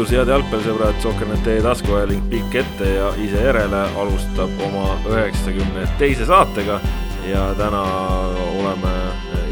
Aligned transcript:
õhtus, 0.00 0.14
head 0.16 0.30
jalgpallisõbrad, 0.32 0.96
Sokker.ee 1.02 1.60
taskuajaling 1.60 2.22
pikk 2.30 2.54
ette 2.62 2.86
ja 2.88 3.10
ise 3.20 3.42
järele 3.44 3.80
alustab 4.00 4.62
oma 4.64 4.94
üheksakümne 5.10 5.82
teise 6.00 6.24
saatega. 6.24 6.78
Ja 7.28 7.42
täna 7.58 7.82
oleme 8.62 8.92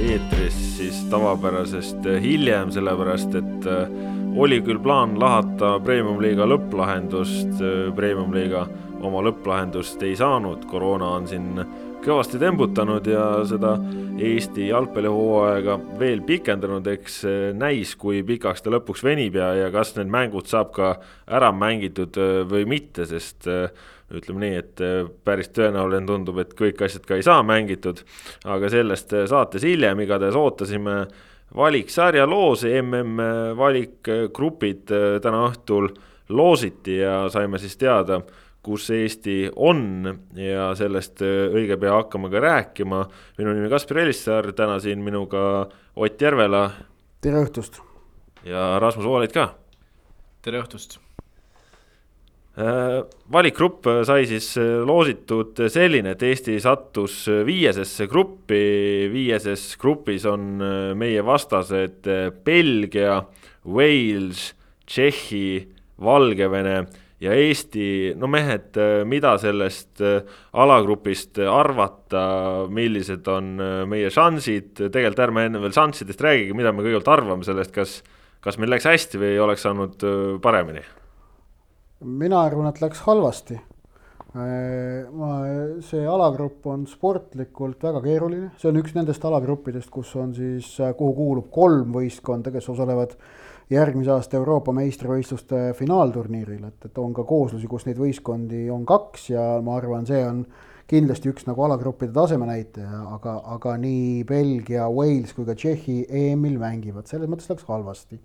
eetris 0.07 0.57
siis 0.79 1.03
tavapärasest 1.13 2.09
hiljem, 2.25 2.73
sellepärast 2.73 3.37
et 3.37 3.69
äh, 3.69 3.93
oli 4.41 4.63
küll 4.65 4.81
plaan 4.81 5.19
lahata 5.21 5.75
Premium-liiga 5.85 6.49
lõpplahendust, 6.49 7.61
äh, 7.61 7.93
Premium-liiga 7.99 8.65
oma 9.05 9.21
lõpplahendust 9.29 10.01
ei 10.09 10.17
saanud, 10.17 10.65
koroona 10.71 11.13
on 11.19 11.29
siin 11.29 11.61
kõvasti 12.09 12.41
tembutanud 12.41 13.07
ja 13.09 13.25
seda 13.49 13.75
Eesti 14.19 14.71
jalgpallihooaega 14.71 15.77
veel 16.01 16.23
pikendanud, 16.27 16.87
eks 16.95 17.21
näis, 17.59 17.93
kui 18.01 18.23
pikaks 18.27 18.65
ta 18.65 18.73
lõpuks 18.73 19.05
venib 19.05 19.37
ja, 19.39 19.53
ja 19.55 19.69
kas 19.75 19.93
need 19.99 20.11
mängud 20.13 20.49
saab 20.51 20.73
ka 20.77 20.95
ära 21.27 21.53
mängitud 21.55 22.17
äh, 22.19 22.41
või 22.49 22.65
mitte, 22.71 23.07
sest 23.09 23.49
äh, 23.51 23.69
ütleme 24.09 24.41
nii, 24.41 24.57
et 24.57 24.83
päris 25.25 25.51
tõenäoline 25.53 26.09
tundub, 26.09 26.39
et 26.41 26.55
kõik 26.57 26.81
asjad 26.87 27.05
ka 27.05 27.19
ei 27.19 27.25
saa 27.27 27.43
mängitud. 27.45 28.01
aga 28.49 28.71
sellest 28.73 29.13
saates 29.29 29.67
hiljem, 29.69 30.01
igatahes 30.01 30.39
ootasime 30.39 31.03
valiksarja 31.57 32.25
loosi, 32.27 32.73
mm 32.81 33.57
valikgrupid 33.59 34.89
täna 35.21 35.43
õhtul 35.51 35.91
loositi 36.29 36.97
ja 37.03 37.27
saime 37.33 37.61
siis 37.61 37.77
teada 37.77 38.23
kus 38.63 38.91
Eesti 38.91 39.49
on 39.57 40.09
ja 40.37 40.71
sellest 40.79 41.23
äh, 41.23 41.49
õige 41.55 41.79
pea 41.81 41.95
hakkame 41.95 42.31
ka 42.33 42.43
rääkima. 42.43 43.05
minu 43.39 43.55
nimi 43.55 43.71
Kaspar 43.71 44.03
Elissaar, 44.05 44.53
täna 44.53 44.79
siin 44.83 45.03
minuga 45.05 45.69
Ott 45.97 46.23
Järvela. 46.23 46.71
tere 47.21 47.45
õhtust. 47.45 47.81
ja 48.45 48.79
Rasmus 48.79 49.07
Voolaid 49.07 49.33
ka. 49.33 49.55
tere 50.43 50.61
õhtust 50.63 50.99
äh, 52.59 53.05
valikgrupp 53.33 53.87
sai 54.05 54.27
siis 54.27 54.51
äh, 54.59 54.83
loositud 54.83 55.69
selline, 55.69 56.17
et 56.17 56.23
Eesti 56.23 56.59
sattus 56.61 57.27
viiesesse 57.47 58.07
gruppi, 58.11 59.09
viieses 59.13 59.77
grupis 59.79 60.27
on 60.27 60.59
meie 60.99 61.25
vastased 61.25 62.11
Belgia, 62.45 63.23
Wales, 63.65 64.55
Tšehhi, 64.87 65.69
Valgevene 66.03 66.87
ja 67.23 67.35
Eesti, 67.35 68.15
no 68.19 68.29
mehed, 68.31 68.77
mida 69.09 69.35
sellest 69.43 70.03
äh, 70.05 70.21
alagrupist 70.59 71.41
arvata, 71.43 72.23
millised 72.73 73.27
on 73.33 73.57
äh, 73.63 73.81
meie 73.91 74.11
šansid, 74.15 74.75
tegelikult 74.79 75.25
ärme 75.27 75.49
enne 75.49 75.63
veel 75.63 75.75
šanssidest 75.75 76.23
räägigi, 76.25 76.55
mida 76.59 76.73
me 76.73 76.85
kõigepealt 76.87 77.11
arvame 77.17 77.47
sellest, 77.47 77.75
kas, 77.75 77.99
kas 78.45 78.61
meil 78.61 78.71
läks 78.75 78.87
hästi 78.89 79.23
või 79.23 79.33
oleks 79.43 79.67
saanud 79.67 80.07
äh, 80.07 80.37
paremini? 80.45 80.85
mina 81.99 82.45
arvan, 82.47 82.69
et 82.71 82.79
läks 82.79 83.01
halvasti. 83.09 83.57
ma, 84.39 85.29
see 85.83 86.05
alagrupp 86.07 86.67
on 86.71 86.85
sportlikult 86.87 87.83
väga 87.83 88.03
keeruline, 88.05 88.53
see 88.61 88.69
on 88.71 88.79
üks 88.79 88.95
nendest 88.95 89.25
alagruppidest, 89.27 89.91
kus 89.91 90.13
on 90.15 90.31
siis, 90.37 90.69
kuhu 90.95 91.17
kuulub 91.17 91.49
kolm 91.51 91.97
võistkonda, 91.97 92.53
kes 92.55 92.69
osalevad 92.71 93.17
järgmise 93.71 94.13
aasta 94.15 94.39
Euroopa 94.39 94.73
meistrivõistluste 94.77 95.73
finaalturniiril, 95.77 96.65
et, 96.71 96.89
et 96.89 96.99
on 96.99 97.13
ka 97.17 97.25
kooslusi, 97.29 97.69
kus 97.69 97.85
neid 97.87 98.01
võistkondi 98.01 98.67
on 98.73 98.87
kaks 98.89 99.31
ja 99.35 99.45
ma 99.65 99.77
arvan, 99.77 100.07
see 100.09 100.23
on 100.25 100.43
kindlasti 100.89 101.29
üks 101.29 101.45
nagu 101.45 101.61
alagruppide 101.67 102.15
taseme 102.17 102.47
näitaja, 102.49 103.03
aga, 103.13 103.35
aga 103.57 103.75
nii 103.81 104.23
Belgia, 104.29 104.87
Wales 104.89 105.35
kui 105.37 105.45
ka 105.45 105.57
Tšehhi 105.59 106.07
EM-il 106.09 106.57
mängivad, 106.61 107.11
selles 107.11 107.29
mõttes 107.29 107.51
läks 107.51 107.67
halvasti. 107.69 108.21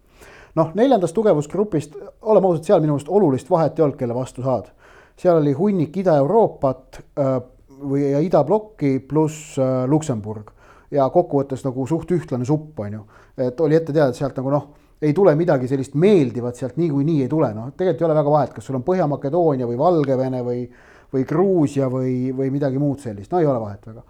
noh, 0.55 0.71
neljandast 0.77 1.15
tugevusgrupist, 1.17 1.97
oleme 2.21 2.47
ausad, 2.47 2.63
seal 2.69 2.79
minu 2.79 2.95
meelest 2.95 3.11
olulist 3.11 3.49
vahet 3.51 3.79
ei 3.79 3.83
olnud, 3.83 3.97
kelle 3.99 4.15
vastu 4.15 4.45
saad. 4.45 4.71
seal 5.19 5.41
oli 5.41 5.51
hunnik 5.53 5.97
Ida-Euroopat 5.97 7.01
äh, 7.19 7.33
või, 7.81 8.05
ja 8.13 8.23
idablokki 8.23 8.99
pluss 8.99 9.59
äh, 9.59 9.83
Luksemburg 9.89 10.53
ja 10.91 11.09
kokkuvõttes 11.09 11.65
nagu 11.65 11.87
suht 11.87 12.11
ühtlane 12.15 12.45
supp, 12.45 12.79
on 12.79 12.93
ju. 12.93 13.03
et 13.37 13.59
oli 13.59 13.75
ette 13.75 13.91
teada, 13.91 14.13
et 14.13 14.15
sealt 14.15 14.39
nagu 14.39 14.53
noh 14.53 14.71
ei 15.03 15.13
tule 15.13 15.35
midagi 15.35 15.67
sellist 15.67 15.97
meeldivat 15.99 16.55
sealt 16.55 16.77
niikuinii 16.79 17.21
ei 17.25 17.29
tule, 17.31 17.51
noh, 17.53 17.71
tegelikult 17.75 18.05
ei 18.05 18.09
ole 18.09 18.17
väga 18.21 18.33
vahet, 18.37 18.55
kas 18.55 18.67
sul 18.69 18.79
on 18.79 18.85
Põhja-Makedoonia 18.87 19.67
või 19.67 19.79
Valgevene 19.79 20.43
või, 20.45 20.65
või 21.13 21.25
Gruusia 21.27 21.89
või, 21.91 22.31
või 22.35 22.51
midagi 22.53 22.79
muud 22.81 23.03
sellist, 23.03 23.31
no 23.31 23.41
ei 23.43 23.49
ole 23.49 23.59
vahet 23.61 23.89
väga 23.91 24.05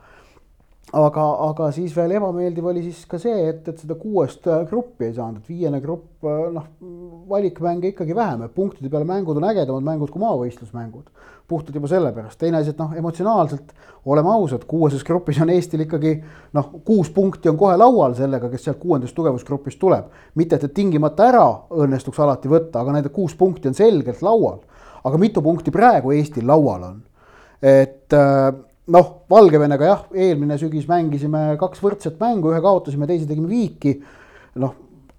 aga, 0.93 1.23
aga 1.47 1.69
siis 1.73 1.93
veel 1.95 2.13
ebameeldiv 2.19 2.67
oli 2.69 2.83
siis 2.85 3.03
ka 3.09 3.17
see, 3.21 3.47
et, 3.49 3.65
et 3.69 3.79
seda 3.81 3.95
kuuest 3.97 4.45
äh, 4.49 4.63
gruppi 4.69 5.07
ei 5.07 5.15
saanud, 5.15 5.41
et 5.41 5.49
viiene 5.49 5.79
grupp, 5.81 6.21
äh, 6.27 6.41
noh, 6.53 6.67
valikmänge 7.29 7.89
ikkagi 7.93 8.15
vähem, 8.15 8.43
et 8.45 8.53
punktide 8.53 8.91
peale 8.93 9.07
mängud 9.09 9.39
on 9.39 9.47
ägedamad 9.49 9.85
mängud 9.87 10.11
kui 10.13 10.21
maavõistlusmängud. 10.21 11.09
puhtalt 11.47 11.75
juba 11.75 11.89
sellepärast, 11.91 12.37
teine 12.39 12.57
asi, 12.57 12.71
et 12.71 12.77
noh, 12.79 12.93
emotsionaalselt 12.97 13.73
oleme 14.09 14.29
ausad, 14.31 14.63
kuueses 14.67 15.03
grupis 15.03 15.41
on 15.43 15.49
Eestil 15.51 15.83
ikkagi 15.83 16.13
noh, 16.53 16.69
kuus 16.85 17.09
punkti 17.13 17.49
on 17.49 17.57
kohe 17.57 17.75
laual 17.77 18.15
sellega, 18.15 18.49
kes 18.49 18.63
sealt 18.69 18.79
kuuendast 18.79 19.15
tugevusgrupist 19.15 19.79
tuleb. 19.79 20.05
mitte, 20.35 20.55
et, 20.55 20.73
tingimata 20.73 21.27
ära 21.27 21.47
õnnestuks 21.69 22.21
alati 22.23 22.49
võtta, 22.49 22.81
aga 22.81 22.95
need 22.95 23.09
kuus 23.11 23.35
punkti 23.35 23.67
on 23.67 23.73
selgelt 23.73 24.21
laual. 24.21 24.61
aga 25.03 25.17
mitu 25.17 25.41
punkti 25.41 25.71
praegu 25.71 26.11
Eestil 26.11 26.47
laual 26.47 26.83
on? 26.83 27.01
et 27.61 28.13
äh, 28.13 28.53
noh, 28.91 29.11
Valgevenega 29.29 29.87
jah, 29.87 30.01
eelmine 30.11 30.57
sügis 30.59 30.87
mängisime 30.89 31.53
kaks 31.59 31.81
võrdset 31.83 32.17
mängu, 32.21 32.51
ühe 32.51 32.61
kaotasime, 32.63 33.07
teise 33.07 33.27
tegime 33.29 33.47
viiki. 33.51 33.99
noh, 34.59 34.73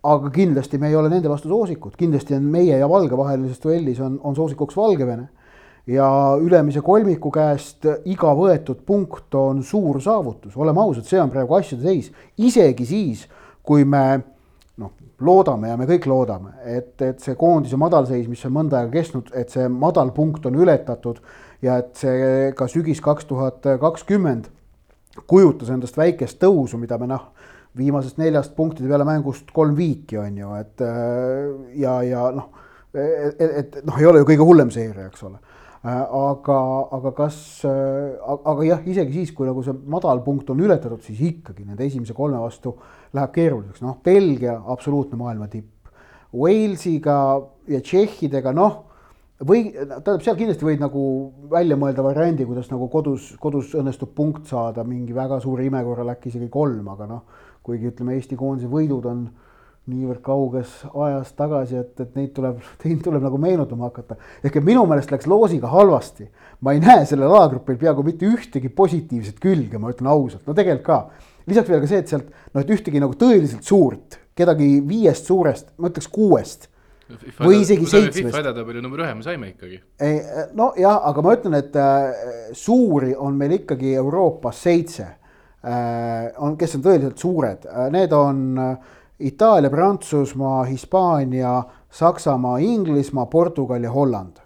aga 0.05 0.31
kindlasti 0.31 0.79
me 0.79 0.91
ei 0.91 0.97
ole 0.97 1.09
nende 1.09 1.31
vastu 1.33 1.49
soosikud, 1.49 1.97
kindlasti 1.97 2.37
on 2.37 2.45
meie 2.53 2.77
ja 2.79 2.89
Valge 2.91 3.17
vahelises 3.17 3.63
duellis 3.63 4.01
on, 4.05 4.19
on 4.23 4.37
soosikuks 4.37 4.77
Valgevene. 4.77 5.29
ja 5.87 6.07
ülemise 6.41 6.81
kolmiku 6.81 7.31
käest 7.33 7.85
iga 8.09 8.31
võetud 8.37 8.85
punkt 8.87 9.35
on 9.37 9.63
suur 9.63 10.01
saavutus, 10.01 10.57
oleme 10.57 10.81
ausad, 10.81 11.05
see 11.09 11.21
on 11.21 11.33
praegu 11.33 11.57
asjade 11.59 11.85
seis, 11.85 12.13
isegi 12.41 12.87
siis, 12.89 13.27
kui 13.63 13.85
me 13.85 14.05
noh, 14.81 14.93
loodame 15.21 15.69
ja 15.69 15.77
me 15.77 15.89
kõik 15.89 16.09
loodame, 16.09 16.55
et, 16.65 16.95
et 17.05 17.21
see 17.21 17.37
koondise 17.37 17.77
madalseis, 17.81 18.29
mis 18.29 18.45
on 18.49 18.57
mõnda 18.57 18.81
aega 18.81 18.93
kestnud, 18.97 19.29
et 19.37 19.53
see 19.53 19.69
madalpunkt 19.69 20.49
on 20.49 20.57
ületatud 20.65 21.21
ja 21.63 21.79
et 21.83 21.95
see 21.99 22.53
ka 22.57 22.69
sügis 22.71 23.01
kaks 23.05 23.29
tuhat 23.31 23.67
kakskümmend 23.81 24.51
kujutas 25.31 25.71
endast 25.71 25.97
väikest 25.97 26.41
tõusu, 26.43 26.79
mida 26.81 26.99
me 26.99 27.07
noh, 27.11 27.31
viimasest 27.79 28.19
neljast 28.19 28.55
punktide 28.57 28.91
peale 28.91 29.07
mängust 29.07 29.51
kolm 29.55 29.77
viiki 29.79 30.19
on 30.19 30.39
ju, 30.39 30.53
et 30.59 30.85
ja, 31.79 31.97
ja 32.07 32.29
noh, 32.35 32.51
et, 32.95 33.41
et 33.41 33.79
noh, 33.87 33.99
ei 33.99 34.07
ole 34.11 34.23
ju 34.23 34.31
kõige 34.31 34.47
hullem 34.47 34.71
seeria, 34.75 35.09
eks 35.11 35.27
ole 35.27 35.39
aga, 35.85 36.59
aga 36.97 37.13
kas, 37.13 37.37
aga 37.65 38.65
jah, 38.65 38.81
isegi 38.89 39.21
siis, 39.21 39.33
kui 39.37 39.47
nagu 39.49 39.63
see 39.65 39.75
madalpunkt 39.93 40.49
on 40.55 40.63
ületatud, 40.65 41.03
siis 41.05 41.21
ikkagi 41.29 41.67
nende 41.67 41.85
esimese 41.85 42.17
kolme 42.17 42.41
vastu 42.41 42.73
läheb 43.15 43.35
keeruliseks, 43.35 43.83
noh, 43.85 43.99
Belgia 44.05 44.57
absoluutne 44.73 45.19
maailma 45.21 45.49
tipp. 45.53 45.69
Walesiga 46.35 47.19
ja 47.71 47.81
Tšehhidega, 47.85 48.55
noh 48.57 48.81
või 49.47 49.71
tähendab, 49.73 50.23
seal 50.25 50.37
kindlasti 50.39 50.67
võid 50.67 50.83
nagu 50.83 51.05
välja 51.51 51.77
mõelda 51.81 52.05
variandi, 52.05 52.47
kuidas 52.49 52.71
nagu 52.73 52.89
kodus, 52.93 53.33
kodus 53.41 53.75
õnnestub 53.79 54.15
punkt 54.17 54.51
saada 54.51 54.85
mingi 54.87 55.15
väga 55.17 55.41
suure 55.43 55.67
ime 55.67 55.83
korral 55.85 56.13
äkki 56.15 56.33
isegi 56.33 56.49
kolm, 56.53 56.87
aga 56.95 57.09
noh, 57.11 57.25
kuigi 57.65 57.91
ütleme, 57.91 58.17
Eesti 58.19 58.39
koondise 58.41 58.71
võidud 58.71 59.09
on 59.11 59.27
niivõrd 59.91 60.23
kauges 60.25 60.73
ajas 60.89 61.35
tagasi, 61.37 61.77
et, 61.83 61.93
et 62.01 62.17
neid 62.17 62.33
tuleb, 62.37 62.61
neid 62.89 63.05
tuleb 63.05 63.25
nagu 63.25 63.41
meenutama 63.41 63.91
hakata. 63.91 64.17
ehk 64.45 64.59
et 64.61 64.67
minu 64.67 64.87
meelest 64.89 65.13
läks 65.13 65.29
loosiga 65.29 65.69
halvasti. 65.73 66.29
ma 66.61 66.73
ei 66.73 66.81
näe 66.81 67.05
sellel 67.09 67.29
alagrupil 67.29 67.77
peaaegu 67.81 68.05
mitte 68.07 68.29
ühtegi 68.29 68.71
positiivset 68.73 69.41
külge, 69.41 69.79
ma 69.79 69.93
ütlen 69.93 70.09
ausalt, 70.09 70.47
no 70.47 70.57
tegelikult 70.57 70.87
ka. 70.87 71.31
lisaks 71.47 71.69
veel 71.69 71.83
ka 71.85 71.91
see, 71.91 72.05
et 72.05 72.13
sealt 72.13 72.31
noh, 72.31 72.63
et 72.63 72.77
ühtegi 72.79 73.03
nagu 73.03 73.17
tõeliselt 73.21 73.67
suurt, 73.69 74.21
kedagi 74.35 74.79
viiest 74.89 75.29
suurest, 75.29 75.75
ma 75.77 75.93
ütleks 75.93 76.09
kuuest 76.09 76.71
või 77.39 77.61
isegi 77.61 77.87
seitsmest. 77.87 78.21
FIFA 78.31 78.43
edetabeli 78.45 78.83
number 78.85 79.05
ühe 79.05 79.15
me 79.15 79.27
saime 79.27 79.51
ikkagi. 79.53 79.81
nojah, 80.57 81.03
aga 81.11 81.25
ma 81.25 81.35
ütlen, 81.37 81.59
et 81.59 81.77
äh, 81.77 82.25
suuri 82.57 83.15
on 83.17 83.37
meil 83.39 83.59
ikkagi 83.61 83.95
Euroopas 84.01 84.63
seitse 84.69 85.07
äh,. 85.07 86.33
on, 86.39 86.57
kes 86.61 86.79
on 86.79 86.87
tõeliselt 86.87 87.21
suured 87.21 87.69
need 87.93 88.13
on 88.13 88.57
Itaalia, 89.25 89.71
Prantsusmaa, 89.71 90.65
Hispaania, 90.67 91.61
Saksamaa, 91.91 92.59
Inglismaa, 92.59 93.29
Portugal 93.31 93.85
ja 93.85 93.93
Holland 93.95 94.41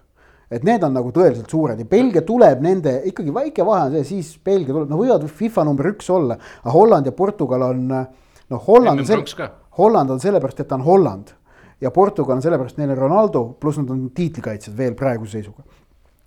et 0.49 0.65
need 0.65 0.83
on 0.85 0.95
nagu 0.97 1.11
tõeliselt 1.13 1.49
suured 1.51 1.79
ja 1.79 1.87
Belgia 1.89 2.23
tuleb 2.25 2.61
nende, 2.65 2.95
ikkagi 3.09 3.33
väike 3.33 3.65
vahe 3.65 3.87
on 3.87 3.97
see, 3.97 4.07
siis 4.15 4.31
Belgia 4.45 4.73
tuleb, 4.73 4.89
no 4.89 4.97
võivad 4.99 5.27
FIFA 5.41 5.65
number 5.67 5.91
üks 5.91 6.09
olla, 6.13 6.39
aga 6.63 6.73
Holland 6.73 7.09
ja 7.09 7.13
Portugal 7.15 7.67
on 7.69 7.83
noh, 7.89 8.61
Holland 8.65 9.05
Holland 9.79 10.11
on 10.11 10.19
sellepärast, 10.19 10.63
et 10.63 10.67
ta 10.67 10.75
on 10.75 10.83
Holland 10.83 11.29
ja 11.81 11.91
Portugal 11.91 12.37
on 12.37 12.41
sellepärast 12.43 12.79
neil 12.79 12.93
on 12.93 12.97
Ronaldo, 12.97 13.43
pluss 13.59 13.79
nad 13.79 13.91
on 13.93 14.09
tiitlikaitsjad 14.15 14.77
veel 14.77 14.95
praeguse 14.99 15.39
seisuga. 15.39 15.63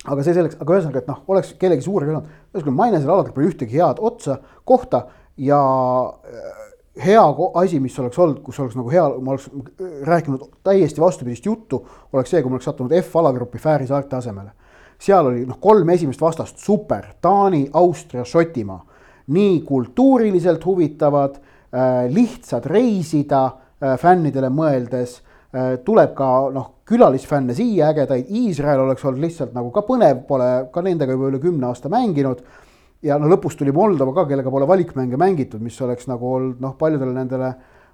aga 0.03 0.23
see 0.27 0.35
selleks, 0.35 0.57
aga 0.59 0.75
ühesõnaga, 0.75 0.99
et 0.99 1.11
noh, 1.13 1.19
oleks 1.31 1.53
kellegi 1.61 1.85
suur 1.85 2.03
olnud, 2.03 2.31
ühesõnaga 2.51 2.73
ma 2.75 2.87
ei 2.89 2.95
näe 2.95 3.03
selle 3.05 3.15
alagrupil 3.15 3.47
ühtegi 3.47 3.79
head 3.79 4.01
otsa, 4.03 4.41
kohta 4.67 5.05
ja, 5.39 5.61
hea 7.05 7.23
ko- 7.37 7.53
asi, 7.61 7.79
mis 7.81 7.99
oleks 8.03 8.19
olnud, 8.19 8.41
kus 8.43 8.59
oleks 8.61 8.75
nagu 8.77 8.91
hea, 8.91 9.05
ma 9.23 9.37
oleks 9.37 9.47
rääkinud 10.09 10.49
täiesti 10.67 11.01
vastupidist 11.01 11.47
juttu, 11.47 11.85
oleks 12.13 12.35
see, 12.35 12.43
kui 12.43 12.51
ma 12.51 12.59
oleks 12.59 12.67
sattunud 12.67 12.97
F-alagrupi 12.99 13.63
Fääri 13.63 13.87
saarte 13.87 14.17
asemele. 14.19 14.51
seal 15.03 15.27
oli 15.27 15.47
noh, 15.47 15.59
kolm 15.61 15.89
esimest 15.91 16.21
vastast 16.21 16.59
super, 16.59 17.07
Taani, 17.21 17.69
Austria, 17.73 18.25
Šotimaa. 18.25 18.87
nii 19.27 19.61
kultuuriliselt 19.63 20.65
huvitavad 20.65 21.37
äh,, 21.39 22.11
lihtsad 22.11 22.67
reisida 22.67 23.45
äh, 23.47 23.99
fännidele 23.99 24.51
mõeldes 24.51 25.21
äh,, 25.21 25.32
tuleb 25.85 26.15
ka 26.17 26.29
noh, 26.55 26.69
külalisfänne 26.89 27.55
siia 27.57 27.91
ägedaid, 27.93 28.31
Iisrael 28.33 28.81
oleks 28.87 29.05
olnud 29.05 29.21
lihtsalt 29.21 29.53
nagu 29.57 29.71
ka 29.75 29.83
põnev, 29.85 30.25
pole 30.29 30.49
ka 30.73 30.85
nendega 30.85 31.13
juba 31.13 31.29
üle 31.29 31.41
kümne 31.43 31.69
aasta 31.69 31.93
mänginud 31.93 32.41
ja 33.05 33.19
no 33.21 33.29
lõpus 33.31 33.59
tuli 33.59 33.75
Moldova 33.75 34.15
ka, 34.17 34.27
kellega 34.31 34.53
pole 34.53 34.69
valikmänge 34.69 35.19
mängitud, 35.21 35.63
mis 35.65 35.77
oleks 35.85 36.09
nagu 36.11 36.31
olnud 36.39 36.63
noh, 36.63 36.77
paljudele 36.81 37.13
nendele 37.17 37.53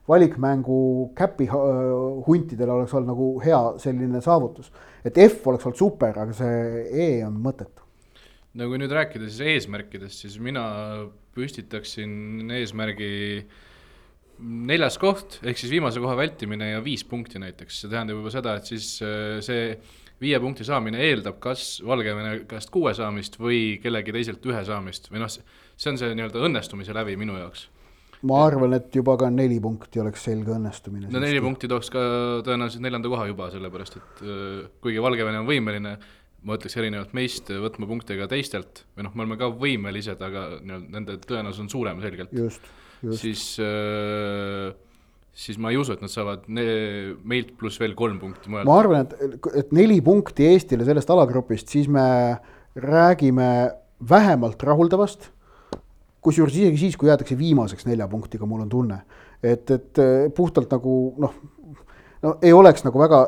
valikmängu 0.08 0.78
käpi 1.16 1.48
huntidele 1.50 2.72
oleks 2.72 2.94
olnud 2.96 3.12
nagu 3.12 3.28
hea 3.44 3.60
selline 3.82 4.22
saavutus. 4.24 4.70
et 5.04 5.18
F 5.18 5.46
oleks 5.46 5.66
olnud 5.66 5.78
super, 5.78 6.16
aga 6.16 6.32
see 6.32 6.84
E 6.92 7.08
on 7.26 7.36
mõttetu. 7.44 7.84
no 8.54 8.68
kui 8.68 8.78
nüüd 8.80 8.92
rääkida 8.92 9.28
siis 9.28 9.40
eesmärkidest, 9.54 10.24
siis 10.24 10.38
mina 10.40 10.64
püstitaksin 11.36 12.50
eesmärgi 12.50 13.46
neljas 14.38 14.98
koht, 15.00 15.38
ehk 15.42 15.58
siis 15.58 15.72
viimase 15.72 16.00
koha 16.02 16.16
vältimine 16.18 16.72
ja 16.72 16.82
viis 16.84 17.04
punkti 17.08 17.40
näiteks, 17.42 17.82
see 17.82 17.90
tähendab 17.90 18.20
juba 18.20 18.32
seda, 18.34 18.54
et 18.58 18.68
siis 18.70 18.90
äh, 19.04 19.38
see 19.44 19.72
viie 20.22 20.38
punkti 20.42 20.66
saamine 20.66 21.00
eeldab 21.08 21.38
kas 21.42 21.78
Valgevene 21.86 22.44
käest 22.50 22.70
kuue 22.74 22.92
saamist 22.96 23.38
või 23.40 23.78
kellegi 23.82 24.14
teiselt 24.14 24.46
ühe 24.50 24.62
saamist 24.66 25.10
või 25.12 25.22
noh, 25.22 25.30
see 25.30 25.90
on 25.92 25.98
see 26.00 26.14
nii-öelda 26.14 26.42
õnnestumise 26.48 26.94
lävi 26.96 27.16
minu 27.20 27.38
jaoks. 27.38 27.68
ma 28.26 28.40
arvan, 28.46 28.74
et 28.78 28.94
juba 28.94 29.16
ka 29.18 29.30
neli 29.30 29.60
punkti 29.62 30.02
oleks 30.02 30.26
selge 30.26 30.54
õnnestumine. 30.56 31.10
no 31.12 31.22
neli 31.22 31.42
punkti 31.42 31.70
tooks 31.70 31.90
ka 31.94 32.00
tõenäoliselt 32.46 32.82
neljanda 32.86 33.12
koha 33.14 33.28
juba, 33.30 33.50
sellepärast 33.54 34.00
et 34.00 34.24
äh, 34.24 34.64
kuigi 34.82 35.02
Valgevene 35.02 35.42
on 35.42 35.50
võimeline, 35.50 35.94
ma 36.46 36.58
ütleks 36.58 36.78
erinevalt 36.78 37.14
meist, 37.18 37.50
võtma 37.50 37.86
punkte 37.90 38.18
ka 38.18 38.30
teistelt 38.30 38.84
või 38.96 39.06
noh, 39.06 39.14
me 39.14 39.26
oleme 39.26 39.38
ka 39.40 39.50
võimelised, 39.54 40.22
aga 40.22 40.50
nii-öelda 40.58 40.98
nende 40.98 41.18
tõenäosus 41.26 41.66
on 41.66 41.72
suurem 41.74 42.02
selgelt. 42.02 42.34
just, 42.34 42.62
just. 42.62 42.76
Siis 43.18 43.54
äh, 43.62 44.74
siis 45.38 45.58
ma 45.60 45.70
ei 45.70 45.78
usu, 45.78 45.94
et 45.94 46.02
nad 46.02 46.12
saavad 46.12 46.46
ne-, 46.50 47.14
meilt 47.28 47.54
pluss 47.58 47.78
veel 47.80 47.94
kolm 47.98 48.18
punkti 48.22 48.50
mujalt. 48.50 48.68
ma 48.68 48.78
arvan, 48.80 49.06
et, 49.06 49.50
et 49.62 49.74
neli 49.76 50.00
punkti 50.04 50.48
Eestile 50.50 50.86
sellest 50.86 51.10
alagrupist, 51.14 51.70
siis 51.70 51.86
me 51.90 52.06
räägime 52.78 53.50
vähemalt 54.08 54.62
rahuldavast. 54.62 55.30
kusjuures 56.22 56.56
isegi 56.58 56.80
siis, 56.80 56.96
kui 56.98 57.08
jäädakse 57.08 57.38
viimaseks 57.38 57.86
nelja 57.86 58.08
punktiga, 58.10 58.46
mul 58.46 58.64
on 58.64 58.68
tunne, 58.68 58.98
et, 59.42 59.70
et 59.70 60.00
puhtalt 60.34 60.72
nagu 60.74 60.94
noh, 61.22 61.36
no 62.22 62.34
ei 62.42 62.52
oleks 62.52 62.82
nagu 62.84 62.98
väga 62.98 63.20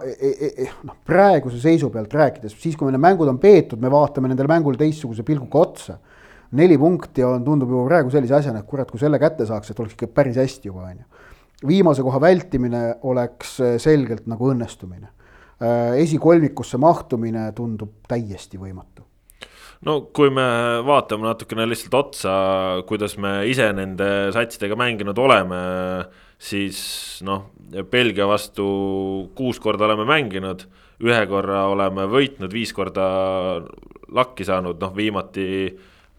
noh, 0.89 0.97
praeguse 1.07 1.61
seisu 1.63 1.93
pealt 1.95 2.15
rääkides, 2.15 2.59
siis 2.59 2.77
kui 2.77 2.91
need 2.91 3.03
mängud 3.03 3.31
on 3.31 3.39
peetud, 3.39 3.79
me 3.81 3.93
vaatame 3.93 4.33
nendele 4.33 4.51
mängule 4.51 4.81
teistsuguse 4.81 5.23
pilguga 5.27 5.63
otsa. 5.63 6.01
Neli 6.59 6.79
punkti 6.79 7.25
on, 7.25 7.45
tundub 7.47 7.71
juba 7.71 7.87
praegu 7.89 8.11
sellise 8.11 8.35
asjana, 8.41 8.63
et 8.63 8.69
kurat, 8.69 8.91
kui 8.91 8.99
selle 8.99 9.19
kätte 9.23 9.47
saaks, 9.47 9.71
et 9.71 9.81
oleks 9.81 9.95
ikka 9.95 10.11
päris 10.15 10.39
hästi 10.41 10.71
juba, 10.71 10.89
on 10.91 11.03
ju 11.03 11.21
viimase 11.67 12.05
koha 12.05 12.21
vältimine 12.23 12.83
oleks 13.09 13.59
selgelt 13.83 14.29
nagu 14.31 14.51
õnnestumine. 14.53 15.11
esikolmikusse 16.01 16.79
mahtumine 16.81 17.51
tundub 17.53 17.91
täiesti 18.09 18.59
võimatu. 18.59 19.05
no 19.85 20.01
kui 20.13 20.31
me 20.31 20.81
vaatame 20.85 21.29
natukene 21.29 21.67
lihtsalt 21.69 21.95
otsa, 21.95 22.33
kuidas 22.89 23.17
me 23.19 23.47
ise 23.49 23.73
nende 23.73 24.33
satsidega 24.33 24.77
mänginud 24.77 25.19
oleme, 25.19 25.61
siis 26.39 27.21
noh, 27.23 27.51
Belgia 27.91 28.27
vastu 28.27 29.31
kuus 29.35 29.61
korda 29.61 29.85
oleme 29.85 30.05
mänginud, 30.05 30.67
ühe 31.01 31.27
korra 31.27 31.67
oleme 31.69 32.09
võitnud, 32.09 32.53
viis 32.53 32.73
korda 32.73 33.61
lakki 34.09 34.45
saanud, 34.45 34.81
noh 34.81 34.97
viimati 34.97 35.47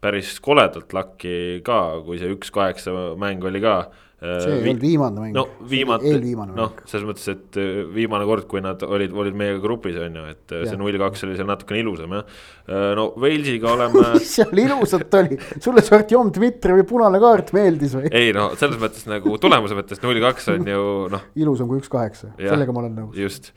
päris 0.02 0.38
koledalt 0.44 0.94
lakki 0.94 1.62
ka, 1.66 1.82
kui 2.06 2.22
see 2.22 2.32
üks 2.34 2.54
kaheksa 2.54 2.94
mäng 3.22 3.44
oli 3.46 3.62
ka 3.64 3.76
see 4.22 4.54
ei 4.54 4.70
olnud 4.70 4.82
viimane 4.84 5.22
mäng. 5.24 5.34
no 5.34 5.44
viimati, 5.66 6.12
noh, 6.54 6.76
selles 6.86 7.06
mõttes, 7.10 7.26
et 7.32 7.58
äh, 7.58 7.80
viimane 7.90 8.26
kord, 8.30 8.46
kui 8.50 8.62
nad 8.62 8.84
olid, 8.86 9.14
olid 9.18 9.38
meiega 9.38 9.58
grupis, 9.64 9.96
on 9.98 10.20
ju, 10.20 10.26
et 10.30 10.54
äh, 10.54 10.62
ja. 10.62 10.70
see 10.70 10.78
null 10.78 10.98
kaks 11.02 11.26
oli 11.26 11.38
seal 11.40 11.48
natukene 11.50 11.82
ilusam 11.82 12.14
jah. 12.14 12.28
Äh, 12.68 12.92
no 13.00 13.08
Walesiga 13.22 13.72
oleme 13.74 14.04
mis 14.20 14.36
seal 14.38 14.62
ilusat 14.62 15.18
oli, 15.18 15.40
sulle 15.58 15.82
see 15.86 15.98
Artjom 15.98 16.30
Dmitrijevi 16.36 16.86
punane 16.92 17.22
kaart 17.24 17.50
meeldis 17.58 17.96
või? 17.98 18.12
ei 18.14 18.30
no 18.36 18.52
selles 18.60 18.78
mõttes 18.82 19.08
nagu 19.10 19.34
tulemuse 19.42 19.80
mõttes 19.80 20.04
null 20.06 20.22
kaks 20.22 20.52
on 20.54 20.70
ju 20.70 20.84
noh. 21.16 21.26
ilusam 21.42 21.72
kui 21.72 21.82
üks 21.82 21.90
kaheksa, 21.92 22.30
sellega 22.38 22.76
ma 22.76 22.84
olen 22.84 22.94
nõus. 23.02 23.18
just, 23.18 23.50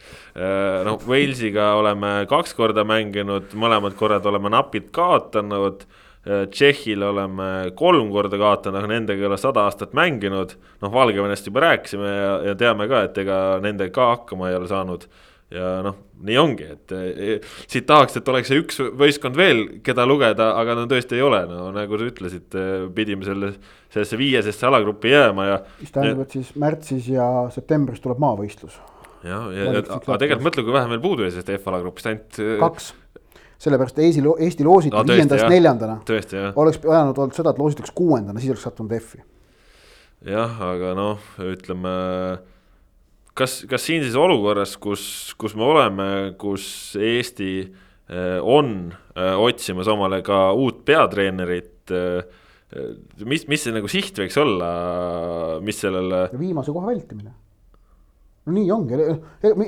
noh 0.89 1.05
Walesiga 1.05 1.75
oleme 1.83 2.15
kaks 2.31 2.57
korda 2.57 2.87
mänginud, 2.89 3.53
mõlemad 3.53 4.01
korrad 4.01 4.25
oleme 4.33 4.57
napilt 4.57 4.89
kaotanud 4.97 5.85
Äh, 6.25 6.47
Tšehhile 6.49 7.05
oleme 7.05 7.47
kolm 7.77 8.09
korda 8.13 8.39
kaotanud, 8.41 8.81
aga 8.81 8.89
nendega 8.89 9.21
ei 9.21 9.29
ole 9.29 9.37
sada 9.37 9.67
aastat 9.69 9.93
mänginud. 9.93 10.55
noh, 10.81 10.93
Valgevenest 10.93 11.51
juba 11.51 11.67
rääkisime 11.67 12.09
ja, 12.09 12.33
ja 12.49 12.55
teame 12.57 12.89
ka, 12.89 13.03
et 13.05 13.19
ega 13.21 13.61
nendega 13.61 13.93
ka 13.93 14.07
hakkama 14.15 14.49
ei 14.49 14.57
ole 14.57 14.71
saanud. 14.71 15.05
ja 15.53 15.75
noh, 15.85 15.99
nii 16.25 16.39
ongi, 16.41 16.71
et 16.73 16.95
e, 16.97 17.37
siit 17.69 17.85
tahaks, 17.87 18.17
et 18.17 18.29
oleks 18.33 18.49
see 18.49 18.63
üks 18.63 18.81
võistkond 18.97 19.37
veel, 19.37 19.61
keda 19.85 20.09
lugeda, 20.09 20.49
aga 20.57 20.79
no 20.79 20.87
tõesti 20.89 21.19
ei 21.19 21.23
ole, 21.23 21.43
no 21.51 21.69
nagu 21.77 22.01
sa 22.01 22.09
ütlesid, 22.09 22.57
pidime 22.97 23.29
selle, 23.29 23.53
sellesse 23.93 24.19
viiesesse 24.19 24.67
alagruppi 24.67 25.13
jääma 25.13 25.49
ja. 25.51 25.61
mis 25.85 25.93
tähendab, 25.93 26.25
et 26.25 26.41
siis 26.41 26.57
märtsis 26.57 27.13
ja 27.13 27.29
septembris 27.55 28.01
tuleb 28.01 28.25
maavõistlus. 28.25 28.81
jah, 29.29 29.53
ja, 29.53 29.71
ja, 29.77 29.87
aga 30.01 30.19
tegelikult 30.25 30.49
mõtle, 30.49 30.65
kui 30.65 30.81
vähe 30.81 30.95
meil 30.97 31.05
puudu 31.05 31.29
jäi 31.29 31.37
sellest 31.37 31.59
F-alagrupist, 31.61 32.09
ainult. 32.09 32.45
kaks 32.65 32.95
sellepärast 33.65 34.01
Eesti, 34.05 34.25
Eesti 34.47 34.67
loositi 34.67 34.97
no, 34.97 35.05
viiendast 35.09 35.47
neljandana. 35.51 36.01
oleks 36.61 36.81
pidanud 36.83 37.19
olnud 37.19 37.37
seda, 37.37 37.55
et 37.55 37.61
loositaks 37.63 37.95
kuuendana, 37.97 38.41
siis 38.41 38.53
oleks 38.53 38.67
sattunud 38.69 38.93
F-i. 38.99 39.23
jah, 40.31 40.59
aga 40.69 40.93
noh, 40.99 41.31
ütleme 41.45 41.95
kas, 43.39 43.61
kas 43.71 43.87
siin 43.87 44.05
siis 44.05 44.17
olukorras, 44.19 44.77
kus, 44.81 45.07
kus 45.41 45.57
me 45.59 45.67
oleme, 45.67 46.09
kus 46.41 46.67
Eesti 47.01 47.51
eh, 47.63 48.39
on 48.41 48.77
eh, 48.93 49.35
otsimas 49.47 49.91
omale 49.93 50.21
ka 50.27 50.47
uut 50.57 50.85
peatreenerit 50.87 51.95
eh,. 51.95 52.43
mis, 53.29 53.45
mis 53.47 53.63
see 53.63 53.75
nagu 53.75 53.89
siht 53.91 54.17
võiks 54.19 54.37
olla, 54.41 54.69
mis 55.63 55.79
sellele. 55.79 56.27
viimase 56.39 56.75
koha 56.75 56.89
vältimine. 56.91 57.35
no 58.45 58.55
nii 58.55 58.71
ongi, 58.75 58.99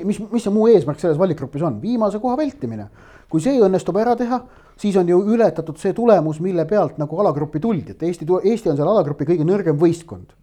mis, 0.05 0.19
mis 0.19 0.43
see 0.43 0.53
muu 0.53 0.67
eesmärk 0.71 0.99
selles 1.01 1.19
valikgrupis 1.19 1.63
on, 1.65 1.79
viimase 1.81 2.19
koha 2.23 2.35
vältimine 2.39 2.89
kui 3.31 3.43
see 3.43 3.59
õnnestub 3.63 3.97
ära 3.99 4.15
teha, 4.19 4.41
siis 4.79 4.97
on 4.99 5.09
ju 5.09 5.19
ületatud 5.35 5.79
see 5.81 5.93
tulemus, 5.97 6.41
mille 6.43 6.65
pealt 6.69 6.99
nagu 7.01 7.21
alagruppi 7.23 7.61
tuldi, 7.63 7.95
et 7.95 8.03
Eesti, 8.07 8.27
Eesti 8.43 8.71
on 8.71 8.77
seal 8.79 8.91
alagrupi 8.91 9.27
kõige 9.27 9.47
nõrgem 9.47 9.79
võistkond. 9.79 10.35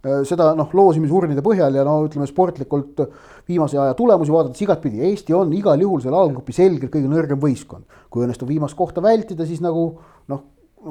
Äh, 0.00 0.22
seda 0.28 0.54
noh, 0.56 0.70
loosimisurnide 0.72 1.42
põhjal 1.44 1.76
ja 1.76 1.84
no 1.84 1.98
ütleme 2.06 2.28
sportlikult 2.28 3.02
viimase 3.50 3.76
aja 3.80 3.96
tulemusi 3.98 4.32
vaadates 4.32 4.62
igatpidi, 4.64 5.02
Eesti 5.10 5.36
on 5.36 5.52
igal 5.56 5.80
juhul 5.82 6.00
seal 6.00 6.16
alagrupi 6.16 6.56
selgelt 6.56 6.92
kõige 6.94 7.10
nõrgem 7.10 7.42
võistkond. 7.42 7.84
kui 8.10 8.24
õnnestub 8.24 8.48
viimast 8.48 8.78
kohta 8.78 9.02
vältida, 9.04 9.44
siis 9.46 9.60
nagu 9.60 9.84
noh, 10.32 10.46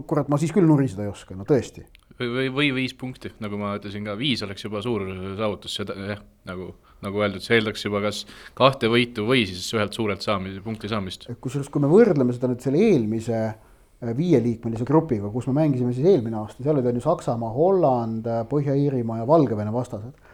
kurat, 0.08 0.30
ma 0.30 0.38
siis 0.38 0.54
küll 0.54 0.70
nuriseda 0.70 1.08
ei 1.08 1.10
oska, 1.10 1.36
no 1.36 1.48
tõesti. 1.50 1.88
või, 2.20 2.30
või, 2.36 2.52
või 2.54 2.70
viis 2.84 2.94
punkti, 2.94 3.34
nagu 3.42 3.58
ma 3.58 3.74
ütlesin 3.80 4.06
ka, 4.06 4.14
viis 4.20 4.44
oleks 4.46 4.64
juba 4.64 4.84
suur 4.86 5.08
saavutus, 5.40 5.80
seda 5.82 5.98
jah, 5.98 6.22
nagu 6.46 6.76
nagu 7.06 7.24
öeldud, 7.24 7.44
see 7.44 7.58
eeldaks 7.60 7.86
juba 7.86 8.02
kas 8.04 8.24
kahte 8.58 8.90
võitu 8.92 9.26
või 9.28 9.46
siis 9.48 9.68
ühelt 9.76 9.96
suurelt 9.96 10.26
saamist, 10.26 10.62
punkti 10.66 10.92
saamist. 10.92 11.28
kusjuures, 11.42 11.72
kui 11.72 11.84
me 11.84 11.92
võrdleme 11.92 12.36
seda 12.36 12.52
nüüd 12.52 12.64
selle 12.64 12.82
eelmise 12.90 13.38
äh, 13.40 14.14
viieliikmelise 14.18 14.88
grupiga, 14.88 15.32
kus 15.34 15.48
me 15.50 15.58
mängisime 15.62 15.94
siis 15.96 16.10
eelmine 16.12 16.42
aasta, 16.42 16.64
seal 16.64 16.76
olid 16.76 16.90
on 16.92 17.00
ju 17.00 17.06
Saksamaa, 17.06 17.54
Holland, 17.56 18.28
äh, 18.28 18.44
Põhja-Iirimaa 18.52 19.22
ja 19.22 19.30
Valgevene 19.30 19.74
vastased. 19.76 20.28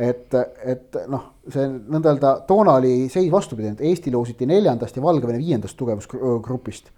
et, 0.00 0.32
et 0.64 0.96
noh, 1.12 1.24
see 1.52 1.66
nõnda 1.68 2.14
öelda 2.14 2.28
toona 2.48 2.78
oli 2.80 3.10
seis 3.12 3.28
vastupidi, 3.32 3.74
et 3.74 3.82
Eesti 3.84 4.12
loositi 4.12 4.46
neljandast 4.48 4.96
ja 4.96 5.02
Valgevene 5.04 5.40
viiendast 5.42 5.76
tugevusgrupist 5.76 6.88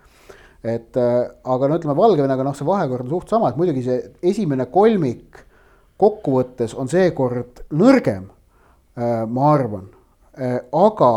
et 0.62 0.97
äh, 0.97 1.17
aga 1.43 1.69
no 1.69 1.79
ütleme, 1.79 1.97
Valgevenega 1.99 2.45
noh, 2.47 2.55
see 2.55 2.67
vahekord 2.67 3.07
on 3.07 3.11
suht 3.17 3.33
sama, 3.33 3.50
et 3.50 3.59
muidugi 3.59 3.83
see 3.87 3.99
esimene 4.31 4.69
kolmik 4.71 5.43
kokkuvõttes 6.02 6.76
on 6.79 6.91
seekord 6.91 7.64
nõrgem 7.75 8.29
ma 8.96 9.52
arvan, 9.54 9.87
äh, 10.37 10.58
aga 10.72 11.12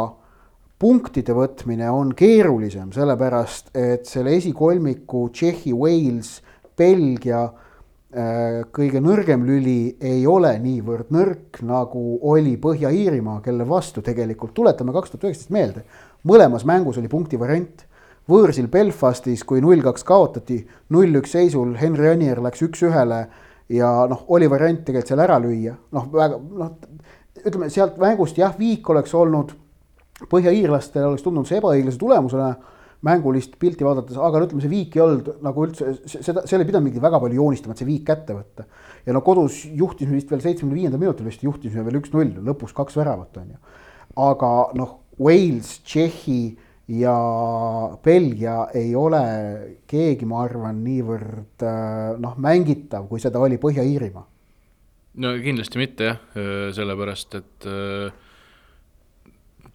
punktide 0.79 1.35
võtmine 1.35 1.89
on 1.91 2.13
keerulisem, 2.15 2.91
sellepärast 2.95 3.71
et 3.75 4.07
selle 4.07 4.35
esikolmiku 4.37 5.29
Tšehhi, 5.33 5.73
Wales, 5.75 6.37
Belgia 6.77 7.41
äh, 7.45 8.61
kõige 8.75 9.01
nõrgem 9.03 9.45
lüli 9.47 9.95
ei 10.03 10.25
ole 10.27 10.53
niivõrd 10.63 11.11
nõrk, 11.15 11.61
nagu 11.67 12.03
oli 12.31 12.55
Põhja-Iirimaa, 12.61 13.41
kelle 13.43 13.67
vastu 13.67 14.03
tegelikult, 14.05 14.55
tuletame 14.55 14.95
kaks 14.95 15.13
tuhat 15.13 15.27
üheksateist 15.29 15.55
meelde, 15.55 15.85
mõlemas 16.27 16.67
mängus 16.67 16.99
oli 17.01 17.11
punkti 17.11 17.39
variant. 17.39 17.85
võõrsil 18.25 18.65
Belfastis, 18.73 19.43
kui 19.45 19.61
null 19.61 19.83
kaks 19.85 20.03
kaotati, 20.03 20.63
null 20.89 21.19
üks 21.19 21.35
seisul 21.35 21.75
Henry 21.77 22.07
Anier 22.09 22.39
läks 22.41 22.63
üks-ühele 22.65 23.27
ja 23.69 23.89
noh, 24.09 24.25
oli 24.27 24.49
variant 24.49 24.81
tegelikult 24.85 25.11
seal 25.11 25.21
ära 25.21 25.37
lüüa, 25.41 25.75
noh, 25.93 26.07
väga 26.11 26.39
noh, 26.39 26.71
ütleme 27.43 27.69
sealt 27.73 27.99
mängust 28.01 28.37
jah, 28.39 28.55
viik 28.59 28.87
oleks 28.89 29.13
olnud, 29.17 29.51
põhja-iirlastel 30.31 31.09
oleks 31.09 31.25
tundunud 31.25 31.49
see 31.49 31.59
ebaõiglase 31.59 31.99
tulemusena 31.99 32.53
mängulist 33.05 33.57
pilti 33.61 33.85
vaadates, 33.85 34.17
aga 34.17 34.39
no 34.39 34.47
ütleme, 34.47 34.63
see 34.63 34.71
viik 34.71 34.95
ei 34.97 35.03
olnud 35.03 35.31
nagu 35.45 35.65
üldse, 35.67 35.91
seda, 36.09 36.45
seal 36.47 36.63
ei 36.63 36.69
pidanud 36.69 36.87
mingit 36.87 37.03
väga 37.03 37.19
palju 37.21 37.37
joonistama, 37.37 37.75
et 37.75 37.81
see 37.81 37.89
viik 37.89 38.05
kätte 38.07 38.37
võtta. 38.37 38.65
ja 39.05 39.13
no 39.13 39.21
kodus 39.25 39.63
juhtisime 39.67 40.17
vist 40.17 40.31
veel 40.31 40.41
seitsmekümne 40.41 40.79
viiendal 40.79 41.01
minutil 41.01 41.27
vist 41.27 41.43
juhtisime 41.45 41.85
veel 41.85 41.99
üks-null, 41.99 42.31
lõpus 42.47 42.73
kaks 42.77 42.97
väravat 42.97 43.37
on 43.41 43.51
ju. 43.53 43.59
aga 44.25 44.51
noh, 44.79 45.01
Wales, 45.19 45.79
Tšehhi 45.85 46.39
ja 46.87 47.15
Belgia 48.03 48.69
ei 48.73 48.95
ole 48.95 49.23
keegi, 49.87 50.25
ma 50.29 50.43
arvan, 50.45 50.81
niivõrd 50.85 51.65
noh, 52.21 52.39
mängitav, 52.41 53.07
kui 53.09 53.21
seda 53.21 53.41
oli 53.43 53.59
Põhja-Iirimaa. 53.61 54.25
No 55.21 55.33
kindlasti 55.41 55.81
mitte 55.81 56.09
jah, 56.09 56.21
sellepärast 56.75 57.37
et 57.39 57.67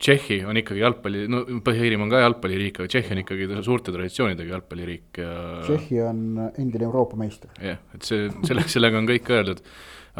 Tšehhi 0.00 0.38
on 0.48 0.56
ikkagi 0.56 0.80
jalgpalli, 0.80 1.26
no 1.28 1.42
Põhja-Iirimaa 1.64 2.06
on 2.06 2.12
ka 2.12 2.20
jalgpalliriik, 2.22 2.78
aga 2.80 2.88
Tšehhi 2.88 3.12
on 3.12 3.20
ikkagi 3.20 3.48
suurte 3.66 3.92
traditsioonidega 3.92 4.54
jalgpalliriik 4.54 5.20
ja. 5.20 5.32
Tšehhi 5.66 5.98
on 6.06 6.22
endine 6.48 6.86
Euroopa 6.86 7.18
meister. 7.20 7.52
jah, 7.60 7.82
et 7.96 8.06
see, 8.08 8.30
sellega, 8.48 8.72
sellega 8.72 9.00
on 9.00 9.08
kõik 9.10 9.28
öeldud. 9.36 9.60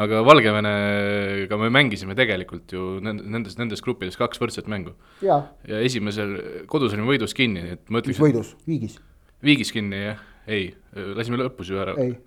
aga 0.01 0.21
Valgevenega 0.23 1.57
me 1.59 1.69
mängisime 1.73 2.15
tegelikult 2.15 2.71
ju 2.71 2.99
nendes, 3.01 3.57
nendes 3.57 3.81
gruppides 3.81 4.19
kaks 4.21 4.39
võrdset 4.41 4.69
mängu. 4.69 4.93
ja 5.25 5.41
esimesel, 5.81 6.37
kodus 6.69 6.93
olime 6.93 7.09
võidus 7.09 7.33
kinni, 7.37 7.65
et 7.73 7.89
ma 7.89 8.03
ütleks. 8.03 8.19
mis 8.19 8.25
võidus, 8.27 8.53
viigis? 8.69 8.99
viigis 9.41 9.73
kinni 9.73 10.03
jah, 10.11 10.21
ei, 10.45 10.75
lasime 10.93 11.41
lõpus 11.41 11.73
ju 11.73 11.81
ära. 11.81 11.97
ei, 11.97 12.19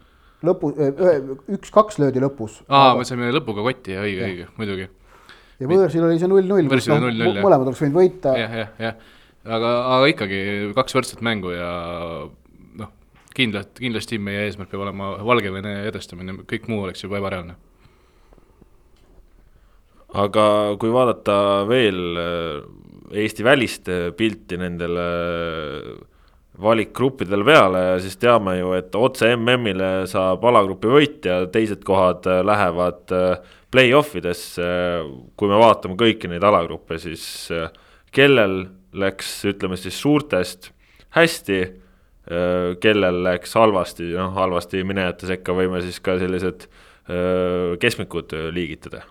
lõpu, 0.46 0.74
üks-kaks 1.58 2.00
löödi 2.02 2.22
lõpus. 2.24 2.60
aa 2.68 2.92
aga..., 2.92 3.00
me 3.00 3.08
saime 3.08 3.32
lõpuga 3.34 3.64
kotti, 3.66 3.96
õige, 4.00 4.28
õige, 4.28 4.52
muidugi 4.58 4.88
ja 5.60 5.70
võõrsil 5.70 6.06
oli 6.06 6.20
see 6.20 6.30
null-null, 6.30 6.70
kus 6.70 6.88
noh, 6.90 7.04
mõlemad 7.42 7.68
oleks 7.68 7.82
võinud 7.84 7.98
võita. 7.98 8.34
jah, 8.38 8.56
jah, 8.60 8.72
jah, 8.82 8.96
aga, 9.44 9.74
aga 9.96 10.08
ikkagi 10.12 10.40
kaks 10.76 10.96
võrdset 10.98 11.22
mängu 11.26 11.52
ja 11.54 11.68
noh, 12.80 12.90
kindlalt, 13.36 13.74
kindlasti 13.78 14.18
meie 14.22 14.48
eesmärk 14.48 14.72
peab 14.72 14.86
olema 14.86 15.14
Valgevene 15.26 15.76
edestamine, 15.90 16.40
kõik 16.50 16.68
muu 16.72 16.84
oleks 16.86 17.06
juba 17.06 17.20
ebareaalne. 17.20 17.56
aga 20.24 20.48
kui 20.80 20.94
vaadata 20.94 21.36
veel 21.70 22.02
äh, 22.22 22.72
Eesti 23.14 23.44
välist 23.46 23.88
äh, 23.92 24.08
pilti 24.16 24.56
nendele 24.58 25.04
äh, 25.04 26.13
valikgruppidel 26.62 27.42
peale, 27.46 27.82
siis 28.02 28.14
teame 28.22 28.58
ju, 28.60 28.72
et 28.78 28.94
otse 28.94 29.32
MM-ile 29.34 30.06
saab 30.10 30.44
alagrupi 30.46 30.92
võitja, 30.92 31.40
teised 31.50 31.82
kohad 31.86 32.28
lähevad 32.46 33.10
play-off 33.74 34.14
idesse, 34.18 34.66
kui 35.34 35.50
me 35.50 35.58
vaatame 35.58 35.98
kõiki 35.98 36.30
neid 36.30 36.44
alagruppe, 36.46 36.98
siis 37.02 37.24
äh, 37.54 37.72
kellel 38.14 38.60
läks, 38.94 39.40
ütleme 39.50 39.78
siis 39.80 39.98
suurtest 39.98 40.70
hästi, 41.16 41.58
äh, 41.64 42.68
kellel 42.82 43.22
läks 43.26 43.56
halvasti, 43.58 44.12
noh 44.14 44.34
halvasti 44.38 44.84
minejate 44.86 45.30
sekka 45.32 45.56
võime 45.58 45.82
siis 45.82 45.98
ka 46.04 46.18
sellised 46.22 46.68
äh, 46.68 47.74
keskmikud 47.82 48.36
liigitada 48.54 49.02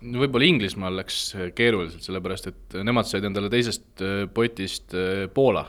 võib-olla 0.00 0.48
Inglismaal 0.48 1.00
läks 1.00 1.20
keeruliselt, 1.56 2.04
sellepärast 2.06 2.50
et 2.50 2.76
nemad 2.86 3.08
said 3.08 3.24
endale 3.24 3.50
teisest 3.52 4.04
potist 4.34 4.94
Poola 5.34 5.64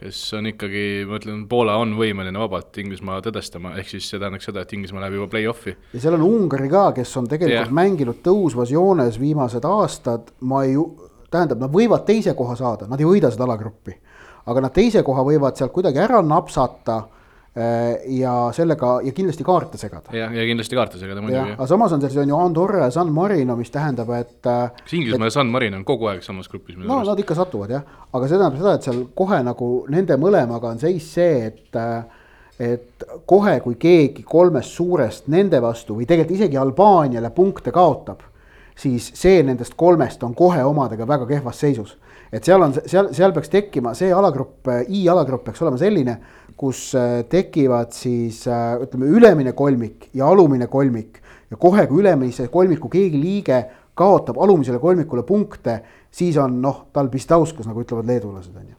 kes 0.00 0.20
on 0.38 0.48
ikkagi, 0.48 1.04
ma 1.08 1.18
ütlen, 1.20 1.42
Poola 1.50 1.76
on 1.80 1.92
võimeline 1.98 2.40
vabalt 2.40 2.78
Inglismaad 2.80 3.28
edestama, 3.30 3.74
ehk 3.80 3.90
siis 3.92 4.08
see 4.08 4.20
tähendaks 4.20 4.48
seda, 4.48 4.64
et 4.64 4.72
Inglismaa 4.76 5.04
läheb 5.04 5.18
juba 5.18 5.28
play-off'i. 5.34 5.74
ja 5.92 6.00
seal 6.00 6.16
on 6.16 6.24
Ungari 6.24 6.70
ka, 6.72 6.86
kes 6.96 7.12
on 7.20 7.28
tegelikult 7.28 7.68
yeah. 7.68 7.76
mänginud 7.80 8.22
tõusvas 8.24 8.72
joones 8.72 9.20
viimased 9.20 9.66
aastad, 9.68 10.32
ma 10.40 10.64
ei, 10.64 10.78
tähendab, 11.30 11.60
nad 11.60 11.74
võivad 11.74 12.06
teise 12.08 12.34
koha 12.38 12.56
saada, 12.58 12.88
nad 12.88 13.00
ei 13.00 13.08
võida 13.08 13.32
seda 13.32 13.44
alagruppi. 13.48 13.98
aga 14.50 14.64
nad 14.64 14.74
teise 14.74 15.04
koha 15.06 15.24
võivad 15.26 15.60
sealt 15.60 15.74
kuidagi 15.74 16.00
ära 16.00 16.22
napsata 16.24 17.02
Äh, 17.02 17.19
ja 18.06 18.32
sellega 18.54 19.00
ja 19.02 19.12
kindlasti 19.12 19.44
kaarte 19.44 19.78
segada. 19.78 20.12
ja, 20.14 20.28
ja 20.30 20.44
kindlasti 20.46 20.76
kaarte 20.78 21.00
segada 21.00 21.20
muidugi. 21.20 21.56
aga 21.56 21.66
samas 21.66 21.92
on 21.92 22.04
seal 22.04 22.22
on 22.22 22.30
ju 22.30 22.36
Andorra 22.38 22.84
ja 22.84 22.90
San 22.94 23.10
Marino, 23.12 23.56
mis 23.58 23.72
tähendab, 23.74 24.12
et. 24.14 24.46
Äh, 24.46 24.70
kas 24.84 24.94
Inglismaa 24.94 25.26
ja 25.26 25.34
San 25.34 25.50
Marino 25.50 25.80
on 25.80 25.84
kogu 25.84 26.06
aeg 26.12 26.22
samas 26.22 26.48
grupis? 26.48 26.78
no 26.78 27.00
nad 27.02 27.18
ikka 27.18 27.34
satuvad 27.34 27.74
jah, 27.74 27.82
aga 28.12 28.28
see 28.28 28.38
tähendab 28.38 28.60
seda, 28.60 28.76
et 28.78 28.86
seal 28.86 29.02
kohe 29.18 29.42
nagu 29.42 29.70
nende 29.90 30.18
mõlemaga 30.22 30.70
on 30.70 30.78
seis 30.78 31.10
see, 31.16 31.50
et 31.50 31.78
äh, 31.80 32.04
et 32.60 33.04
kohe, 33.26 33.54
kui 33.64 33.78
keegi 33.80 34.22
kolmest 34.28 34.76
suurest 34.76 35.30
nende 35.32 35.58
vastu 35.64 35.96
või 35.96 36.06
tegelikult 36.06 36.36
isegi 36.36 36.58
Albaaniale 36.60 37.30
punkte 37.32 37.72
kaotab, 37.72 38.20
siis 38.76 39.06
see 39.16 39.40
nendest 39.42 39.74
kolmest 39.80 40.22
on 40.26 40.36
kohe 40.36 40.62
omadega 40.64 41.08
väga 41.08 41.26
kehvas 41.26 41.60
seisus. 41.64 41.96
et 42.32 42.44
seal 42.44 42.62
on, 42.62 42.76
seal, 42.86 43.08
seal 43.16 43.32
peaks 43.34 43.48
tekkima 43.50 43.94
see 43.98 44.12
alagrupp, 44.14 44.68
I 44.86 45.08
alagrupp 45.08 45.48
peaks 45.48 45.62
olema 45.62 45.80
selline 45.80 46.20
kus 46.60 46.90
äh, 46.94 47.22
tekivad 47.28 47.94
siis 47.96 48.42
äh, 48.48 48.74
ütleme, 48.84 49.08
ülemine 49.08 49.54
kolmik 49.56 50.10
ja 50.14 50.28
alumine 50.28 50.66
kolmik 50.68 51.20
ja 51.50 51.56
kohe, 51.56 51.86
kui 51.88 52.02
ülemise 52.02 52.50
kolmiku 52.52 52.90
keegi 52.92 53.20
liige 53.20 53.60
kaotab 53.96 54.38
alumisele 54.40 54.78
kolmikule 54.80 55.24
punkte, 55.28 55.78
siis 56.12 56.36
on 56.40 56.58
noh, 56.62 56.84
tal 56.92 57.08
pistauskas, 57.12 57.68
nagu 57.68 57.80
ütlevad 57.84 58.08
leedulased, 58.08 58.52
on 58.56 58.66
ju. 58.68 58.76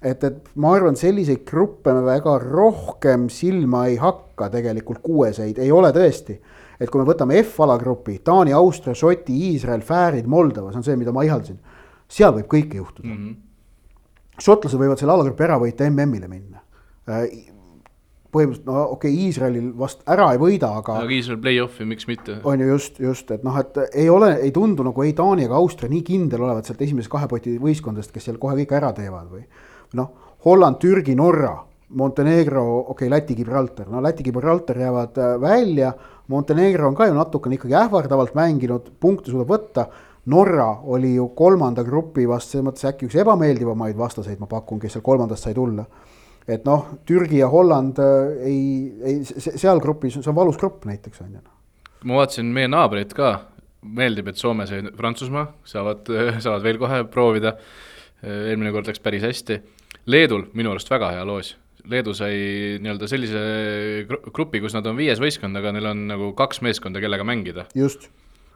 et, 0.00 0.24
et 0.24 0.48
ma 0.60 0.72
arvan, 0.76 0.96
selliseid 0.96 1.44
gruppe 1.48 1.92
me 1.96 2.06
väga 2.06 2.38
rohkem 2.42 3.28
silma 3.32 3.84
ei 3.90 3.98
hakka 4.00 4.48
tegelikult 4.56 5.02
kuueseid, 5.04 5.60
ei 5.60 5.72
ole 5.72 5.92
tõesti. 5.96 6.38
et 6.80 6.88
kui 6.88 7.02
me 7.02 7.08
võtame 7.08 7.36
F-alagrupi, 7.42 8.16
Taani, 8.24 8.56
Austria, 8.56 8.96
Šoti, 8.96 9.36
Iisrael, 9.50 9.84
Fäärid, 9.84 10.24
Moldova, 10.24 10.72
see 10.72 10.80
on 10.80 10.88
see, 10.88 10.96
mida 10.96 11.12
ma 11.12 11.26
ihaldasin, 11.28 11.60
seal 12.08 12.32
võib 12.38 12.48
kõike 12.48 12.80
juhtuda 12.80 13.08
mm. 13.08 13.20
-hmm. 13.20 14.40
šotlased 14.40 14.80
võivad 14.80 15.00
selle 15.00 15.18
alagrupi 15.18 15.48
ära 15.50 15.60
võita, 15.60 15.84
MM-ile 15.92 16.32
minna 16.32 16.59
põhimõtteliselt 18.30 18.68
no 18.68 18.82
okei 18.94 19.10
okay,, 19.10 19.26
Iisraelil 19.26 19.70
vast 19.78 20.04
ära 20.10 20.30
ei 20.34 20.40
võida, 20.40 20.70
aga. 20.80 21.00
aga 21.02 21.14
Iisrael 21.14 21.40
play-off'i, 21.42 21.86
miks 21.88 22.06
mitte? 22.10 22.38
on 22.46 22.62
ju 22.62 22.68
just, 22.70 23.00
just, 23.02 23.30
et 23.34 23.46
noh, 23.46 23.56
et 23.58 23.80
ei 23.90 24.08
ole, 24.12 24.32
ei 24.44 24.52
tundu 24.54 24.86
nagu 24.86 25.06
ei 25.06 25.14
Taani 25.18 25.48
ega 25.48 25.58
Austria 25.58 25.90
nii 25.90 26.04
kindel 26.06 26.44
olevat 26.46 26.68
sealt 26.68 26.82
esimese 26.86 27.10
kahe 27.10 27.28
poti 27.30 27.56
võistkondadest, 27.62 28.14
kes 28.14 28.30
seal 28.30 28.38
kohe 28.42 28.58
kõik 28.60 28.76
ära 28.78 28.92
teevad 28.96 29.32
või. 29.32 29.42
noh, 29.98 30.12
Holland, 30.46 30.78
Türgi, 30.80 31.16
Norra, 31.18 31.56
Montenegro, 31.98 32.62
okei 32.78 33.08
okay,, 33.08 33.10
Läti, 33.10 33.34
Gibraltar, 33.40 33.88
no 33.90 34.02
Läti, 34.02 34.24
Gibraltar 34.24 34.78
jäävad 34.78 35.18
äh, 35.18 35.32
välja. 35.42 35.90
Montenegro 36.30 36.86
on 36.86 36.94
ka 36.94 37.08
ju 37.08 37.16
natukene 37.16 37.58
ikkagi 37.58 37.74
ähvardavalt 37.74 38.36
mänginud, 38.38 38.92
punkte 39.02 39.32
suudab 39.32 39.50
võtta. 39.50 39.88
Norra 40.30 40.68
oli 40.94 41.16
ju 41.16 41.26
kolmanda 41.34 41.82
grupi 41.82 42.28
vast 42.30 42.52
selles 42.52 42.68
mõttes 42.68 42.86
äkki 42.86 43.08
üks 43.08 43.18
ebameeldivamaid 43.18 43.98
vastaseid, 43.98 44.38
ma 44.38 44.46
pakun, 44.46 44.78
kes 44.78 44.94
seal 44.94 45.04
kolmandast 45.04 45.48
sai 45.48 45.56
tulla 45.56 45.88
et 46.50 46.66
noh, 46.68 46.86
Türgi 47.08 47.40
ja 47.40 47.48
Holland 47.52 48.00
äh, 48.02 48.42
ei, 48.48 48.60
ei 49.06 49.16
seal 49.24 49.80
grupis, 49.82 50.18
see 50.18 50.32
on 50.32 50.38
valus 50.38 50.58
grupp 50.60 50.86
näiteks 50.88 51.22
on 51.24 51.38
ju. 51.38 51.42
ma 52.08 52.20
vaatasin 52.20 52.52
meie 52.54 52.70
naabreid 52.70 53.14
ka, 53.16 53.32
meeldib, 53.82 54.30
et 54.32 54.40
Soomes 54.40 54.72
ja 54.74 54.82
Prantsusmaa 54.96 55.46
saavad, 55.68 56.10
saavad 56.44 56.66
veel 56.66 56.80
kohe 56.80 57.02
proovida. 57.12 57.56
eelmine 58.20 58.72
kord 58.74 58.88
läks 58.90 59.00
päris 59.00 59.22
hästi. 59.24 59.56
Leedul 60.12 60.42
minu 60.52 60.74
arust 60.74 60.90
väga 60.92 61.14
hea 61.14 61.22
loos. 61.24 61.54
Leedu 61.88 62.12
sai 62.12 62.34
nii-öelda 62.84 63.06
sellise 63.08 63.40
grupi, 64.34 64.60
kus 64.60 64.74
nad 64.76 64.84
on 64.86 64.98
viies 64.98 65.20
võistkond, 65.22 65.56
aga 65.56 65.72
neil 65.72 65.88
on 65.88 66.02
nagu 66.10 66.34
kaks 66.36 66.60
meeskonda, 66.66 67.00
kellega 67.00 67.24
mängida. 67.24 67.64
just 67.74 68.10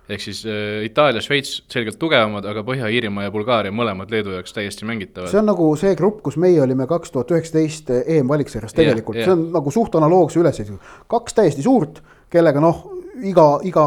ehk 0.08 0.20
siis 0.20 0.42
äh, 0.46 0.84
Itaalia, 0.84 1.22
Šveits 1.24 1.62
selgelt 1.72 1.98
tugevamad, 2.00 2.44
aga 2.48 2.64
Põhja-Iirimaa 2.66 3.28
ja 3.28 3.32
Bulgaaria 3.34 3.72
mõlemad 3.74 4.10
Leedu 4.12 4.34
jaoks 4.34 4.52
täiesti 4.56 4.88
mängitavad. 4.88 5.30
see 5.32 5.40
on 5.40 5.48
nagu 5.48 5.70
see 5.80 5.94
grupp, 5.98 6.20
kus 6.26 6.36
meie 6.40 6.60
olime 6.62 6.88
kaks 6.90 7.14
tuhat 7.14 7.32
üheksateist 7.32 7.92
EM-valiksarjas 8.02 8.76
tegelikult 8.76 9.16
yeah,, 9.16 9.30
yeah. 9.30 9.38
see 9.38 9.46
on 9.48 9.54
nagu 9.54 9.72
suht 9.72 9.96
analoogse 9.96 10.42
ülesehitusega. 10.42 10.98
kaks 11.14 11.38
täiesti 11.40 11.64
suurt, 11.64 12.02
kellega 12.32 12.60
noh, 12.60 12.84
iga, 13.30 13.46
iga 13.64 13.86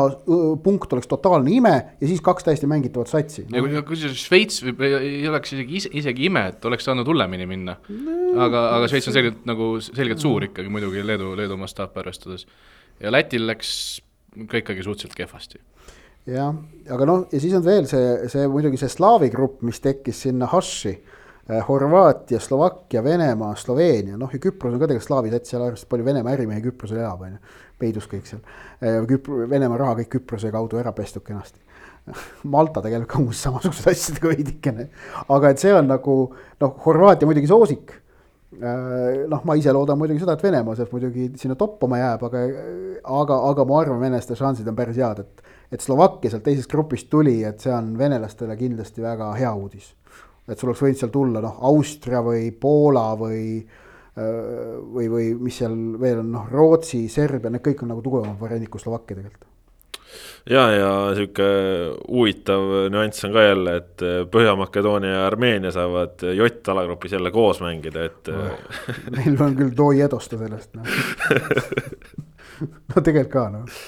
punkt 0.64 0.98
oleks 0.98 1.10
totaalne 1.12 1.54
ime 1.54 1.76
ja 2.02 2.10
siis 2.10 2.24
kaks 2.26 2.48
täiesti 2.48 2.70
mängitavat 2.70 3.14
satsi 3.14 3.46
no.. 3.52 3.66
ja 3.70 3.86
kusjuures 3.86 4.26
Šveits 4.26 4.64
ei 4.66 5.22
oleks 5.30 5.54
isegi, 5.54 5.84
isegi 6.02 6.28
ime, 6.32 6.48
et 6.54 6.66
oleks 6.66 6.88
saanud 6.90 7.08
hullemini 7.08 7.46
minna 7.50 7.78
no,. 7.78 8.18
aga, 8.48 8.68
aga 8.80 8.90
Šveits 8.90 9.12
on 9.12 9.20
selgelt 9.20 9.46
nagu, 9.50 9.76
selgelt 9.86 10.24
suur 10.24 10.50
ikkagi 10.50 10.74
muidugi 10.74 11.06
Leedu, 11.06 11.36
Leedu 11.38 11.62
mastaapi 11.62 12.02
arvestades. 12.02 12.48
ja 13.04 13.14
Lätil 13.14 13.46
läks 13.46 13.72
ka 14.50 14.66
ikkagi 14.66 14.86
suhteliselt 14.86 15.18
kehvasti 15.18 15.62
jah, 16.28 16.56
aga 16.94 17.08
noh, 17.08 17.28
ja 17.32 17.42
siis 17.42 17.56
on 17.58 17.66
veel 17.66 17.88
see, 17.90 18.30
see 18.32 18.48
muidugi 18.52 18.80
see 18.82 18.92
slaavi 18.92 19.30
grupp, 19.34 19.62
mis 19.68 19.80
tekkis 19.84 20.26
sinna 20.28 20.50
Haši 20.52 20.94
eh,. 20.94 21.62
Horvaatia, 21.68 22.40
Slovakkia, 22.44 23.04
Venemaa, 23.04 23.54
Sloveenia, 23.56 24.18
noh 24.20 24.34
ja 24.34 24.40
Küpros 24.44 24.74
on 24.74 24.82
ka 24.82 24.90
tegelikult 24.90 25.08
slaavi 25.08 25.32
sats, 25.32 25.54
seal 25.54 25.64
arvestades 25.64 25.92
palju 25.92 26.08
Venemaa 26.08 26.34
ärimehi 26.36 26.66
Küprosel 26.66 27.00
elab, 27.00 27.24
on 27.24 27.38
ju. 27.38 27.54
peidus 27.80 28.10
kõik 28.12 28.28
seal 28.28 28.42
eh,. 28.82 29.00
Küpr-, 29.08 29.46
Venemaa 29.50 29.80
raha 29.84 30.02
kõik 30.02 30.18
Küprose 30.18 30.52
kaudu 30.52 30.82
ära 30.82 30.92
pestud 30.98 31.24
kenasti 31.28 31.64
Malta 32.56 32.84
tegeleb 32.84 33.08
ka 33.08 33.22
umbes 33.22 33.40
samasuguste 33.44 33.94
asjadega 33.94 34.32
veidikene, 34.36 34.90
aga 35.32 35.54
et 35.54 35.64
see 35.64 35.72
on 35.76 35.88
nagu 35.88 36.20
noh, 36.34 36.76
Horvaatia 36.84 37.30
muidugi 37.30 37.50
soosik 37.52 37.96
noh, 38.58 39.42
ma 39.44 39.56
ise 39.60 39.74
loodan 39.76 40.00
muidugi 40.00 40.24
seda, 40.24 40.38
et 40.38 40.44
Venemaa 40.44 40.76
sealt 40.76 40.94
muidugi 40.96 41.30
sinna 41.40 41.56
toppama 41.60 42.00
jääb, 42.00 42.24
aga, 42.30 42.44
aga, 43.22 43.40
aga 43.52 43.66
ma 43.68 43.82
arvan, 43.82 44.00
venelaste 44.02 44.38
šansid 44.40 44.68
on 44.72 44.78
päris 44.78 45.00
head, 45.00 45.20
et, 45.24 45.44
et 45.72 45.84
Slovakkia 45.84 46.32
sealt 46.32 46.46
teisest 46.48 46.72
grupist 46.72 47.10
tuli, 47.10 47.42
et 47.44 47.60
see 47.60 47.74
on 47.74 47.92
venelastele 48.00 48.56
kindlasti 48.60 49.04
väga 49.04 49.34
hea 49.36 49.54
uudis. 49.54 49.94
et 50.48 50.60
sul 50.60 50.70
oleks 50.72 50.82
võinud 50.86 51.02
seal 51.02 51.12
tulla 51.12 51.42
noh, 51.44 51.60
Austria 51.68 52.22
või 52.24 52.52
Poola 52.52 53.10
või 53.20 53.44
või, 54.18 55.06
või 55.12 55.26
mis 55.38 55.60
seal 55.62 55.76
veel 56.02 56.24
on, 56.24 56.32
noh, 56.34 56.48
Rootsi, 56.50 57.04
Serbia, 57.12 57.52
need 57.54 57.62
kõik 57.62 57.84
on 57.84 57.94
nagu 57.94 58.02
tugevamad 58.02 58.40
variandid 58.42 58.72
kui 58.74 58.82
Slovakkia 58.82 59.20
tegelikult 59.20 59.46
ja, 60.50 60.64
ja 60.72 60.90
sihuke 61.18 61.48
huvitav 62.08 62.90
nüanss 62.94 63.28
on 63.28 63.36
ka 63.36 63.44
jälle, 63.44 63.76
et 63.82 64.06
Põhja-Makedoonia 64.32 65.12
ja 65.12 65.26
Armeenia 65.28 65.72
saavad 65.76 66.24
J-alagrupis 66.34 67.18
jälle 67.18 67.32
koos 67.36 67.62
mängida, 67.62 68.08
et 68.08 68.32
oh,. 68.34 68.58
Neil 69.18 69.38
on 69.44 69.56
küll 69.60 69.76
doi 69.78 70.02
edosta 70.06 70.40
sellest, 70.40 70.74
noh 70.80 70.88
no 72.96 73.04
tegelikult 73.04 73.34
ka, 73.34 73.48
noh 73.54 73.80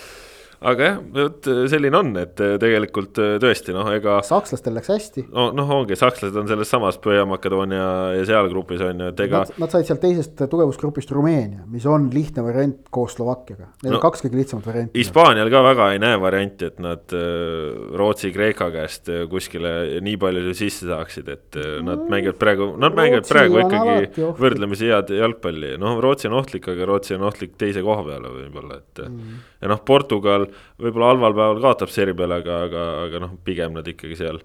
aga 0.59 0.89
jah, 0.89 0.99
vot 1.15 1.49
selline 1.71 1.99
on, 1.99 2.11
et 2.19 2.35
tegelikult 2.35 3.19
tõesti 3.41 3.75
noh, 3.75 3.87
ega. 3.95 4.19
sakslastel 4.25 4.75
läks 4.75 4.91
hästi. 4.91 5.25
no 5.31 5.49
noh, 5.55 5.71
ongi, 5.79 5.97
sakslased 5.99 6.35
on 6.39 6.49
selles 6.49 6.69
samas 6.71 6.99
Põhja-Makedoonia 7.03 7.85
ja 8.17 8.25
seal 8.27 8.49
grupis 8.51 8.83
on 8.85 9.05
ju, 9.05 9.11
et 9.13 9.23
ega. 9.25 9.43
Nad 9.61 9.73
said 9.73 9.87
sealt 9.87 10.03
teisest 10.03 10.43
tugevusgrupist 10.51 11.11
Rumeenia, 11.15 11.63
mis 11.71 11.85
on 11.89 12.09
lihtne 12.13 12.43
variant 12.45 12.89
koos 12.93 13.15
Slovakkiaga, 13.15 13.69
neil 13.83 13.93
no, 13.93 13.99
on 13.99 14.03
kaks 14.03 14.25
kõige 14.25 14.39
lihtsamat 14.39 14.69
varianti. 14.69 14.99
Hispaanial 14.99 15.51
ka 15.53 15.63
väga 15.65 15.89
ei 15.93 16.01
näe 16.03 16.19
varianti, 16.21 16.69
et 16.69 16.81
nad 16.83 17.15
äh, 17.15 17.95
Rootsi-Kreeka 17.99 18.69
käest 18.75 19.11
äh, 19.11 19.23
kuskile 19.31 19.73
nii 20.05 20.17
palju 20.21 20.53
sisse 20.57 20.89
saaksid, 20.89 21.31
et 21.31 21.59
äh, 21.59 21.77
nad 21.83 22.03
mm. 22.03 22.11
mängivad 22.13 22.39
praegu, 22.41 22.69
nad 22.81 22.97
mängivad 22.97 23.27
praegu 23.29 23.61
ikkagi 23.63 24.27
võrdlemisi 24.39 24.91
head 24.91 25.13
jalgpalli, 25.15 25.75
noh, 25.81 25.99
Rootsi 26.03 26.29
on 26.29 26.37
ohtlik, 26.39 26.67
aga 26.71 26.89
Rootsi 26.89 27.17
on 27.17 27.25
ohtlik 27.29 27.55
teise 27.59 27.83
koha 27.85 28.05
peale 28.07 28.33
võib-olla, 28.35 28.79
et 28.83 29.03
mm. 29.05 29.39
Ja 29.61 29.71
noh, 29.71 29.81
Portugal 29.85 30.47
võib-olla 30.79 31.13
halval 31.13 31.35
päeval 31.35 31.61
kaotab 31.63 31.91
Serbiale, 31.93 32.39
aga, 32.43 32.61
aga, 32.67 32.85
aga 33.07 33.23
noh, 33.25 33.35
pigem 33.45 33.75
nad 33.75 33.87
ikkagi 33.87 34.17
seal, 34.19 34.39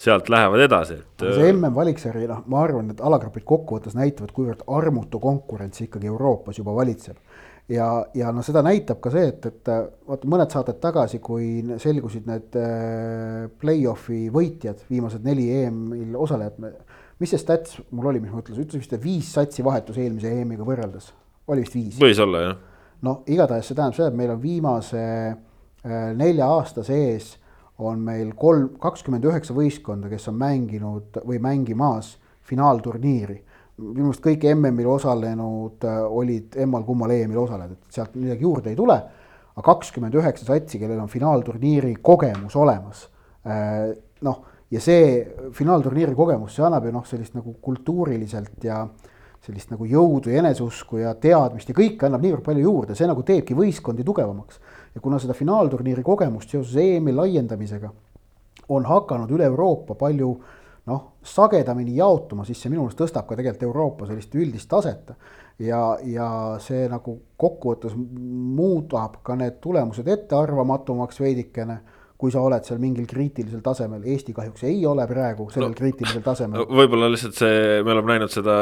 sealt 0.00 0.30
lähevad 0.32 0.64
edasi, 0.64 0.98
et. 1.02 1.26
see 1.26 1.52
MM 1.52 1.76
valiksarja, 1.76 2.28
noh, 2.30 2.42
ma 2.50 2.64
arvan, 2.64 2.90
et 2.94 3.02
alagrupid 3.04 3.46
kokkuvõttes 3.48 3.96
näitavad, 3.98 4.32
kuivõrd 4.36 4.64
armutu 4.78 5.20
konkurents 5.22 5.84
ikkagi 5.86 6.10
Euroopas 6.10 6.58
juba 6.58 6.74
valitseb. 6.76 7.18
ja, 7.70 7.86
ja 8.16 8.32
noh, 8.34 8.42
seda 8.46 8.64
näitab 8.66 8.98
ka 9.04 9.12
see, 9.14 9.28
et, 9.30 9.46
et 9.46 9.70
vaata 10.08 10.30
mõned 10.30 10.50
saated 10.50 10.80
tagasi, 10.82 11.20
kui 11.22 11.60
selgusid 11.78 12.26
need 12.26 12.56
äh, 12.58 13.44
play-off'i 13.60 14.24
võitjad, 14.34 14.82
viimased 14.90 15.26
neli 15.26 15.46
EM-il 15.60 16.16
osalejat, 16.18 16.58
mis 17.20 17.30
see 17.30 17.38
stats 17.38 17.78
mul 17.92 18.10
oli, 18.10 18.24
mis 18.24 18.32
ma 18.32 18.42
ütlesin, 18.42 18.64
ütlesin 18.64 18.82
vist, 18.82 18.98
viis 19.04 19.30
satsi 19.36 19.62
vahetus 19.62 20.00
eelmise 20.00 20.32
EM-iga 20.40 20.66
võrreldes, 20.66 21.12
oli 21.52 21.62
vist 21.68 21.78
viis? 21.78 22.02
võis 22.02 22.24
olla, 22.24 22.42
jah. 22.48 22.58
No 23.02 23.22
igatahes 23.26 23.66
see 23.66 23.76
tähendab 23.76 23.96
seda, 23.96 24.08
et 24.08 24.18
meil 24.18 24.34
on 24.34 24.42
viimase 24.42 25.04
Äh, 25.80 26.10
nelja 26.12 26.44
aasta 26.44 26.82
sees 26.84 27.38
on 27.80 28.02
meil 28.04 28.34
kolm, 28.36 28.74
kakskümmend 28.82 29.24
üheksa 29.24 29.54
võistkonda, 29.56 30.10
kes 30.12 30.28
on 30.28 30.36
mänginud 30.36 31.16
või 31.24 31.38
mängimas 31.40 32.18
finaalturniiri. 32.44 33.38
minu 33.80 34.10
meelest 34.10 34.20
kõik 34.20 34.44
MM-il 34.50 34.90
osalenud 34.92 35.86
äh, 35.88 36.02
olid 36.04 36.58
emmal-kummal 36.60 37.14
EM-il 37.14 37.40
osalejad, 37.40 37.72
et 37.72 37.96
sealt 37.96 38.14
midagi 38.14 38.44
juurde 38.44 38.70
ei 38.70 38.76
tule. 38.76 38.98
aga 39.56 39.62
kakskümmend 39.72 40.14
üheksa 40.14 40.44
satsi, 40.44 40.78
kellel 40.78 41.00
on 41.00 41.08
finaalturniiri 41.08 41.94
kogemus 42.02 42.56
olemas. 42.56 43.08
Äh, 43.46 43.96
noh, 44.20 44.44
ja 44.70 44.80
see 44.80 45.24
finaalturniiri 45.56 46.14
kogemus, 46.14 46.54
see 46.54 46.64
annab 46.64 46.84
ju 46.84 46.92
noh, 46.92 47.06
sellist 47.08 47.34
nagu 47.34 47.56
kultuuriliselt 47.62 48.64
ja 48.64 48.86
sellist 49.46 49.72
nagu 49.72 49.86
jõudu 49.88 50.30
ja 50.32 50.42
eneseusku 50.42 51.00
ja 51.00 51.14
teadmist 51.16 51.70
ja 51.70 51.76
kõike 51.76 52.06
annab 52.06 52.24
niivõrd 52.24 52.44
palju 52.44 52.64
juurde, 52.64 52.96
see 52.96 53.08
nagu 53.08 53.24
teebki 53.26 53.56
võistkondi 53.56 54.04
tugevamaks. 54.04 54.60
Ja 54.94 55.00
kuna 55.00 55.20
seda 55.22 55.36
finaalturniiri 55.38 56.02
kogemust 56.04 56.52
seoses 56.52 56.76
EM-i 56.82 57.14
laiendamisega 57.14 57.92
on 58.70 58.86
hakanud 58.86 59.30
üle 59.32 59.46
Euroopa 59.48 59.96
palju 59.98 60.34
noh, 60.90 61.04
sagedamini 61.22 61.96
jaotuma, 61.98 62.44
siis 62.44 62.60
see 62.60 62.72
minu 62.72 62.84
meelest 62.84 63.00
tõstab 63.00 63.28
ka 63.28 63.38
tegelikult 63.38 63.68
Euroopa 63.68 64.08
sellist 64.08 64.34
üldist 64.34 64.68
taset. 64.70 65.12
ja, 65.60 65.80
ja 66.04 66.28
see 66.62 66.86
nagu 66.88 67.18
kokkuvõttes 67.36 67.96
muudab 67.96 69.20
ka 69.22 69.36
need 69.36 69.60
tulemused 69.60 70.08
ettearvamatumaks 70.08 71.20
veidikene 71.20 71.80
kui 72.20 72.32
sa 72.32 72.42
oled 72.44 72.66
seal 72.66 72.80
mingil 72.82 73.06
kriitilisel 73.08 73.62
tasemel, 73.64 74.04
Eesti 74.12 74.34
kahjuks 74.36 74.66
ei 74.68 74.82
ole 74.88 75.06
praegu 75.08 75.48
sellel 75.52 75.72
no, 75.72 75.78
kriitilisel 75.78 76.24
tasemel. 76.24 76.66
võib-olla 76.68 77.08
lihtsalt 77.12 77.38
see, 77.40 77.80
me 77.86 77.94
oleme 77.96 78.14
näinud 78.14 78.34
seda 78.34 78.56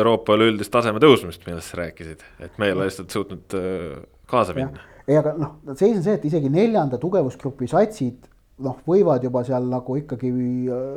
Euroopa 0.00 0.38
üleüldist 0.38 0.72
taseme 0.72 1.02
tõusmist, 1.04 1.44
millest 1.48 1.72
sa 1.72 1.82
rääkisid, 1.82 2.24
et 2.44 2.58
me 2.58 2.70
ei 2.70 2.76
ole 2.76 2.88
lihtsalt 2.88 3.12
suutnud 3.12 3.58
äh, 3.60 3.98
kaasa 4.30 4.56
minna. 4.56 4.90
Ei, 5.04 5.18
aga 5.20 5.34
noh, 5.36 5.58
seis 5.76 5.98
on 5.98 6.04
see, 6.06 6.16
et 6.16 6.24
isegi 6.30 6.48
neljanda 6.52 6.96
tugevusgrupi 7.00 7.68
satsid 7.68 8.24
noh, 8.64 8.78
võivad 8.86 9.24
juba 9.26 9.42
seal 9.46 9.66
nagu 9.68 9.96
ikkagi 9.98 10.30
äh, 10.30 10.90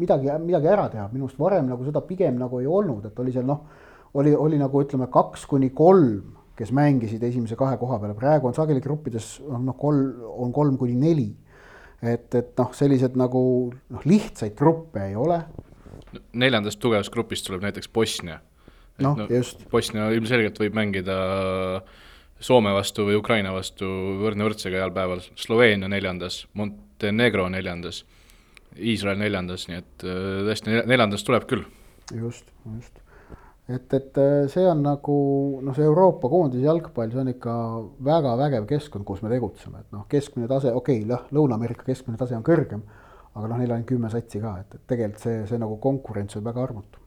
midagi, 0.00 0.30
midagi 0.42 0.70
ära 0.70 0.88
teha, 0.92 1.08
minu 1.12 1.28
arust 1.28 1.40
varem 1.40 1.68
nagu 1.70 1.86
seda 1.86 2.02
pigem 2.06 2.38
nagu 2.40 2.60
ei 2.62 2.68
olnud, 2.70 3.04
et 3.08 3.20
oli 3.20 3.34
seal 3.34 3.46
noh, 3.48 3.66
oli, 4.18 4.34
oli 4.34 4.58
nagu 4.60 4.82
ütleme, 4.82 5.08
kaks 5.12 5.46
kuni 5.50 5.70
kolm, 5.76 6.34
kes 6.58 6.70
mängisid 6.74 7.22
esimese 7.26 7.58
kahe 7.58 7.76
koha 7.80 7.98
peale, 8.02 8.14
praegu 8.18 8.48
on 8.48 8.54
sageli 8.56 8.82
gruppides 8.82 9.36
noh, 9.48 9.74
kolm, 9.78 10.12
on 10.46 10.54
kolm 10.54 10.78
kuni 10.80 10.94
neli. 10.98 11.32
Et, 12.02 12.34
et 12.34 12.50
noh, 12.58 12.72
sellised 12.76 13.18
nagu 13.18 13.44
noh, 13.74 14.08
lihtsaid 14.08 14.56
gruppe 14.58 15.02
ei 15.08 15.16
ole. 15.16 15.42
neljandast 16.32 16.78
tugevusgrupist 16.82 17.46
tuleb 17.46 17.64
näiteks 17.66 17.88
Bosnia. 17.88 18.40
noh 19.02 19.18
no, 19.18 19.28
just. 19.30 19.64
Bosnia 19.70 20.10
ilmselgelt 20.14 20.58
võib 20.60 20.74
mängida 20.76 21.18
Soome 22.44 22.74
vastu 22.74 23.06
või 23.08 23.16
Ukraina 23.16 23.54
vastu 23.54 23.86
võrdne 24.20 24.44
võrdsega 24.44 24.82
heal 24.82 24.92
päeval, 24.92 25.22
Sloveenia 25.38 25.88
neljandas, 25.88 26.42
Montenegro 26.58 27.46
neljandas, 27.48 28.02
Iisrael 28.74 29.20
neljandas, 29.22 29.68
nii 29.70 29.78
et 29.78 30.04
äh, 30.04 30.42
tõesti 30.48 30.82
neljandast 30.82 31.26
tuleb 31.26 31.46
küll. 31.50 31.64
just, 32.12 32.50
just. 32.74 33.03
Et, 33.68 33.94
et 33.96 34.18
äh, 34.20 34.34
see 34.52 34.64
on 34.68 34.82
nagu 34.84 35.18
noh, 35.64 35.76
see 35.76 35.86
Euroopa 35.86 36.28
koondise 36.32 36.64
jalgpall, 36.66 37.12
see 37.12 37.22
on 37.22 37.32
ikka 37.32 37.54
väga 38.04 38.34
vägev 38.40 38.66
keskkond, 38.68 39.06
kus 39.08 39.22
me 39.24 39.32
tegutseme, 39.32 39.80
et 39.80 39.96
noh, 39.96 40.04
keskmine 40.10 40.50
tase, 40.50 40.72
okei 40.74 41.00
okay,, 41.00 41.14
jah, 41.14 41.24
Lõuna-Ameerika 41.34 41.86
keskmine 41.88 42.20
tase 42.20 42.36
on 42.36 42.44
kõrgem, 42.46 42.84
aga 43.34 43.48
noh, 43.48 43.62
neil 43.62 43.72
on 43.76 43.88
kümme 43.88 44.12
satsi 44.12 44.42
ka, 44.42 44.58
et, 44.60 44.76
et 44.76 44.84
tegelikult 44.92 45.24
see, 45.24 45.40
see 45.48 45.62
nagu 45.62 45.80
konkurents 45.82 46.36
on 46.40 46.44
väga 46.44 46.68
armutu 46.68 47.00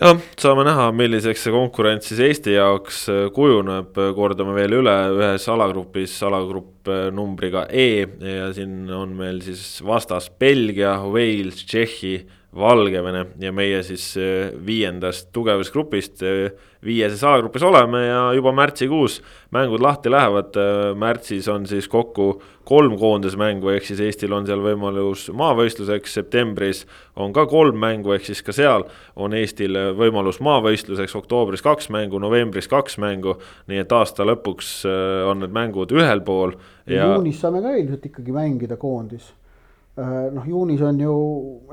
jah, 0.00 0.20
saame 0.40 0.64
näha, 0.66 0.88
milliseks 0.96 1.46
see 1.46 1.54
konkurents 1.54 2.10
siis 2.10 2.22
Eesti 2.28 2.56
jaoks 2.56 3.00
äh, 3.12 3.24
kujuneb, 3.34 3.96
kordame 4.16 4.54
veel 4.56 4.78
üle, 4.80 4.94
ühes 5.16 5.48
alagrupis, 5.52 6.16
alagrupp 6.26 6.90
äh, 6.90 7.06
numbriga 7.14 7.66
E 7.70 8.04
ja 8.04 8.50
siin 8.56 8.84
on 8.92 9.14
meil 9.18 9.40
siis 9.44 9.78
vastas 9.86 10.28
Belgia, 10.40 10.96
Wales, 11.08 11.64
Tšehhi, 11.64 12.16
Valgevene 12.54 13.26
ja 13.42 13.52
meie 13.52 13.82
siis 13.82 14.12
äh, 14.20 14.52
viiendast 14.66 15.32
tugevusgrupist 15.34 16.22
viieses 16.84 17.22
alagrupis 17.24 17.62
oleme 17.62 18.06
ja 18.06 18.32
juba 18.36 18.52
märtsikuus 18.52 19.22
mängud 19.50 19.80
lahti 19.80 20.10
lähevad. 20.10 20.54
märtsis 20.94 21.48
on 21.48 21.66
siis 21.66 21.88
kokku 21.88 22.42
kolm 22.64 22.98
koondismängu, 22.98 23.68
ehk 23.68 23.84
siis 23.84 24.00
Eestil 24.00 24.32
on 24.32 24.46
seal 24.46 24.62
võimalus 24.64 25.26
maavõistluseks, 25.36 26.14
septembris 26.18 26.84
on 27.16 27.32
ka 27.32 27.46
kolm 27.46 27.78
mängu, 27.80 28.14
ehk 28.16 28.24
siis 28.28 28.42
ka 28.42 28.52
seal 28.56 28.86
on 29.16 29.36
Eestil 29.36 29.76
võimalus 29.98 30.40
maavõistluseks, 30.44 31.16
oktoobris 31.20 31.64
kaks 31.64 31.90
mängu, 31.92 32.20
novembris 32.20 32.68
kaks 32.68 32.98
mängu. 32.98 33.36
nii 33.68 33.84
et 33.84 33.92
aasta 33.92 34.24
lõpuks 34.24 34.74
äh, 34.88 35.28
on 35.28 35.44
need 35.44 35.54
mängud 35.54 35.92
ühel 35.92 36.20
pool 36.24 36.56
ja. 36.86 37.14
juunis 37.14 37.40
saame 37.40 37.62
ka 37.62 37.76
ilmselt 37.76 38.06
ikkagi 38.12 38.32
mängida 38.32 38.76
koondis 38.80 39.30
äh, 39.30 39.43
noh, 39.96 40.46
juunis 40.46 40.80
on 40.82 41.00
ju 41.00 41.16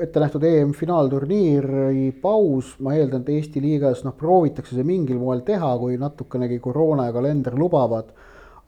ette 0.03 0.21
nähtud 0.21 0.43
EM-finaalturniiri 0.45 2.11
paus, 2.21 2.75
ma 2.79 2.93
eeldan, 2.93 3.23
et 3.23 3.31
Eesti 3.37 3.63
liigas 3.63 4.03
noh, 4.05 4.13
proovitakse 4.17 4.75
see 4.77 4.85
mingil 4.85 5.17
moel 5.21 5.41
teha, 5.47 5.71
kui 5.81 5.97
natukenegi 5.97 6.59
koroona 6.61 7.07
ja 7.09 7.15
kalender 7.15 7.57
lubavad 7.57 8.11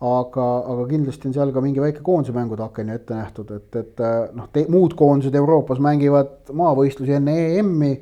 aga, 0.04 0.48
aga 0.74 0.86
kindlasti 0.90 1.30
on 1.30 1.36
seal 1.36 1.54
ka 1.56 1.62
mingi 1.64 1.82
väike 1.82 2.04
koondise 2.06 2.36
mängude 2.36 2.66
aken 2.66 2.92
ju 2.92 2.98
ette 2.98 3.16
nähtud, 3.16 3.54
et, 3.56 3.80
et 3.80 4.04
noh, 4.36 4.50
muud 4.74 4.96
koondised 5.00 5.36
Euroopas 5.40 5.80
mängivad 5.84 6.52
maavõistlusi 6.52 7.18
enne 7.20 7.38
EM-i. 7.60 7.94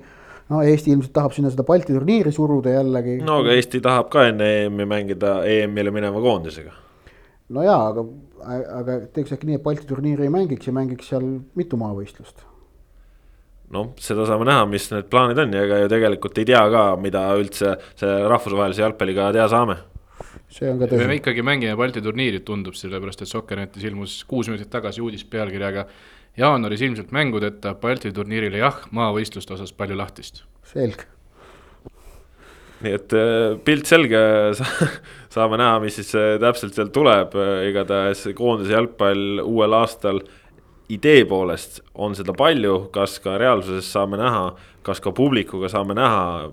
no 0.52 0.62
Eesti 0.68 0.92
ilmselt 0.92 1.14
tahab 1.16 1.36
sinna 1.36 1.52
seda 1.52 1.64
Balti 1.64 1.94
turniiri 1.94 2.32
suruda 2.36 2.74
jällegi. 2.74 3.20
no 3.26 3.42
aga 3.44 3.58
Eesti 3.58 3.82
tahab 3.84 4.10
ka 4.14 4.26
enne 4.32 4.50
EM-i 4.66 4.88
mängida 4.90 5.42
EM-ile 5.48 5.94
mineva 5.94 6.22
koondisega. 6.22 6.74
No 7.52 7.66
jaa, 7.66 7.82
aga, 7.92 8.06
aga 8.80 8.98
teeks 9.16 9.36
äkki 9.38 9.50
nii, 9.50 9.60
et 9.60 9.66
Balti 9.66 9.90
turniiri 9.90 10.28
ei 10.28 10.34
mängiks 10.34 10.70
ja 10.70 10.76
mängiks 10.76 11.12
seal 11.12 11.28
mitu 11.58 11.80
maavõistlust 11.82 12.46
noh, 13.72 13.94
seda 14.04 14.26
saame 14.28 14.48
näha, 14.50 14.66
mis 14.70 14.90
need 14.92 15.08
plaanid 15.12 15.40
on 15.42 15.56
ja 15.56 15.64
ega 15.68 15.80
ju 15.84 15.92
tegelikult 15.92 16.42
ei 16.42 16.50
tea 16.50 16.64
ka, 16.74 16.84
mida 17.02 17.24
üldse 17.40 17.78
selle 17.96 18.28
rahvusvahelise 18.32 18.84
jalgpalliga 18.84 19.32
teha 19.36 19.48
saame 19.52 19.80
see 20.52 20.70
on 20.72 20.82
ka 20.82 20.90
tõsi. 20.92 21.08
me 21.08 21.18
ikkagi 21.20 21.46
mängime 21.46 21.78
Balti 21.80 22.04
turniiri, 22.04 22.42
tundub, 22.48 22.76
sellepärast 22.78 23.24
et 23.24 23.32
Soccernetis 23.32 23.86
ilmus 23.88 24.22
kuus 24.30 24.50
minutit 24.52 24.72
tagasi 24.74 25.04
uudis 25.04 25.24
pealkirjaga 25.28 25.88
jaanuaris 26.40 26.84
ilmselt 26.88 27.16
mängudeta 27.16 27.74
Balti 27.80 28.12
turniirile 28.16 28.62
jah, 28.62 28.84
maavõistluste 28.92 29.56
osas 29.58 29.74
palju 29.76 29.98
lahtist. 30.00 30.44
selge. 30.68 31.08
Nii 32.82 32.98
et 32.98 33.16
äh, 33.18 33.58
pilt 33.66 33.90
selge, 33.90 34.22
saame 35.36 35.60
näha, 35.62 35.80
mis 35.84 36.00
siis 36.00 36.14
äh, 36.18 36.36
täpselt 36.42 36.78
sealt 36.78 36.94
tuleb, 36.96 37.36
igatahes 37.70 38.28
koondise 38.38 38.76
jalgpall 38.76 39.44
uuel 39.46 39.78
aastal 39.82 40.22
idee 40.92 41.24
poolest 41.26 41.80
on 41.96 42.16
seda 42.18 42.36
palju, 42.38 42.90
kas 42.94 43.20
ka 43.24 43.38
reaalsuses 43.40 43.88
saame 43.94 44.20
näha, 44.20 44.52
kas 44.84 45.00
ka 45.04 45.14
publikuga 45.16 45.70
saame 45.72 45.96
näha, 45.98 46.50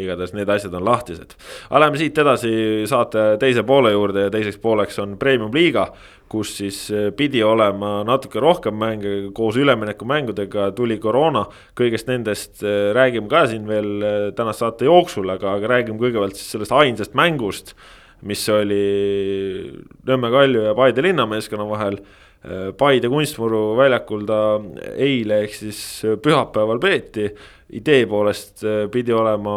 igatahes 0.00 0.34
need 0.34 0.50
asjad 0.50 0.74
on 0.74 0.84
lahtised. 0.84 1.36
aga 1.70 1.80
lähme 1.84 2.00
siit 2.00 2.18
edasi 2.18 2.52
saate 2.90 3.24
teise 3.40 3.62
poole 3.66 3.92
juurde 3.94 4.26
ja 4.26 4.32
teiseks 4.34 4.58
pooleks 4.62 4.98
on 5.02 5.16
premium-liiga, 5.20 5.86
kus 6.30 6.56
siis 6.58 6.78
eh, 6.90 7.10
pidi 7.16 7.42
olema 7.46 8.02
natuke 8.06 8.42
rohkem 8.42 8.76
mänge 8.78 9.14
koos 9.36 9.58
üleminekumängudega, 9.60 10.70
tuli 10.76 10.98
koroona. 10.98 11.46
kõigest 11.78 12.10
nendest 12.10 12.64
eh, 12.64 12.90
räägime 12.96 13.30
ka 13.30 13.46
siin 13.50 13.68
veel 13.70 13.92
eh, 14.02 14.30
tänase 14.36 14.64
saate 14.64 14.90
jooksul, 14.90 15.30
aga, 15.30 15.54
aga 15.58 15.70
räägime 15.76 16.00
kõigepealt 16.00 16.38
siis 16.38 16.50
sellest 16.56 16.74
ainsast 16.74 17.14
mängust, 17.14 17.74
mis 18.24 18.42
oli 18.48 18.84
Nõmme 20.08 20.30
Kalju 20.32 20.68
ja 20.70 20.74
Paide 20.74 21.02
linnameeskonna 21.04 21.66
vahel 21.68 21.98
Paide 22.76 23.08
kunstmuru 23.08 23.72
väljakul 23.78 24.26
ta 24.28 24.38
eile 25.00 25.40
ehk 25.46 25.54
siis 25.56 25.80
pühapäeval 26.20 26.80
peeti. 26.82 27.30
idee 27.74 28.04
poolest 28.06 28.62
äh, 28.62 28.84
pidi 28.92 29.12
olema 29.16 29.54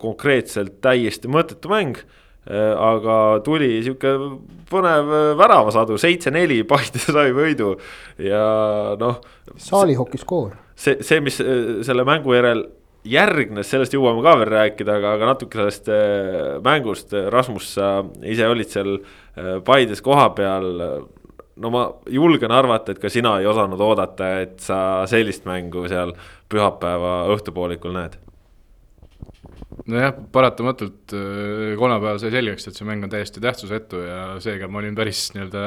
konkreetselt 0.00 0.80
täiesti 0.82 1.28
mõttetu 1.28 1.68
mäng. 1.70 2.00
Äh, 2.48 2.72
aga 2.74 3.38
tuli 3.44 3.82
sihuke 3.84 4.14
põnev 4.70 5.12
äh, 5.12 5.26
väravasadu, 5.38 5.98
seitse-neli, 6.00 6.62
Paide 6.64 6.98
sai 7.04 7.30
võidu 7.36 7.76
ja 8.18 8.96
noh. 8.98 9.20
saalihoki 9.56 10.18
skoor. 10.18 10.56
see, 10.74 11.04
see, 11.04 11.20
mis 11.20 11.36
selle 11.36 12.08
mängu 12.08 12.34
järel 12.34 12.64
järgnes, 13.04 13.68
sellest 13.68 13.92
jõuame 13.94 14.24
ka 14.24 14.38
veel 14.40 14.50
rääkida, 14.56 14.96
aga, 14.98 15.16
aga 15.18 15.32
natuke 15.34 15.58
sellest 15.58 15.90
mängust, 16.64 17.12
Rasmus, 17.34 17.74
sa 17.76 17.98
ise 18.24 18.46
olid 18.48 18.70
seal 18.72 18.96
Paides 19.66 20.00
kohapeal 20.02 20.70
no 21.60 21.70
ma 21.72 21.86
julgen 22.10 22.52
arvata, 22.54 22.92
et 22.92 23.00
ka 23.02 23.10
sina 23.12 23.36
ei 23.40 23.48
osanud 23.48 23.80
oodata, 23.80 24.34
et 24.44 24.60
sa 24.62 24.78
sellist 25.10 25.46
mängu 25.48 25.84
seal 25.90 26.14
pühapäeva 26.52 27.22
õhtupoolikul 27.34 27.96
näed. 27.96 28.18
nojah, 29.88 30.12
paratamatult 30.32 31.14
äh, 31.16 31.74
kolmapäeval 31.80 32.20
sai 32.22 32.30
selgeks, 32.34 32.68
et 32.68 32.78
see 32.78 32.86
mäng 32.86 33.04
on 33.04 33.10
täiesti 33.12 33.40
tähtsusetu 33.42 34.02
ja 34.04 34.18
seega 34.44 34.68
ma 34.70 34.82
olin 34.82 34.94
päris 34.94 35.30
nii-öelda 35.34 35.62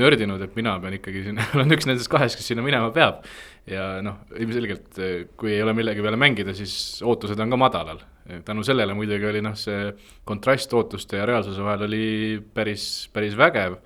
nördinud, 0.00 0.42
et 0.46 0.54
mina 0.56 0.76
pean 0.80 0.96
ikkagi 0.96 1.24
sinna, 1.26 1.46
olen 1.58 1.76
üks 1.76 1.88
nendest 1.90 2.10
kahest, 2.10 2.38
kes 2.38 2.52
sinna 2.52 2.64
minema 2.66 2.92
peab. 2.94 3.26
ja 3.70 3.98
noh, 4.02 4.22
ilmselgelt 4.38 4.98
äh, 5.02 5.14
kui 5.38 5.54
ei 5.54 5.62
ole 5.62 5.74
millegi 5.76 6.02
peale 6.02 6.18
mängida, 6.18 6.54
siis 6.56 7.02
ootused 7.06 7.38
on 7.42 7.52
ka 7.52 7.60
madalal. 7.60 8.02
tänu 8.46 8.62
sellele 8.66 8.94
muidugi 8.94 9.26
oli 9.26 9.42
noh, 9.42 9.58
see 9.58 9.90
kontrast 10.24 10.74
ootuste 10.74 11.18
ja 11.18 11.26
reaalsuse 11.26 11.64
vahel 11.66 11.88
oli 11.88 12.04
päris, 12.54 12.84
päris 13.12 13.34
vägev 13.38 13.80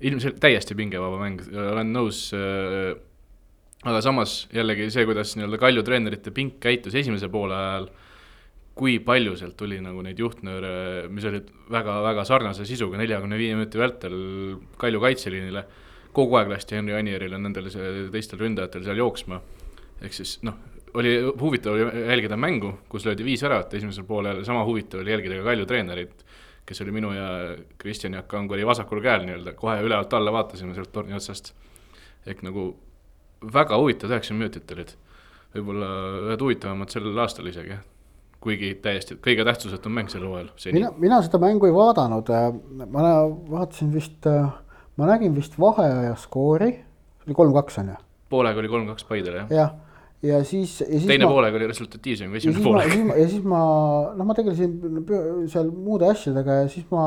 ilmselt 0.00 0.38
täiesti 0.40 0.76
pingevaba 0.76 1.18
mäng, 1.20 1.42
olen 1.48 1.92
nõus. 1.94 2.30
aga 3.80 4.00
samas 4.04 4.44
jällegi 4.52 4.90
see, 4.92 5.06
kuidas 5.08 5.34
nii-öelda 5.38 5.60
Kalju 5.60 5.84
treenerite 5.84 6.32
pink 6.36 6.58
käitus 6.60 6.96
esimese 7.00 7.30
poole 7.32 7.56
ajal, 7.56 7.86
kui 8.76 8.98
palju 9.04 9.36
sealt 9.40 9.56
tuli 9.60 9.80
nagu 9.80 10.02
neid 10.04 10.20
juhtnööre, 10.20 10.72
mis 11.12 11.24
olid 11.28 11.48
väga-väga 11.72 12.24
sarnase 12.28 12.66
sisuga 12.68 13.00
neljakümne 13.00 13.38
viie 13.40 13.56
minuti 13.56 13.80
vältel 13.80 14.16
Kalju 14.80 15.00
kaitseliinile. 15.00 15.64
kogu 16.12 16.36
aeg 16.36 16.48
lasti 16.50 16.74
Henri 16.74 16.94
Anierile, 16.98 17.38
nendel 17.38 17.68
teistel 18.12 18.38
ründajatel 18.40 18.84
seal 18.84 18.96
jooksma. 18.96 19.40
ehk 20.00 20.12
siis 20.12 20.38
noh, 20.42 20.56
oli 20.94 21.20
huvitav 21.40 21.72
oli 21.72 21.84
jälgida 22.08 22.36
mängu, 22.36 22.78
kus 22.88 23.04
löödi 23.06 23.24
viis 23.24 23.42
väravat 23.42 23.74
esimesel 23.74 24.04
poolel, 24.04 24.44
sama 24.44 24.64
huvitav 24.64 25.00
oli 25.00 25.10
jälgida 25.10 25.36
ka 25.38 25.44
Kalju 25.44 25.66
treenerit 25.66 26.24
kes 26.66 26.80
oli 26.84 26.94
minu 26.94 27.12
ja 27.14 27.28
Kristjan 27.78 28.14
Jaak 28.14 28.28
Kanguri 28.30 28.66
vasakul 28.66 29.02
käel 29.04 29.24
nii-öelda, 29.26 29.54
kohe 29.58 29.80
ülevalt 29.82 30.12
alla 30.14 30.32
vaatasime 30.32 30.74
sealt 30.74 30.92
torni 30.92 31.16
otsast. 31.16 31.52
ehk 32.26 32.42
nagu 32.44 32.74
väga 33.52 33.78
huvitavad 33.80 34.16
üheksakümmend 34.16 34.44
minutit 34.44 34.72
olid, 34.76 34.92
võib-olla 35.54 35.88
ühed 36.28 36.44
huvitavamad 36.44 36.92
sellel 36.92 37.18
aastal 37.24 37.48
isegi, 37.48 37.78
kuigi 38.44 38.74
täiesti 38.84 39.16
kõige 39.24 39.44
tähtsusetum 39.48 39.96
mäng 39.96 40.12
sel 40.12 40.26
hooajal. 40.28 40.50
mina, 40.72 40.92
mina 40.98 41.22
seda 41.24 41.40
mängu 41.42 41.66
ei 41.66 41.74
vaadanud, 41.74 42.32
ma 42.86 43.06
vaatasin 43.50 43.92
vist, 43.94 44.28
ma 44.96 45.12
nägin 45.12 45.34
vist 45.36 45.58
vaheaja 45.58 46.14
skoori, 46.20 46.72
see 47.20 47.30
oli 47.30 47.38
kolm-kaks 47.42 47.80
on 47.82 47.94
ju? 47.94 48.00
poolega 48.30 48.60
oli 48.62 48.68
kolm-kaks 48.68 49.08
Paidele 49.08 49.46
jah. 49.46 49.50
jah 49.50 49.78
ja 50.22 50.44
siis, 50.44 50.80
ja 50.80 50.86
siis. 50.86 51.06
teine 51.08 51.24
ma, 51.24 51.32
poolega 51.32 51.56
oli 51.56 51.68
resultatiivsem 51.70 52.32
kui 52.32 52.40
esimene 52.40 52.64
poolek. 52.64 52.96
ja 53.16 53.26
siis 53.28 53.44
ma, 53.48 53.60
noh, 54.16 54.26
ma 54.28 54.36
tegelesin 54.36 54.74
seal 55.52 55.70
muude 55.72 56.10
asjadega 56.10 56.58
ja 56.62 56.66
siis 56.72 56.84
ma 56.92 57.04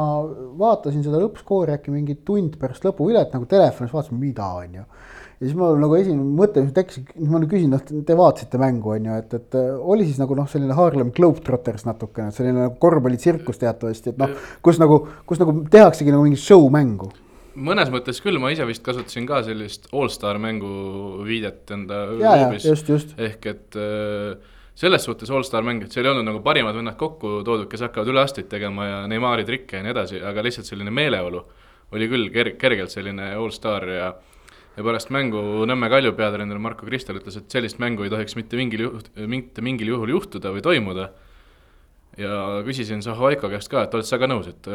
vaatasin 0.59 1.05
seda 1.05 1.21
lõppskoori 1.21 1.75
äkki 1.75 1.93
mingi 1.93 2.17
tund 2.25 2.57
pärast 2.61 2.85
lõpuvilet 2.87 3.35
nagu 3.35 3.45
telefonis, 3.49 3.93
vaatasin, 3.93 4.17
mida 4.21 4.47
on 4.57 4.79
ju. 4.79 4.85
ja 4.87 5.43
siis 5.43 5.53
mul 5.59 5.77
nagu 5.83 5.97
esimene 5.99 6.25
mõte, 6.39 6.63
mis 6.65 6.73
tekkis, 6.73 7.03
ma 7.29 7.41
nüüd 7.41 7.51
küsin, 7.53 7.75
noh, 7.75 7.83
te 7.83 8.17
vaatasite 8.17 8.61
mängu, 8.61 8.95
on 8.95 9.11
ju, 9.11 9.19
et, 9.21 9.37
et 9.37 9.59
oli 9.93 10.07
siis 10.09 10.17
nagu 10.21 10.37
noh, 10.39 10.49
selline 10.49 10.77
Harlem 10.77 11.13
Globetrotters 11.13 11.85
natukene, 11.89 12.33
selline 12.33 12.65
nagu 12.65 12.79
korvpallitsirkus 12.81 13.61
teatavasti, 13.61 14.15
et 14.15 14.23
noh, 14.23 14.33
kus 14.65 14.81
nagu, 14.81 15.03
kus 15.29 15.41
nagu 15.43 15.59
tehaksegi 15.69 16.15
nagu 16.15 16.25
mingit 16.25 16.41
show 16.41 16.65
mängu 16.73 17.11
mõnes 17.55 17.91
mõttes 17.93 18.19
küll, 18.23 18.39
ma 18.41 18.51
ise 18.53 18.65
vist 18.67 18.83
kasutasin 18.85 19.27
ka 19.29 19.41
sellist 19.45 19.87
allstar 19.93 20.39
mängu 20.41 20.73
viidet 21.27 21.71
enda 21.75 22.05
loobis. 22.13 22.67
ehk 23.17 23.47
et 23.51 23.77
äh, 23.79 24.37
selles 24.75 25.05
suhtes 25.05 25.29
allstar 25.29 25.65
mäng, 25.65 25.83
et 25.85 25.93
seal 25.93 26.07
ei 26.07 26.13
olnud 26.13 26.27
nagu 26.27 26.41
parimad 26.45 26.75
vennad 26.75 26.97
kokku 26.97 27.41
toodud, 27.45 27.69
kes 27.71 27.85
hakkavad 27.87 28.09
üleasteid 28.09 28.49
tegema 28.49 28.87
ja 28.89 29.01
Neimari 29.09 29.45
trikke 29.45 29.79
ja 29.79 29.85
nii 29.85 29.93
edasi, 29.93 30.21
aga 30.25 30.45
lihtsalt 30.45 30.69
selline 30.69 30.93
meeleolu 30.93 31.43
oli 31.93 32.09
küll 32.09 32.31
ker-, 32.33 32.55
kergelt 32.59 32.93
selline 32.93 33.33
allstar 33.37 33.89
ja 33.89 34.13
ja 34.73 34.81
pärast 34.81 35.11
mängu 35.13 35.37
Nõmme 35.69 35.85
Kalju 35.91 36.15
peatreener 36.17 36.57
Marko 36.57 36.87
Kristel 36.87 37.19
ütles, 37.19 37.37
et 37.37 37.53
sellist 37.53 37.77
mängu 37.81 38.05
ei 38.05 38.09
tohiks 38.09 38.33
mitte 38.39 38.57
mingil 38.57 38.87
juht-, 38.87 39.11
mitte 39.29 39.61
mingil 39.61 39.93
juhul 39.93 40.15
juhtuda 40.15 40.53
või 40.55 40.63
toimuda 40.65 41.11
ja 42.17 42.61
küsisin 42.65 43.01
Zahovaiko 43.01 43.49
käest 43.49 43.71
ka, 43.71 43.83
et 43.85 43.93
oled 43.97 44.07
sa 44.07 44.19
ka 44.21 44.29
nõus, 44.29 44.47
et 44.51 44.69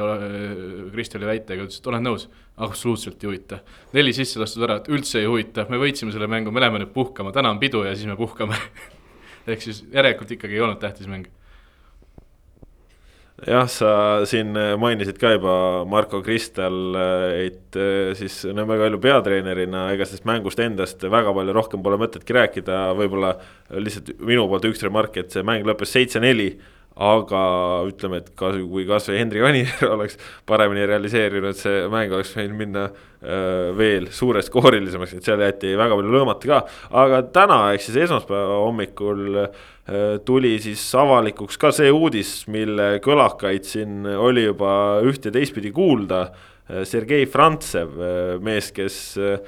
Kristjani 0.93 1.29
väitega, 1.29 1.67
ütles, 1.67 1.79
et 1.81 1.91
olen 1.91 2.07
nõus. 2.11 2.29
absoluutselt 2.59 3.23
ei 3.23 3.29
huvita. 3.29 3.61
neli 3.93 4.13
sisse 4.13 4.41
lastud 4.41 4.65
ära, 4.67 4.81
et 4.81 4.89
üldse 4.89 5.21
ei 5.21 5.27
huvita, 5.27 5.67
me 5.71 5.79
võitsime 5.79 6.13
selle 6.13 6.27
mängu, 6.27 6.51
me 6.51 6.61
läheme 6.61 6.83
nüüd 6.83 6.95
puhkama, 6.95 7.33
täna 7.33 7.51
on 7.51 7.59
pidu 7.59 7.85
ja 7.85 7.95
siis 7.95 8.07
me 8.07 8.17
puhkame 8.17 8.59
ehk 9.53 9.63
siis 9.63 9.85
järelikult 9.93 10.31
ikkagi 10.35 10.59
ei 10.59 10.65
olnud 10.67 10.81
tähtis 10.83 11.07
mäng. 11.07 11.29
jah, 13.47 13.69
sa 13.71 13.93
siin 14.27 14.51
mainisid 14.79 15.21
ka 15.23 15.31
juba 15.37 15.85
Marko 15.87 16.19
Kristel, 16.27 16.97
et 17.39 17.79
siis 18.19 18.41
Nõmme 18.51 18.81
Kalju 18.81 18.99
peatreenerina, 18.99 19.93
ega 19.95 20.09
sellest 20.09 20.27
mängust 20.27 20.59
endast 20.59 21.07
väga 21.07 21.31
palju 21.37 21.55
rohkem 21.55 21.87
pole 21.87 22.01
mõtetki 22.03 22.35
rääkida, 22.35 22.81
võib-olla 22.99 23.37
lihtsalt 23.79 24.17
minu 24.19 24.49
poolt 24.51 24.67
üks 24.67 24.83
remark, 24.83 25.23
et 25.23 25.31
see 25.31 25.47
mäng 25.47 25.71
lõppes 25.71 25.95
seitse-neli 25.95 26.51
aga 26.99 27.43
ütleme, 27.87 28.23
et 28.23 28.33
kas, 28.39 28.57
kui 28.67 28.87
kasvõi 28.89 29.21
Hendrik 29.21 29.47
Anier 29.47 29.85
oleks 29.95 30.19
paremini 30.49 30.87
realiseerinud, 30.91 31.57
see 31.59 31.85
mäng 31.93 32.15
oleks 32.15 32.33
võinud 32.35 32.59
minna 32.59 32.85
äh, 32.89 33.71
veel 33.79 34.09
suureskoorilisemaks, 34.15 35.15
et 35.15 35.29
seal 35.29 35.43
jäeti 35.45 35.77
väga 35.79 35.99
palju 35.99 36.15
lõõmata 36.17 36.51
ka. 36.51 36.61
aga 37.05 37.23
täna, 37.35 37.61
ehk 37.77 37.87
siis 37.87 38.01
esmaspäeva 38.09 38.59
hommikul 38.65 39.45
äh, 39.45 39.63
tuli 40.27 40.57
siis 40.63 40.83
avalikuks 40.99 41.61
ka 41.61 41.71
see 41.75 41.93
uudis, 41.95 42.43
mille 42.51 42.97
kõlakaid 43.05 43.69
siin 43.69 44.03
oli 44.19 44.49
juba 44.49 44.73
üht 45.07 45.31
ja 45.31 45.35
teistpidi 45.35 45.75
kuulda 45.75 46.29
äh,. 46.29 46.45
Sergei 46.85 47.25
Frantsev, 47.25 47.95
mees, 48.45 48.67
kes 48.77 48.97
äh, 49.17 49.39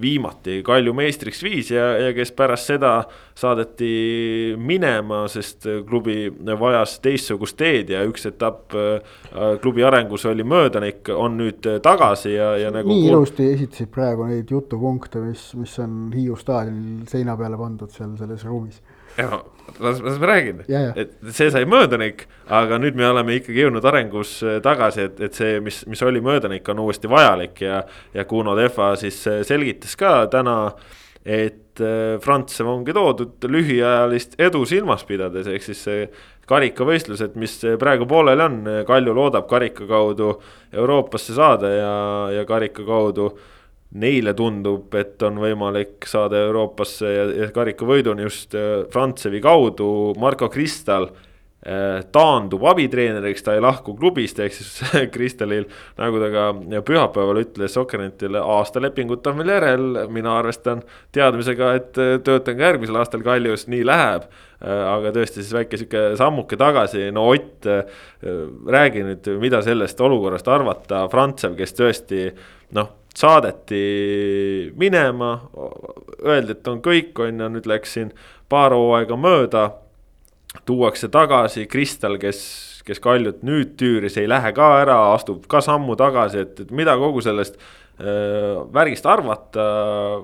viimati 0.00 0.62
Kalju 0.64 0.94
meistriks 0.96 1.42
viis 1.44 1.70
ja, 1.70 1.84
ja 2.00 2.12
kes 2.16 2.32
pärast 2.36 2.70
seda 2.72 2.92
saadeti 3.36 4.54
minema, 4.56 5.24
sest 5.28 5.66
klubi 5.88 6.28
vajas 6.60 6.96
teistsugust 7.04 7.58
teed 7.60 7.92
ja 7.92 8.04
üks 8.08 8.24
etapp 8.30 8.74
äh, 8.78 9.20
klubi 9.62 9.84
arengus 9.84 10.24
oli 10.30 10.46
möödanik, 10.46 11.08
on 11.12 11.38
nüüd 11.40 11.68
tagasi 11.84 12.34
ja, 12.36 12.54
ja 12.60 12.72
nagu. 12.74 12.88
nii 12.88 13.10
ilusti 13.12 13.50
esitasid 13.52 13.92
praegu 13.94 14.28
neid 14.30 14.50
jutupunkte, 14.50 15.22
mis, 15.24 15.50
mis 15.58 15.78
on 15.84 16.12
Hiiu 16.14 16.36
staadionil 16.38 17.04
seina 17.10 17.36
peale 17.36 17.58
pandud 17.60 17.92
seal 17.92 18.16
selles 18.20 18.44
ruumis 18.48 18.80
las, 19.78 20.00
las 20.00 20.18
ma 20.18 20.26
räägin, 20.26 20.62
et 20.96 21.14
see 21.32 21.50
sai 21.52 21.64
möödanik, 21.68 22.26
aga 22.52 22.78
nüüd 22.82 22.96
me 22.98 23.06
oleme 23.08 23.38
ikkagi 23.38 23.64
jõudnud 23.64 23.86
arengus 23.88 24.36
äh, 24.44 24.58
tagasi, 24.64 25.08
et, 25.08 25.22
et 25.28 25.38
see, 25.38 25.58
mis, 25.64 25.82
mis 25.90 26.02
oli 26.06 26.22
möödanik, 26.24 26.68
on 26.72 26.82
uuesti 26.84 27.10
vajalik 27.10 27.64
ja. 27.64 27.82
ja 28.14 28.26
Kuno 28.28 28.56
Tehva 28.58 28.94
siis 29.00 29.22
äh, 29.30 29.42
selgitas 29.46 29.96
ka 30.00 30.16
täna, 30.32 30.58
et 31.24 31.80
äh, 31.82 32.20
Frantsev 32.22 32.70
ongi 32.70 32.94
toodud 32.96 33.48
lühiajalist 33.50 34.38
edu 34.42 34.64
silmas 34.68 35.06
pidades, 35.08 35.48
ehk 35.50 35.66
siis 35.66 35.82
see 35.88 36.06
karikavõistlused, 36.48 37.38
mis 37.40 37.56
praegu 37.80 38.04
pooleli 38.06 38.44
on, 38.44 38.58
Kalju 38.86 39.14
loodab 39.16 39.48
karika 39.48 39.86
kaudu 39.88 40.34
Euroopasse 40.74 41.36
saada 41.36 41.70
ja, 41.72 41.94
ja 42.36 42.44
karika 42.44 42.84
kaudu 42.84 43.30
neile 44.00 44.34
tundub, 44.34 44.88
et 44.98 45.22
on 45.22 45.38
võimalik 45.42 46.08
saada 46.10 46.40
Euroopasse 46.48 47.12
ja, 47.12 47.28
ja 47.44 47.52
karikavõiduni 47.54 48.26
just 48.26 48.56
äh, 48.58 48.82
Frantsevi 48.92 49.42
kaudu, 49.44 49.86
Marko 50.20 50.50
Kristal 50.52 51.10
taandub 52.12 52.64
abitreeneriks, 52.68 53.42
ta 53.44 53.54
ei 53.56 53.62
lahku 53.64 53.94
klubist, 53.96 54.38
ehk 54.42 54.52
siis 54.52 54.82
Kristelil, 55.14 55.64
nagu 55.96 56.20
ta 56.20 56.28
ka 56.32 56.46
pühapäeval 56.84 57.40
ütles 57.40 57.76
Sokkernetile, 57.76 58.42
aastalepingut 58.56 59.24
on 59.30 59.38
veel 59.40 59.52
järel, 59.54 59.86
mina 60.12 60.34
arvestan 60.38 60.82
teadmisega, 61.16 61.70
et 61.78 61.92
töötan 61.96 62.58
ka 62.58 62.68
järgmisel 62.68 62.98
aastal 63.00 63.24
Kaljus, 63.24 63.64
nii 63.72 63.86
läheb. 63.88 64.28
aga 64.64 65.10
tõesti 65.12 65.42
siis 65.42 65.52
väike 65.52 65.76
sihuke 65.80 66.02
sammuke 66.16 66.56
tagasi, 66.60 67.08
no 67.12 67.26
Ott, 67.32 67.66
räägi 68.76 69.02
nüüd, 69.04 69.32
mida 69.40 69.62
sellest 69.64 70.00
olukorrast 70.00 70.48
arvata, 70.48 71.06
Frantsev, 71.12 71.56
kes 71.56 71.74
tõesti 71.76 72.28
noh 72.76 72.92
saadeti 73.18 74.72
minema, 74.76 75.36
öeldi, 76.24 76.56
et 76.56 76.68
on 76.68 76.80
kõik, 76.82 77.14
on 77.22 77.40
ju, 77.40 77.50
nüüd 77.56 77.68
läks 77.70 77.96
siin 77.96 78.12
paar 78.48 78.74
hooaega 78.74 79.16
mööda. 79.16 79.70
tuuakse 80.66 81.08
tagasi 81.08 81.66
Kristal, 81.66 82.14
kes, 82.18 82.40
kes 82.86 83.00
Kaljut 83.02 83.42
nüüd 83.42 83.74
tüüris, 83.76 84.16
ei 84.20 84.28
lähe 84.28 84.52
ka 84.54 84.68
ära, 84.80 84.98
astub 85.14 85.46
ka 85.50 85.60
sammu 85.60 85.96
tagasi, 85.98 86.38
et, 86.38 86.60
et 86.60 86.70
mida 86.70 86.94
kogu 86.96 87.20
sellest 87.20 87.58
värgist 87.94 89.06
arvata, 89.06 89.64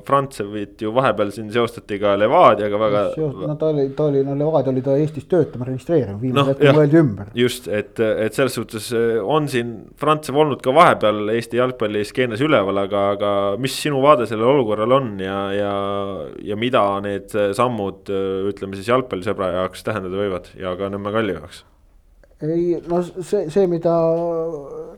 Frantsevit 0.06 0.82
ju 0.82 0.90
vahepeal 0.94 1.30
siin 1.30 1.52
seostati 1.54 2.00
ka 2.02 2.16
Levadiaga 2.18 2.80
väga. 2.80 3.02
no 3.46 3.54
ta 3.60 3.68
oli, 3.70 3.84
ta 3.94 4.08
oli, 4.10 4.24
no 4.26 4.34
Levadia 4.34 4.72
oli 4.72 4.82
ta 4.82 4.96
Eestis 4.98 5.28
töötama 5.30 5.68
registreerinud, 5.68 6.18
viimasel 6.20 6.48
no, 6.48 6.54
hetkel 6.56 6.74
mõeldi 6.74 7.00
ümber. 7.04 7.30
just, 7.38 7.68
et, 7.68 8.00
et 8.00 8.34
selles 8.34 8.58
suhtes 8.58 8.90
äh, 8.96 9.20
on 9.22 9.46
siin 9.48 9.72
Frantsev 10.00 10.40
olnud 10.42 10.64
ka 10.64 10.74
vahepeal 10.74 11.30
Eesti 11.36 11.60
jalgpalliskeenes 11.62 12.42
üleval, 12.42 12.82
aga, 12.82 13.06
aga 13.14 13.32
mis 13.62 13.78
sinu 13.78 14.02
vaade 14.02 14.26
sellel 14.26 14.50
olukorral 14.56 14.98
on 14.98 15.12
ja, 15.22 15.40
ja, 15.54 15.74
ja 16.50 16.58
mida 16.58 16.84
need 17.06 17.30
sammud, 17.54 18.10
ütleme 18.50 18.78
siis 18.78 18.90
jalgpallisõbra 18.90 19.54
jaoks 19.60 19.86
tähendada 19.86 20.18
võivad 20.18 20.50
ja 20.58 20.74
ka 20.78 20.90
Nõmme 20.90 21.14
Kalju 21.14 21.38
jaoks? 21.38 21.64
ei 22.42 22.80
no 22.88 23.02
see, 23.04 23.48
see, 23.52 23.66
mida 23.68 23.94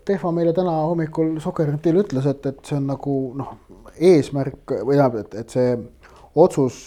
Tehva 0.08 0.32
meile 0.34 0.54
täna 0.56 0.72
hommikul 0.88 1.36
Soker.net-il 1.42 2.00
ütles, 2.02 2.26
et, 2.30 2.46
et 2.50 2.66
see 2.66 2.78
on 2.78 2.88
nagu 2.90 3.14
noh, 3.38 3.54
eesmärk 3.94 4.74
või 4.82 4.96
tähendab, 4.96 5.20
et, 5.22 5.36
et 5.42 5.54
see 5.54 5.76
otsus 6.42 6.80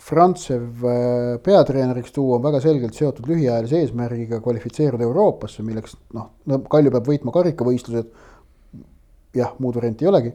Frantsev 0.00 0.84
äh, 0.88 1.34
peatreeneriks 1.44 2.14
tuua 2.16 2.38
on 2.38 2.44
väga 2.46 2.62
selgelt 2.64 2.96
seotud 2.96 3.26
lühiajalise 3.28 3.82
eesmärgiga 3.82 4.38
kvalifitseeruda 4.40 5.04
Euroopasse, 5.04 5.64
milleks 5.66 5.98
noh, 6.16 6.30
Kalju 6.72 6.94
peab 6.94 7.10
võitma 7.10 7.34
karikavõistlused. 7.34 8.08
jah, 9.36 9.52
muud 9.58 9.76
varianti 9.76 10.06
ei 10.06 10.10
olegi. 10.10 10.32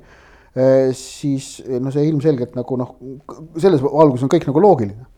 Äh, 0.55 0.93
siis 0.95 1.57
no 1.81 1.91
see 1.91 2.05
ilmselgelt 2.11 2.53
nagu 2.55 2.77
noh, 2.79 2.93
selles 3.57 3.81
valguses 3.83 4.27
on 4.27 4.31
kõik 4.31 4.47
nagu 4.51 4.61
loogiline 4.63 5.09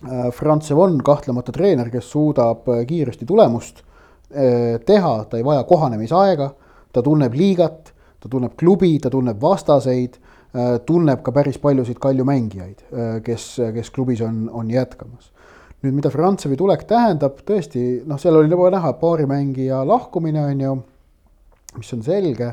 Äh, 0.00 0.30
Frantsev 0.32 0.78
on 0.80 0.96
kahtlemata 1.04 1.52
treener, 1.52 1.90
kes 1.92 2.06
suudab 2.08 2.68
kiiresti 2.88 3.26
tulemust 3.28 3.82
teha, 4.86 5.14
ta 5.26 5.38
ei 5.38 5.44
vaja 5.44 5.64
kohanemisaega, 5.66 6.50
ta 6.94 7.02
tunneb 7.02 7.34
liigat, 7.34 7.92
ta 8.22 8.28
tunneb 8.30 8.54
klubi, 8.58 8.92
ta 9.02 9.10
tunneb 9.10 9.40
vastaseid, 9.42 10.20
tunneb 10.86 11.22
ka 11.26 11.32
päris 11.34 11.58
paljusid 11.62 11.98
Kalju 12.02 12.24
mängijaid, 12.26 12.84
kes, 13.26 13.46
kes 13.74 13.90
klubis 13.94 14.22
on, 14.26 14.44
on 14.52 14.70
jätkamas. 14.70 15.32
nüüd, 15.82 15.94
mida 15.96 16.10
Frantsevi 16.12 16.58
tulek 16.60 16.82
tähendab, 16.86 17.38
tõesti, 17.46 18.04
noh, 18.06 18.18
seal 18.20 18.36
oli 18.36 18.50
juba 18.52 18.70
näha 18.70 18.92
paari 19.00 19.26
mängija 19.26 19.80
lahkumine, 19.88 20.42
on 20.52 20.60
ju, 20.60 20.74
mis 21.78 21.92
on 21.96 22.06
selge 22.06 22.52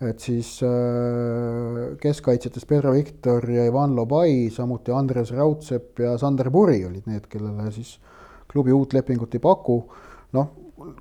et 0.00 0.20
siis 0.20 0.54
äh, 0.64 1.96
keskkaitsjatest 2.00 2.68
Pedro 2.68 2.92
Victor 2.96 3.44
ja 3.50 3.66
Ivan 3.68 3.92
Lobai, 3.96 4.48
samuti 4.52 4.92
Andres 4.96 5.32
Raudsepp 5.36 6.00
ja 6.00 6.16
Sander 6.18 6.50
Puri 6.50 6.80
olid 6.88 7.08
need, 7.10 7.26
kellele 7.28 7.68
siis 7.74 7.98
klubi 8.50 8.72
uut 8.72 8.96
lepingut 8.96 9.34
ei 9.36 9.42
paku. 9.44 9.82
noh, 10.32 10.48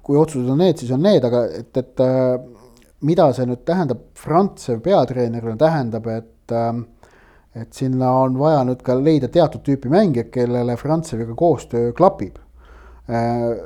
kui 0.04 0.20
otsused 0.20 0.50
on 0.50 0.60
need, 0.64 0.80
siis 0.82 0.92
on 0.96 1.04
need, 1.06 1.26
aga 1.26 1.46
et, 1.62 1.72
et 1.78 2.04
äh, 2.04 2.36
mida 3.08 3.30
see 3.36 3.48
nüüd 3.50 3.64
tähendab 3.68 4.04
Frantsev 4.20 4.82
peatreenerile, 4.86 5.56
tähendab, 5.60 6.10
et 6.14 6.56
äh, 6.56 6.72
et 7.60 7.74
sinna 7.74 8.12
on 8.22 8.38
vaja 8.38 8.62
nüüd 8.68 8.84
ka 8.86 8.94
leida 8.96 9.28
teatud 9.34 9.64
tüüpi 9.66 9.90
mängijad, 9.92 10.30
kellele 10.32 10.76
Frantseviga 10.78 11.34
koostöö 11.36 11.92
klapib 11.98 12.38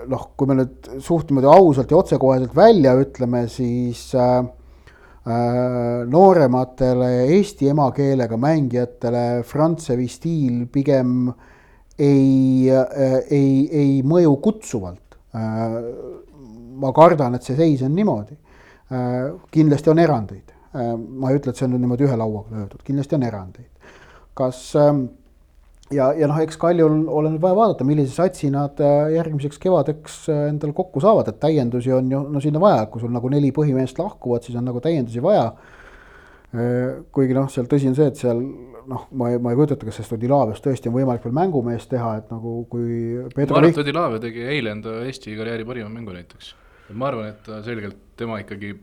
noh, 0.07 0.21
kui 0.39 0.47
me 0.47 0.55
nüüd 0.55 0.87
suht 1.03 1.27
niimoodi 1.27 1.49
ausalt 1.51 1.91
ja 1.91 1.97
otsekoheselt 1.99 2.53
välja 2.55 2.93
ütleme, 2.95 3.41
siis 3.51 4.05
äh, 4.15 4.45
Äh, 5.23 6.03
noorematele 6.03 7.29
eesti 7.31 7.69
emakeelega 7.71 8.35
mängijatele 8.35 9.45
Frantsevi 9.47 10.09
stiil 10.11 10.65
pigem 10.67 11.29
ei, 11.95 12.67
äh, 12.67 13.21
ei, 13.31 13.53
ei 13.71 13.93
mõju 14.03 14.33
kutsuvalt. 14.43 15.02
Äh, 15.33 15.79
ma 16.83 16.91
kardan, 16.93 17.35
et 17.37 17.43
see 17.45 17.57
seis 17.57 17.81
on 17.85 17.95
niimoodi. 17.95 18.39
kindlasti 19.49 19.89
on 19.89 19.97
erandeid, 19.97 20.51
ma 20.75 21.31
ei 21.31 21.37
ütle, 21.39 21.49
et 21.49 21.57
see 21.57 21.65
on 21.65 21.71
nüüd 21.73 21.81
niimoodi 21.81 22.05
ühe 22.05 22.17
lauaga 22.19 22.53
löödud, 22.53 22.81
kindlasti 22.85 23.15
on 23.15 23.23
erandeid. 23.25 23.93
kas 24.37 24.59
ähm, 24.77 25.05
ja, 25.91 26.09
ja 26.17 26.27
noh, 26.29 26.39
eks 26.43 26.57
Kaljul 26.59 27.03
ole 27.11 27.33
nüüd 27.33 27.43
vaja 27.43 27.57
vaadata, 27.57 27.85
millise 27.87 28.13
satsi 28.15 28.49
nad 28.53 28.79
äh, 28.83 29.13
järgmiseks 29.17 29.61
kevadeks 29.61 30.17
äh, 30.31 30.43
endale 30.51 30.75
kokku 30.75 31.01
saavad, 31.03 31.29
et 31.31 31.39
täiendusi 31.41 31.93
on 31.95 32.11
ju 32.11 32.21
no 32.29 32.41
sinna 32.43 32.61
vaja, 32.63 32.85
kui 32.91 33.03
sul 33.03 33.13
nagu 33.13 33.31
neli 33.31 33.51
põhimeest 33.55 33.99
lahkuvad, 34.01 34.45
siis 34.45 34.57
on 34.59 34.67
nagu 34.69 34.81
täiendusi 34.83 35.23
vaja. 35.23 35.51
Äh, 36.53 37.03
kuigi 37.15 37.33
noh, 37.33 37.49
seal 37.49 37.67
tõsi 37.69 37.89
on 37.89 37.97
see, 37.97 38.07
et 38.11 38.19
seal 38.19 38.41
noh, 38.89 39.07
ma 39.17 39.31
ei, 39.33 39.39
ma 39.41 39.53
ei 39.53 39.57
kujuta 39.57 39.77
ette, 39.77 39.87
kas 39.89 39.99
sellest 39.99 40.17
Odilaviast 40.17 40.65
tõesti 40.65 40.91
on 40.91 40.97
võimalik 40.97 41.25
veel 41.25 41.35
mängumeest 41.37 41.89
teha, 41.89 42.15
et 42.21 42.31
nagu 42.33 42.59
kui. 42.69 42.87
ma 43.33 43.47
arvan, 43.47 43.69
et 43.71 43.83
Odilavia 43.83 44.21
tegi 44.21 44.47
eile 44.55 44.73
enda 44.75 44.99
Eesti 45.07 45.35
karjääri 45.39 45.65
parima 45.65 45.89
mängu 45.89 46.13
näiteks. 46.13 46.53
ma 46.93 47.09
arvan, 47.09 47.31
et 47.33 47.51
selgelt 47.65 47.97
tema 48.19 48.37
ikkagi 48.43 48.75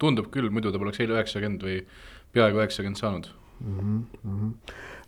tundub 0.00 0.28
küll, 0.34 0.50
muidu 0.52 0.72
ta 0.72 0.80
poleks 0.80 1.00
eile 1.00 1.16
üheksakümmend 1.16 1.64
või 1.64 1.82
peaaegu 2.34 2.60
üheksakümmend 2.60 3.00
saanud 3.00 3.30
mm. 3.64 4.00
-hmm 4.24 4.52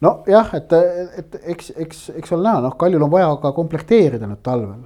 nojah, 0.03 0.55
et, 0.59 0.73
et 1.19 1.39
eks, 1.55 1.73
eks, 1.79 2.03
eks 2.19 2.35
ole 2.35 2.49
näha, 2.49 2.63
noh, 2.65 2.77
Kaljul 2.79 3.05
on 3.07 3.13
vaja 3.13 3.31
ka 3.43 3.53
komplekteerida 3.57 4.29
nüüd 4.29 4.43
talvel. 4.45 4.83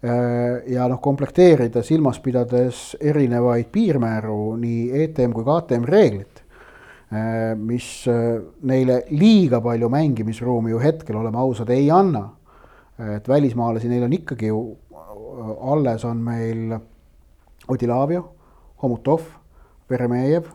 Äh, 0.00 0.62
ja 0.72 0.86
noh, 0.88 1.00
komplekteerida 1.02 1.82
silmas 1.84 2.20
pidades 2.24 2.94
erinevaid 3.00 3.68
piirmääru, 3.72 4.54
nii 4.60 5.02
ETM 5.04 5.34
kui 5.36 5.46
ka 5.46 5.58
ATM 5.60 5.88
reeglit. 5.90 6.39
Äh, 7.10 7.56
mis 7.58 8.06
äh, 8.06 8.38
neile 8.62 9.02
liiga 9.10 9.60
palju 9.60 9.88
mängimisruumi 9.90 10.70
ju 10.70 10.78
hetkel, 10.78 11.16
oleme 11.16 11.38
ausad, 11.38 11.70
ei 11.70 11.90
anna. 11.90 12.28
et 13.00 13.28
välismaalasi 13.28 13.88
neil 13.88 14.02
on 14.04 14.12
ikkagi 14.12 14.50
ju, 14.50 14.58
alles 15.72 16.02
on 16.04 16.18
meil 16.20 16.74
Odilavio, 17.72 18.20
Homutov, 18.82 19.22
Veremejev, 19.88 20.50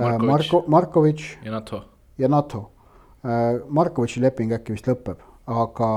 Marko, 0.00 0.64
Markovitš 0.72 1.36
ja 1.44 1.52
NATO. 1.52 1.82
ja 2.18 2.28
NATO 2.32 2.62
Äh, 3.22 3.60
Markovitši 3.70 4.20
leping 4.24 4.50
äkki 4.56 4.74
vist 4.74 4.88
lõpeb, 4.90 5.20
aga, 5.46 5.88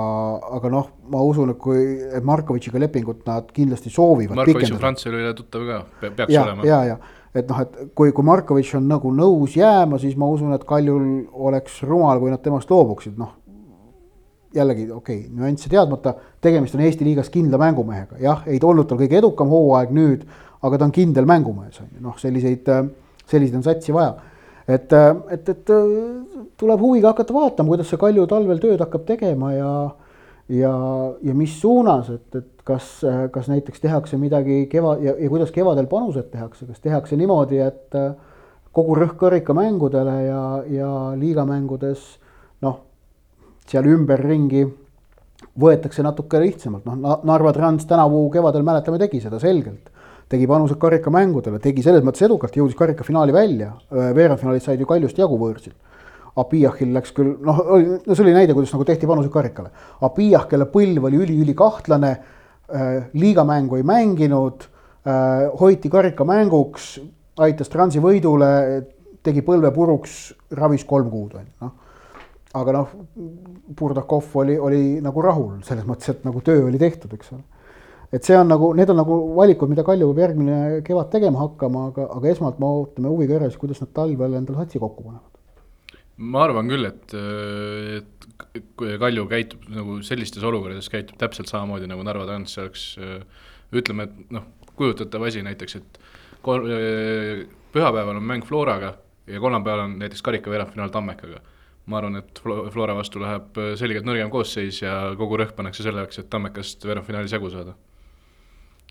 aga 0.59 0.69
noh, 0.69 0.91
ma 1.09 1.23
usun, 1.25 1.55
et 1.55 1.57
kui, 1.61 1.79
Markovitšiga 2.21 2.77
lepingut 2.83 3.23
nad 3.25 3.47
kindlasti 3.55 3.89
soovivad. 3.93 4.37
Markovitš 4.43 4.75
on 4.75 4.81
Prantsusile 4.83 5.31
tuttav 5.37 5.65
ka, 5.65 5.79
peaks 6.03 6.35
ja, 6.35 6.43
olema. 6.45 6.67
ja, 6.69 6.83
ja, 6.91 6.99
et 7.36 7.50
noh, 7.50 7.62
et 7.62 7.80
kui, 7.95 8.12
kui 8.15 8.26
Markovitš 8.26 8.78
on 8.80 8.86
nagu 8.89 9.12
nõus 9.13 9.58
jääma, 9.58 10.00
siis 10.02 10.15
ma 10.19 10.30
usun, 10.32 10.54
et 10.56 10.63
Kaljul 10.67 11.26
oleks 11.48 11.82
rumal, 11.84 12.21
kui 12.21 12.32
nad 12.32 12.43
temast 12.43 12.71
loobuksid, 12.71 13.17
noh. 13.19 13.34
jällegi 14.56 14.86
okei 14.88 15.17
okay,, 15.26 15.32
nüansse 15.36 15.69
teadmata, 15.69 16.13
tegemist 16.41 16.78
on 16.78 16.86
Eesti 16.86 17.04
liigas 17.04 17.30
kindla 17.30 17.60
mängumehega, 17.60 18.21
jah, 18.24 18.45
ei 18.48 18.60
olnud 18.63 18.88
tal 18.88 19.02
kõige 19.02 19.19
edukam 19.19 19.52
hooaeg 19.52 19.91
nüüd, 19.91 20.24
aga 20.63 20.80
ta 20.80 20.88
on 20.88 20.95
kindel 20.95 21.28
mängumees, 21.28 21.82
on 21.84 21.91
ju, 21.91 22.00
noh, 22.06 22.15
selliseid, 22.21 22.71
selliseid 23.28 23.60
on 23.60 23.67
satsi 23.67 23.93
vaja. 23.93 24.15
Et, 24.65 24.93
et, 25.30 25.50
et 25.52 25.69
tuleb 26.58 26.82
huviga 26.82 27.12
hakata 27.12 27.36
vaatama, 27.36 27.69
kuidas 27.69 27.91
see 27.91 28.00
Kalju 28.02 28.24
talvel 28.32 28.63
tööd 28.63 28.82
hakkab 28.82 29.04
tegema 29.06 29.52
ja 29.54 29.74
ja, 30.50 30.74
ja 31.24 31.34
mis 31.34 31.60
suunas, 31.62 32.10
et, 32.10 32.36
et 32.36 32.54
kas, 32.65 32.88
kas 33.32 33.49
näiteks 33.51 33.84
tehakse 33.84 34.17
midagi 34.17 34.65
keva- 34.71 34.97
ja, 35.01 35.13
ja 35.19 35.30
kuidas 35.30 35.51
kevadel 35.54 35.88
panused 35.89 36.32
tehakse, 36.32 36.65
kas 36.65 36.82
tehakse 36.82 37.17
niimoodi, 37.19 37.62
et 37.62 37.97
kogu 38.75 38.97
rõhk 38.97 39.19
karikamängudele 39.21 40.15
ja, 40.25 40.41
ja 40.67 40.89
liigamängudes 41.19 42.08
noh, 42.65 42.80
seal 43.69 43.88
ümberringi 43.93 44.65
võetakse 45.62 46.04
natuke 46.04 46.41
lihtsamalt, 46.41 46.88
noh 46.89 47.21
Narva 47.28 47.54
Trans 47.54 47.86
tänavu 47.88 48.25
kevadel 48.34 48.65
mäletame, 48.65 48.99
tegi 49.01 49.21
seda 49.23 49.39
selgelt 49.39 49.91
tegi 50.30 50.47
panused 50.49 50.80
karikamängudele, 50.82 51.60
tegi 51.62 51.84
selles 51.86 52.01
mõttes 52.01 52.23
edukalt, 52.25 52.56
jõudis 52.58 52.73
karikafinaali 52.80 53.34
välja, 53.34 53.75
veerandfinaalid 53.93 54.63
said 54.63 54.80
ju 54.82 54.88
Kaljust 54.89 55.19
jagu 55.21 55.38
võõrsil. 55.38 55.75
Abiyahil 56.41 56.95
läks 56.97 57.13
küll, 57.15 57.36
noh, 57.45 57.60
no 57.62 58.15
see 58.15 58.23
oli 58.23 58.34
näide, 58.34 58.56
kuidas 58.58 58.73
nagu 58.73 58.88
tehti 58.89 59.06
panused 59.08 59.30
karikale. 59.32 59.69
Abiyah, 60.04 60.47
kelle 60.49 60.65
põlv 60.73 61.06
oli 61.12 61.21
üli-ülikahtlane 61.21 62.10
äh,, 62.10 62.35
liigamängu 63.13 63.78
ei 63.80 63.84
mänginud 63.86 64.65
äh,, 65.06 65.47
hoiti 65.60 65.89
karikamänguks, 65.89 66.99
aitas 67.45 67.69
Transi 67.69 68.01
võidule, 68.04 68.51
tegi 69.25 69.43
põlve 69.45 69.71
puruks, 69.75 70.34
ravis 70.58 70.86
kolm 70.88 71.10
kuud, 71.12 71.36
on 71.39 71.45
ju, 71.45 71.56
noh. 71.65 71.73
Aga 72.56 72.71
noh, 72.71 72.91
Burdakov 73.75 74.32
oli, 74.39 74.54
oli 74.56 74.84
nagu 75.04 75.21
rahul 75.21 75.58
selles 75.67 75.84
mõttes, 75.84 76.13
et 76.13 76.21
nagu 76.23 76.39
töö 76.45 76.69
oli 76.69 76.80
tehtud, 76.80 77.12
eks 77.17 77.34
ole. 77.36 77.43
Et 78.15 78.23
see 78.23 78.38
on 78.38 78.47
nagu, 78.47 78.69
need 78.78 78.88
on 78.93 79.01
nagu 79.01 79.17
valikud, 79.36 79.67
mida 79.67 79.84
Kalju 79.84 80.08
peab 80.13 80.21
järgmine 80.23 80.60
kevad 80.88 81.10
tegema 81.12 81.41
hakkama, 81.41 81.89
aga, 81.89 82.06
aga 82.15 82.30
esmalt 82.32 82.62
me 82.63 82.69
ootame 82.69 83.12
huviga 83.12 83.36
ära 83.41 83.49
kuidas 83.60 83.82
nad 83.84 83.91
talvel 83.97 84.38
endale 84.39 84.62
satsi 84.62 84.80
kokku 84.80 85.04
panevad. 85.04 85.32
Ma 86.15 86.45
arvan 86.45 86.71
küll, 86.71 86.88
et, 86.88 87.15
et 87.97 88.14
Kalju 88.76 89.26
käitub 89.32 89.63
nagu 89.71 90.02
sellistes 90.04 90.43
olukordades 90.43 90.89
käitub 90.91 91.17
täpselt 91.19 91.48
samamoodi 91.52 91.88
nagu 91.88 92.04
Narva 92.04 92.26
Trans, 92.28 92.58
oleks 92.60 92.86
ütleme, 93.76 94.08
et 94.10 94.36
noh, 94.36 94.45
kujutatav 94.76 95.24
asi 95.28 95.43
näiteks, 95.45 95.78
et 95.80 96.00
kor-, 96.43 96.67
pühapäeval 97.76 98.19
on 98.19 98.28
mäng 98.28 98.45
Floraga 98.48 98.93
ja 99.28 99.39
kolmapäeval 99.39 99.86
on 99.86 99.98
näiteks 100.04 100.24
karika 100.26 100.52
veerandfinaal 100.52 100.91
Tammekaga. 100.93 101.41
ma 101.86 102.00
arvan, 102.00 102.15
et 102.17 102.39
Flora 102.74 102.95
vastu 102.98 103.19
läheb 103.21 103.58
selgelt 103.78 104.08
nõrgem 104.08 104.30
koosseis 104.34 104.82
ja 104.82 105.13
kogu 105.17 105.38
rõhk 105.38 105.54
pannakse 105.54 105.84
selleks, 105.86 106.17
et 106.19 106.30
Tammekast 106.30 106.86
veerandfinaalis 106.86 107.36
jagu 107.36 107.50
saada 107.54 107.76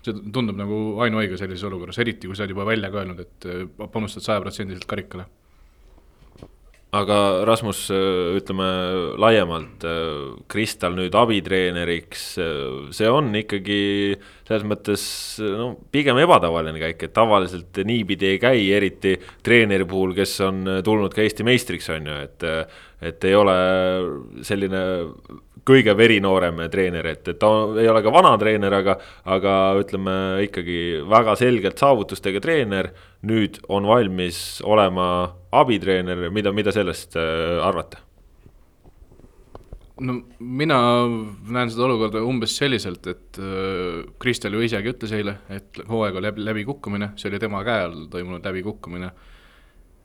see 0.05 0.13
tundub 0.31 0.57
nagu 0.59 0.77
ainuõige 1.03 1.37
sellises 1.39 1.65
olukorras, 1.67 1.97
eriti 2.01 2.29
kui 2.29 2.37
sa 2.37 2.45
oled 2.45 2.53
juba 2.53 2.67
välja 2.67 2.91
ka 2.93 3.01
öelnud, 3.01 3.19
et 3.19 3.47
panustad 3.91 4.25
sajaprotsendiliselt 4.25 4.87
karikale 4.89 5.25
aga 6.95 7.19
Rasmus, 7.47 7.87
ütleme 8.37 8.67
laiemalt, 9.19 9.83
Kristal 10.51 10.95
nüüd 10.97 11.15
abitreeneriks, 11.17 12.23
see 12.95 13.09
on 13.11 13.33
ikkagi 13.35 13.79
selles 14.45 14.65
mõttes 14.69 15.03
no 15.41 15.71
pigem 15.91 16.19
ebatavaline 16.21 16.81
käik, 16.81 17.07
et 17.07 17.13
tavaliselt 17.15 17.81
niipidi 17.87 18.33
ei 18.33 18.41
käi, 18.41 18.67
eriti 18.77 19.15
treeneri 19.45 19.87
puhul, 19.89 20.13
kes 20.17 20.35
on 20.45 20.61
tulnud 20.85 21.15
ka 21.15 21.23
Eesti 21.25 21.47
meistriks, 21.47 21.89
on 21.95 22.11
ju, 22.11 22.19
et 22.27 22.49
et 23.05 23.25
ei 23.27 23.35
ole 23.35 23.55
selline 24.47 24.81
kõige 25.65 25.95
verinoorem 25.97 26.61
treener, 26.71 27.07
et, 27.09 27.27
et 27.33 27.39
ta 27.41 27.49
ei 27.81 27.89
ole 27.89 28.01
ka 28.05 28.13
vana 28.13 28.35
treener, 28.41 28.73
aga, 28.77 28.97
aga 29.35 29.53
ütleme 29.81 30.15
ikkagi 30.45 30.79
väga 31.09 31.35
selgelt 31.39 31.81
saavutustega 31.81 32.41
treener. 32.43 32.93
nüüd 33.25 33.57
on 33.73 33.87
valmis 33.89 34.61
olema 34.61 35.33
abitreener, 35.51 36.27
mida, 36.29 36.51
mida 36.53 36.71
sellest 36.71 37.17
äh, 37.17 37.57
arvate? 37.65 38.04
No 40.03 40.15
mina 40.39 40.77
näen 41.55 41.71
seda 41.71 41.85
olukorda 41.87 42.23
umbes 42.25 42.55
selliselt, 42.59 43.07
et 43.07 43.39
äh, 43.39 44.01
Kristel 44.19 44.57
ju 44.57 44.63
isegi 44.65 44.91
ütles 44.91 45.13
eile, 45.15 45.37
et 45.53 45.79
hooaeg 45.87 46.19
on 46.19 46.27
läbi, 46.27 46.43
läbikukkumine, 46.49 47.13
see 47.19 47.29
oli 47.31 47.39
tema 47.41 47.63
käe 47.67 47.85
all 47.87 48.05
toimunud 48.11 48.45
läbikukkumine. 48.45 49.11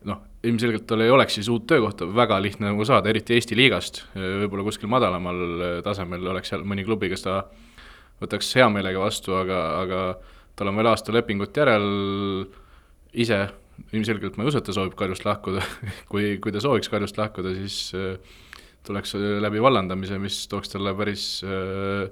noh, 0.09 0.17
ilmselgelt 0.43 0.87
tal 0.89 1.03
ei 1.03 1.11
oleks 1.13 1.35
siis 1.37 1.49
uut 1.53 1.67
töökohta 1.69 2.07
väga 2.09 2.39
lihtne 2.41 2.71
nagu 2.71 2.85
saada, 2.89 3.11
eriti 3.11 3.35
Eesti 3.35 3.55
liigast, 3.55 4.01
võib-olla 4.15 4.63
kuskil 4.65 4.89
madalamal 4.89 5.83
tasemel 5.85 6.25
oleks 6.31 6.49
seal 6.49 6.63
mõni 6.65 6.81
klubi, 6.87 7.11
kes 7.11 7.27
ta 7.27 7.43
võtaks 8.21 8.49
hea 8.57 8.65
meelega 8.73 9.01
vastu, 9.01 9.35
aga, 9.37 9.59
aga 9.83 9.99
tal 10.57 10.71
on 10.71 10.79
veel 10.79 10.89
aasta 10.89 11.13
lepingut 11.13 11.57
järel, 11.57 11.85
ise 13.13 13.43
ilmselgelt 13.93 14.37
ma 14.37 14.45
ei 14.45 14.51
usu, 14.51 14.61
et 14.61 14.67
ta 14.67 14.73
soovib 14.75 14.95
Kaljust 14.97 15.25
lahkuda 15.25 15.63
kui, 16.11 16.35
kui 16.41 16.53
ta 16.53 16.61
sooviks 16.63 16.89
Kaljust 16.91 17.17
lahkuda, 17.21 17.53
siis 17.61 17.77
äh, 17.97 18.41
tuleks 18.87 19.15
läbi 19.43 19.61
vallandamise, 19.63 20.19
mis 20.21 20.43
tooks 20.51 20.73
talle 20.73 20.93
päris 20.97 21.25
äh, 21.45 22.09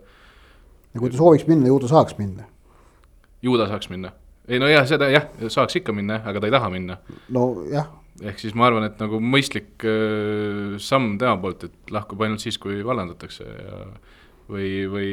ja 0.94 1.02
kui 1.02 1.12
ta 1.12 1.20
sooviks 1.20 1.48
minna, 1.50 1.70
ju 1.70 1.80
ta 1.84 1.92
saaks 1.92 2.18
minna? 2.20 2.48
ju 3.46 3.56
ta 3.60 3.70
saaks 3.70 3.90
minna. 3.92 4.14
ei 4.48 4.60
no 4.62 4.70
jah, 4.72 4.86
seda 4.90 5.10
jah, 5.14 5.30
saaks 5.48 5.80
ikka 5.82 5.96
minna, 5.96 6.22
aga 6.26 6.42
ta 6.42 6.50
ei 6.50 6.56
taha 6.56 6.70
minna. 6.74 7.00
nojah. 7.36 7.90
ehk 8.22 8.42
siis 8.42 8.56
ma 8.58 8.68
arvan, 8.70 8.88
et 8.90 9.02
nagu 9.02 9.22
mõistlik 9.24 9.86
äh, 9.88 10.78
samm 10.84 11.18
tema 11.22 11.38
poolt, 11.42 11.68
et 11.70 11.94
lahkub 11.96 12.22
ainult 12.26 12.44
siis, 12.44 12.60
kui 12.62 12.82
vallandatakse 12.86 13.48
ja 13.48 13.84
või, 14.50 14.70
või 14.90 15.10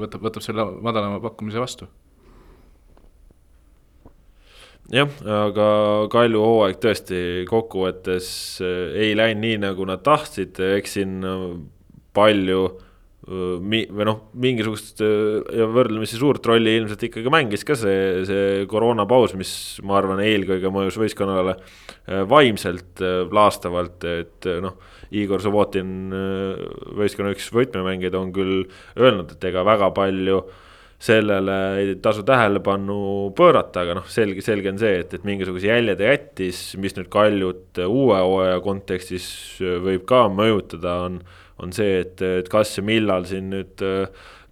võtab, 0.00 0.22
võtab 0.24 0.44
selle 0.44 0.64
madalama 0.80 1.20
pakkumise 1.20 1.60
vastu 1.60 1.88
jah, 4.94 5.14
aga 5.44 5.68
Kalju 6.12 6.42
hooaeg 6.42 6.82
tõesti 6.82 7.22
kokkuvõttes 7.48 8.28
äh, 8.64 8.98
ei 9.06 9.16
läinud 9.18 9.44
nii, 9.44 9.62
nagu 9.68 9.88
nad 9.88 10.04
tahtsid, 10.06 10.60
eks 10.78 10.98
siin 10.98 11.16
palju 12.16 12.60
äh, 12.68 13.56
mi-, 13.60 13.86
või 13.92 14.08
noh, 14.08 14.22
mingisugust 14.40 15.02
ja 15.04 15.66
võrdlemisi 15.68 16.20
suurt 16.20 16.46
rolli 16.48 16.76
ilmselt 16.78 17.04
ikkagi 17.08 17.32
mängis 17.32 17.66
ka 17.68 17.76
see, 17.78 18.22
see 18.28 18.68
koroonapaus, 18.70 19.36
mis 19.38 19.52
ma 19.84 19.98
arvan, 20.00 20.22
eelkõige 20.24 20.72
mõjus 20.72 21.00
võistkonnale 21.00 21.58
vaimselt 22.30 23.02
laastavalt, 23.34 24.06
et 24.08 24.48
noh, 24.64 24.78
Igor 25.12 25.40
Subbotin, 25.44 26.08
võistkonna 26.96 27.34
üks 27.34 27.50
võtmemängijaid, 27.52 28.16
on 28.16 28.32
küll 28.32 28.64
öelnud, 28.96 29.36
et 29.36 29.44
ega 29.48 29.60
väga 29.64 29.90
palju 29.96 30.40
äh, 30.40 30.64
sellele 30.98 31.56
ei 31.78 31.96
tasu 32.02 32.24
tähelepanu 32.26 33.30
pöörata, 33.36 33.84
aga 33.84 33.94
noh, 34.00 34.06
selge, 34.10 34.42
selge 34.42 34.72
on 34.72 34.80
see, 34.80 34.96
et, 35.04 35.12
et 35.14 35.26
mingisuguse 35.26 35.70
jälje 35.70 35.94
ta 35.98 36.08
jättis, 36.08 36.62
mis 36.82 36.96
nüüd 36.96 37.10
Kaljut 37.12 37.78
uue 37.86 38.18
hooaja 38.18 38.58
kontekstis 38.64 39.28
võib 39.84 40.02
ka 40.10 40.24
mõjutada, 40.32 40.96
on, 41.06 41.20
on 41.62 41.74
see, 41.74 42.00
et, 42.02 42.18
et 42.42 42.50
kas 42.50 42.74
ja 42.80 42.84
millal 42.86 43.28
siin 43.30 43.52
nüüd 43.54 43.84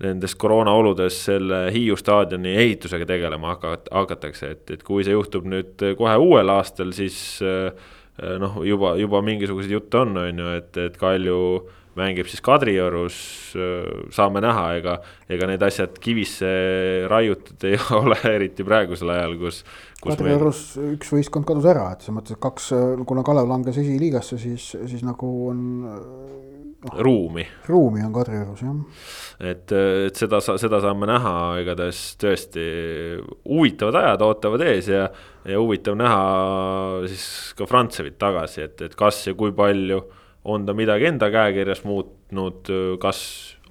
nendes 0.03 0.37
koroonaoludes 0.39 1.19
selle 1.31 1.65
Hiiu 1.75 1.97
staadioni 1.99 2.55
ehitusega 2.63 3.09
tegelema 3.09 3.55
hakat-, 3.55 3.91
hakatakse, 3.91 4.53
et, 4.55 4.71
et 4.77 4.87
kui 4.87 5.03
see 5.07 5.17
juhtub 5.17 5.49
nüüd 5.51 5.83
kohe 5.99 6.15
uuel 6.21 6.53
aastal, 6.53 6.93
siis 6.95 7.41
noh, 8.23 8.61
juba, 8.65 8.95
juba 9.01 9.23
mingisuguseid 9.25 9.75
jutte 9.81 10.05
on, 10.05 10.15
on 10.23 10.45
ju, 10.45 10.55
et, 10.61 10.71
et 10.85 11.01
Kalju 11.01 11.41
mängib 11.97 12.29
siis 12.31 12.43
Kadriorus, 12.45 13.19
saame 14.15 14.43
näha, 14.45 14.67
ega, 14.81 14.97
ega 15.33 15.49
need 15.49 15.63
asjad 15.65 15.97
kivisse 16.03 16.49
raiutud 17.11 17.67
ei 17.69 17.79
ole, 18.01 18.19
eriti 18.31 18.67
praegusel 18.67 19.15
ajal, 19.15 19.37
kus, 19.41 19.63
kus. 20.01 20.11
Kadriorus 20.13 20.63
meil... 20.77 20.97
üks 20.99 21.13
võistkond 21.15 21.49
kadus 21.49 21.69
ära, 21.73 21.89
et 21.95 22.05
selles 22.05 22.19
mõttes, 22.19 22.37
et 22.37 22.43
kaks, 22.43 22.69
kuna 23.09 23.25
Kalev 23.27 23.49
langes 23.51 23.81
esiliigasse, 23.83 24.39
siis, 24.43 24.69
siis 24.89 25.05
nagu 25.07 25.31
on 25.51 25.63
no,. 26.85 26.93
ruumi. 27.07 27.47
ruumi 27.69 28.05
on 28.05 28.13
Kadriorus, 28.17 28.61
jah. 28.67 29.09
et, 29.41 29.73
et 30.11 30.21
seda, 30.21 30.43
seda 30.45 30.83
saame 30.85 31.09
näha, 31.11 31.33
igatahes 31.63 32.03
tõesti 32.21 32.67
huvitavad 33.49 34.03
ajad 34.03 34.29
ootavad 34.29 34.67
ees 34.69 34.93
ja, 34.93 35.09
ja 35.49 35.63
huvitav 35.63 35.97
näha 35.99 36.23
siis 37.09 37.27
ka 37.57 37.69
Frantsevit 37.69 38.21
tagasi, 38.21 38.69
et, 38.69 38.87
et 38.91 38.97
kas 38.99 39.25
ja 39.31 39.37
kui 39.39 39.57
palju 39.57 40.05
on 40.47 40.67
ta 40.67 40.75
midagi 40.79 41.11
enda 41.11 41.31
käekirjas 41.35 41.83
muutnud, 41.87 42.71
kas 43.03 43.21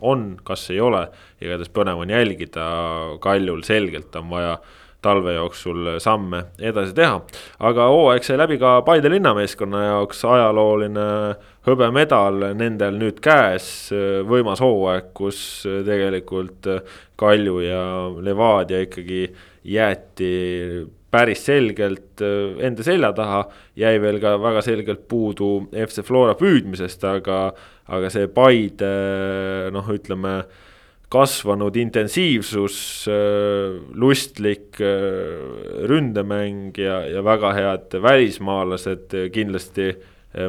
on, 0.03 0.33
kas 0.43 0.69
ei 0.73 0.81
ole, 0.83 1.05
igatahes 1.41 1.71
põnev 1.73 2.01
on 2.03 2.11
jälgida, 2.11 2.65
Kaljul 3.23 3.63
selgelt 3.67 4.15
on 4.19 4.29
vaja 4.33 4.57
talve 5.05 5.35
jooksul 5.35 5.99
samme 6.01 6.41
edasi 6.59 6.95
teha. 6.97 7.19
aga 7.59 7.87
hooaeg 7.93 8.25
sai 8.25 8.39
läbi 8.41 8.57
ka 8.61 8.79
Paide 8.87 9.11
linnameeskonna 9.13 9.83
jaoks 9.83 10.23
ajalooline 10.25 11.07
hõbemedal 11.67 12.49
nendel 12.57 12.97
nüüd 13.01 13.21
käes, 13.23 13.67
võimas 14.25 14.63
hooaeg, 14.65 15.11
kus 15.17 15.39
tegelikult 15.85 16.69
Kalju 17.15 17.59
ja 17.63 17.83
Levadia 18.25 18.81
ikkagi 18.85 19.27
jäeti 19.75 20.33
päris 21.15 21.45
selgelt 21.47 22.21
äh, 22.23 22.59
enda 22.67 22.83
selja 22.85 23.11
taha, 23.15 23.45
jäi 23.79 23.95
veel 24.03 24.19
ka 24.23 24.35
väga 24.41 24.63
selgelt 24.65 25.07
puudu 25.11 25.67
FC 25.71 26.03
Flora 26.05 26.35
püüdmisest, 26.39 27.03
aga, 27.07 27.39
aga 27.95 28.11
see 28.13 28.29
Paide 28.35 28.91
noh, 29.75 29.91
ütleme 29.95 30.37
kasvanud 31.15 31.77
intensiivsus, 31.79 32.77
äh, 33.11 33.77
lustlik 33.95 34.81
äh, 34.83 35.87
ründemäng 35.87 36.75
ja, 36.81 37.01
ja 37.11 37.23
väga 37.25 37.53
head 37.55 37.97
välismaalased 38.03 39.15
kindlasti 39.33 39.93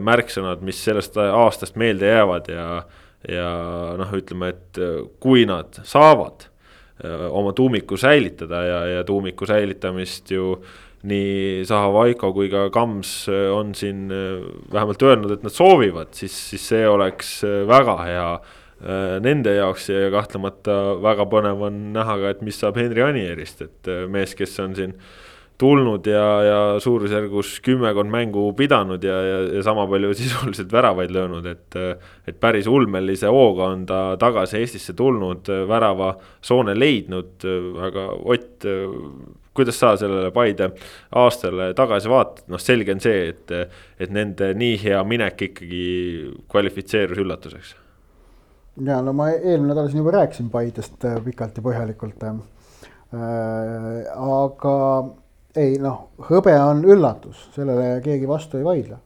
märksõnad, 0.02 0.64
mis 0.66 0.80
sellest 0.82 1.14
aastast 1.22 1.76
meelde 1.78 2.08
jäävad 2.10 2.48
ja, 2.50 2.64
ja 3.30 3.50
noh, 4.00 4.10
ütleme, 4.18 4.48
et 4.50 4.80
kui 5.22 5.44
nad 5.46 5.78
saavad 5.86 6.48
oma 7.04 7.52
tuumiku 7.52 7.96
säilitada 8.00 8.62
ja, 8.64 8.78
ja 8.86 9.04
tuumiku 9.04 9.46
säilitamist 9.46 10.30
ju 10.30 10.54
nii 11.06 11.64
Zaha 11.68 11.90
Vaiko 11.92 12.32
kui 12.32 12.48
ka 12.50 12.70
Kams 12.72 13.26
on 13.52 13.74
siin 13.76 14.08
vähemalt 14.72 15.02
öelnud, 15.04 15.34
et 15.36 15.44
nad 15.44 15.52
soovivad, 15.52 16.14
siis, 16.16 16.34
siis 16.50 16.64
see 16.72 16.88
oleks 16.88 17.36
väga 17.68 17.98
hea 18.00 18.30
nende 19.22 19.54
jaoks 19.58 19.90
ja 19.92 20.08
kahtlemata 20.12 20.96
väga 21.04 21.28
põnev 21.30 21.62
on 21.68 21.78
näha 21.94 22.16
ka, 22.22 22.32
et 22.32 22.42
mis 22.48 22.58
saab 22.60 22.80
Henri 22.80 23.04
Anierist, 23.04 23.62
et 23.68 23.92
mees, 24.10 24.34
kes 24.36 24.56
on 24.64 24.74
siin 24.76 24.96
äh, 24.96 25.25
tulnud 25.58 26.06
ja, 26.06 26.24
ja 26.44 26.58
suurusjärgus 26.80 27.60
kümmekond 27.64 28.10
mängu 28.12 28.50
pidanud 28.56 29.04
ja, 29.04 29.16
ja, 29.24 29.38
ja 29.56 29.62
sama 29.64 29.86
palju 29.88 30.12
sisuliselt 30.18 30.72
väravaid 30.72 31.10
löönud, 31.10 31.46
et. 31.46 31.76
et 32.26 32.40
päris 32.40 32.66
ulmelise 32.66 33.30
hooga 33.30 33.70
on 33.72 33.86
ta 33.86 34.00
tagasi 34.20 34.58
Eestisse 34.60 34.92
tulnud, 34.98 35.48
väravasoone 35.68 36.74
leidnud, 36.78 37.46
aga 37.86 38.06
Ott, 38.26 38.64
kuidas 39.56 39.78
sa 39.80 39.94
sellele 39.96 40.30
Paide 40.34 40.70
aastale 41.16 41.70
tagasi 41.78 42.10
vaatad, 42.10 42.44
noh, 42.52 42.60
selge 42.60 42.92
on 42.92 43.00
see, 43.00 43.28
et, 43.30 43.52
et 44.00 44.12
nende 44.12 44.52
nii 44.58 44.76
hea 44.82 45.02
minek 45.08 45.46
ikkagi 45.48 45.84
kvalifitseerus 46.52 47.22
üllatuseks. 47.22 47.76
ja 48.84 49.00
no 49.02 49.14
ma 49.16 49.30
eelmine 49.32 49.72
nädal 49.72 49.88
siin 49.88 50.02
juba 50.02 50.18
rääkisin 50.18 50.50
Paidest 50.52 51.06
pikalt 51.24 51.56
ja 51.56 51.64
põhjalikult 51.64 52.26
aga 54.16 54.74
ei 55.60 55.76
noh, 55.82 56.12
hõbe 56.28 56.54
on 56.60 56.84
üllatus, 56.86 57.48
sellele 57.56 58.00
keegi 58.04 58.28
vastu 58.28 58.60
ei 58.60 58.66
vaidle. 58.66 59.00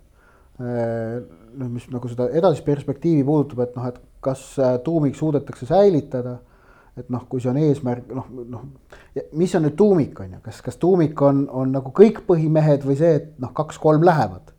noh, 0.61 1.68
mis 1.72 1.86
nagu 1.88 2.09
seda 2.09 2.28
edasist 2.36 2.66
perspektiivi 2.66 3.24
puudutab, 3.24 3.64
et 3.64 3.76
noh, 3.78 3.86
et 3.88 4.01
kas 4.20 4.42
tuumik 4.84 5.16
suudetakse 5.16 5.66
säilitada 5.66 6.36
et 6.98 7.09
noh, 7.09 7.22
kui 7.30 7.40
see 7.40 7.48
on 7.48 7.57
eesmärk, 7.57 8.11
noh, 8.12 8.26
noh, 8.51 8.64
mis 9.38 9.55
on 9.57 9.64
nüüd 9.64 9.76
tuumik, 9.78 10.18
on 10.20 10.34
ju, 10.34 10.40
kas, 10.44 10.59
kas 10.64 10.76
tuumik 10.80 11.20
on, 11.24 11.46
on 11.48 11.70
nagu 11.72 11.92
kõik 11.96 12.24
põhimehed 12.26 12.84
või 12.84 12.98
see, 12.98 13.14
et 13.22 13.30
noh, 13.40 13.55
kaks-kolm 13.57 14.05
lähevad 14.05 14.51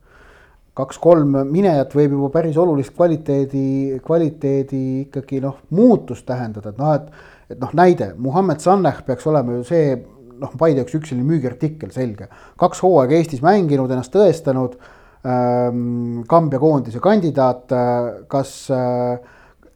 kaks-kolm 0.78 1.36
minejat 1.52 1.92
võib 1.96 2.16
juba 2.16 2.30
päris 2.32 2.58
olulist 2.60 2.94
kvaliteedi, 2.96 4.00
kvaliteedi 4.06 4.84
ikkagi 5.06 5.42
noh, 5.44 5.60
muutust 5.76 6.26
tähendada, 6.28 6.72
et 6.72 6.80
noh, 6.80 6.96
et. 6.96 7.12
et 7.52 7.60
noh, 7.60 7.74
näide, 7.76 8.14
Muhamed 8.16 8.64
Sanneh 8.64 9.02
peaks 9.04 9.28
olema 9.28 9.58
ju 9.58 9.66
see 9.68 9.98
noh, 10.42 10.56
Paide 10.60 10.82
jaoks 10.82 10.98
üks 10.98 11.12
selline 11.12 11.28
müügiartikkel, 11.30 11.92
selge. 11.96 12.30
kaks 12.60 12.82
hooaega 12.86 13.18
Eestis 13.20 13.44
mänginud, 13.46 13.92
ennast 13.92 14.14
tõestanud 14.16 14.80
ähm,. 15.26 16.24
Kambja 16.30 16.60
koondise 16.62 17.02
kandidaat 17.04 17.72
äh,, 17.78 18.10
kas 18.32 18.56
äh,, 18.74 19.20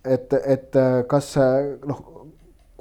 et, 0.03 0.33
et 0.33 0.75
äh, 0.81 1.03
kas 1.09 1.35
äh, 1.41 1.75
noh, 1.85 2.01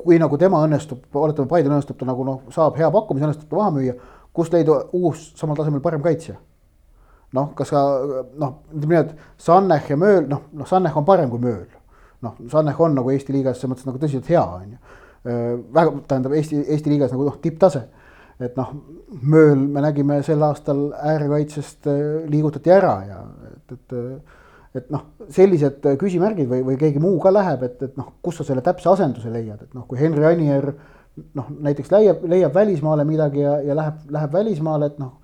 kui 0.01 0.19
nagu 0.21 0.39
tema 0.41 0.65
õnnestub, 0.65 1.05
oletame, 1.17 1.49
Paidel 1.49 1.73
õnnestub 1.73 2.01
ta 2.01 2.09
nagu 2.09 2.27
noh, 2.27 2.43
saab 2.55 2.81
hea 2.81 2.91
pakkumise, 2.93 3.29
õnnestub 3.29 3.53
ta 3.53 3.61
maha 3.61 3.77
müüa, 3.79 3.95
kust 4.35 4.57
leida 4.57 4.81
uus 4.97 5.31
samal 5.39 5.57
tasemel 5.57 5.85
parem 5.85 6.03
kaitsja 6.05 6.37
noh, 7.35 7.51
kas 7.59 7.73
ka 7.75 7.81
noh, 8.39 8.59
ütleme 8.75 8.95
nii, 8.95 9.01
et 9.03 9.43
Sanneh 9.43 9.89
ja 9.91 9.99
Mööl, 9.99 10.29
noh, 10.31 10.45
noh, 10.55 10.69
Sanneh 10.69 10.95
on 10.97 11.07
parem 11.07 11.33
kui 11.33 11.43
Mööl. 11.43 11.67
noh, 12.25 12.37
Sanneh 12.51 12.79
on 12.81 12.95
nagu 12.97 13.11
Eesti 13.13 13.35
liigas 13.35 13.59
selles 13.59 13.75
mõttes 13.75 13.89
nagu 13.89 14.01
tõsiselt 14.01 14.31
hea, 14.31 14.43
on 14.43 14.77
ju. 14.77 15.01
Väga, 15.25 15.91
tähendab 16.09 16.35
Eesti, 16.37 16.63
Eesti 16.69 16.93
liigas 16.93 17.13
nagu 17.15 17.27
noh, 17.29 17.39
tipptase. 17.43 17.87
et 18.41 18.57
noh, 18.59 18.73
Mööl 19.23 19.61
me 19.71 19.81
nägime 19.85 20.19
sel 20.27 20.43
aastal 20.43 20.89
äärekaitsest 20.93 21.87
liigutati 22.29 22.73
ära 22.75 22.95
ja 23.07 23.21
et, 23.53 23.77
et 23.77 23.95
et 24.75 24.89
noh, 24.91 25.05
sellised 25.31 25.85
küsimärgid 26.01 26.49
või, 26.51 26.65
või 26.67 26.75
keegi 26.79 26.99
muu 26.99 27.21
ka 27.23 27.31
läheb, 27.31 27.63
et, 27.63 27.77
et 27.87 27.93
noh, 27.95 28.09
kus 28.23 28.41
sa 28.41 28.47
selle 28.49 28.63
täpse 28.67 28.89
asenduse 28.91 29.31
leiad, 29.31 29.61
et 29.63 29.77
noh, 29.77 29.85
kui 29.87 30.01
Henri 30.01 30.27
Anier 30.27 30.67
noh, 31.39 31.47
näiteks 31.63 31.93
leiab, 31.95 32.25
leiab 32.27 32.57
välismaale 32.57 33.05
midagi 33.07 33.45
ja, 33.45 33.61
ja 33.63 33.77
läheb, 33.79 34.01
läheb 34.17 34.35
välismaale, 34.35 34.91
et 34.91 34.99
noh 34.99 35.21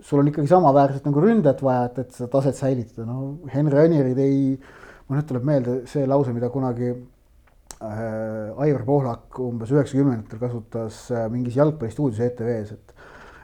sul 0.00 0.22
on 0.22 0.28
ikkagi 0.30 0.48
samaväärset 0.48 1.06
nagu 1.08 1.22
ründajat 1.22 1.62
vaja, 1.62 1.86
et, 1.88 1.98
et 2.04 2.16
seda 2.16 2.30
taset 2.32 2.56
säilitada, 2.56 3.06
no 3.08 3.50
Henry 3.52 3.80
Anirid 3.82 4.18
ei, 4.22 4.40
mul 5.08 5.18
nüüd 5.18 5.28
tuleb 5.28 5.46
meelde 5.48 5.78
see 5.90 6.06
lause, 6.08 6.32
mida 6.32 6.50
kunagi 6.54 6.92
äh, 6.92 7.00
Aivar 7.80 8.82
Pohlak 8.86 9.38
umbes 9.38 9.70
üheksakümnendatel 9.70 10.40
kasutas 10.42 11.04
äh, 11.14 11.28
mingis 11.30 11.58
jalgpallistuudios 11.58 12.20
ETV-s, 12.26 12.74
et 12.74 12.94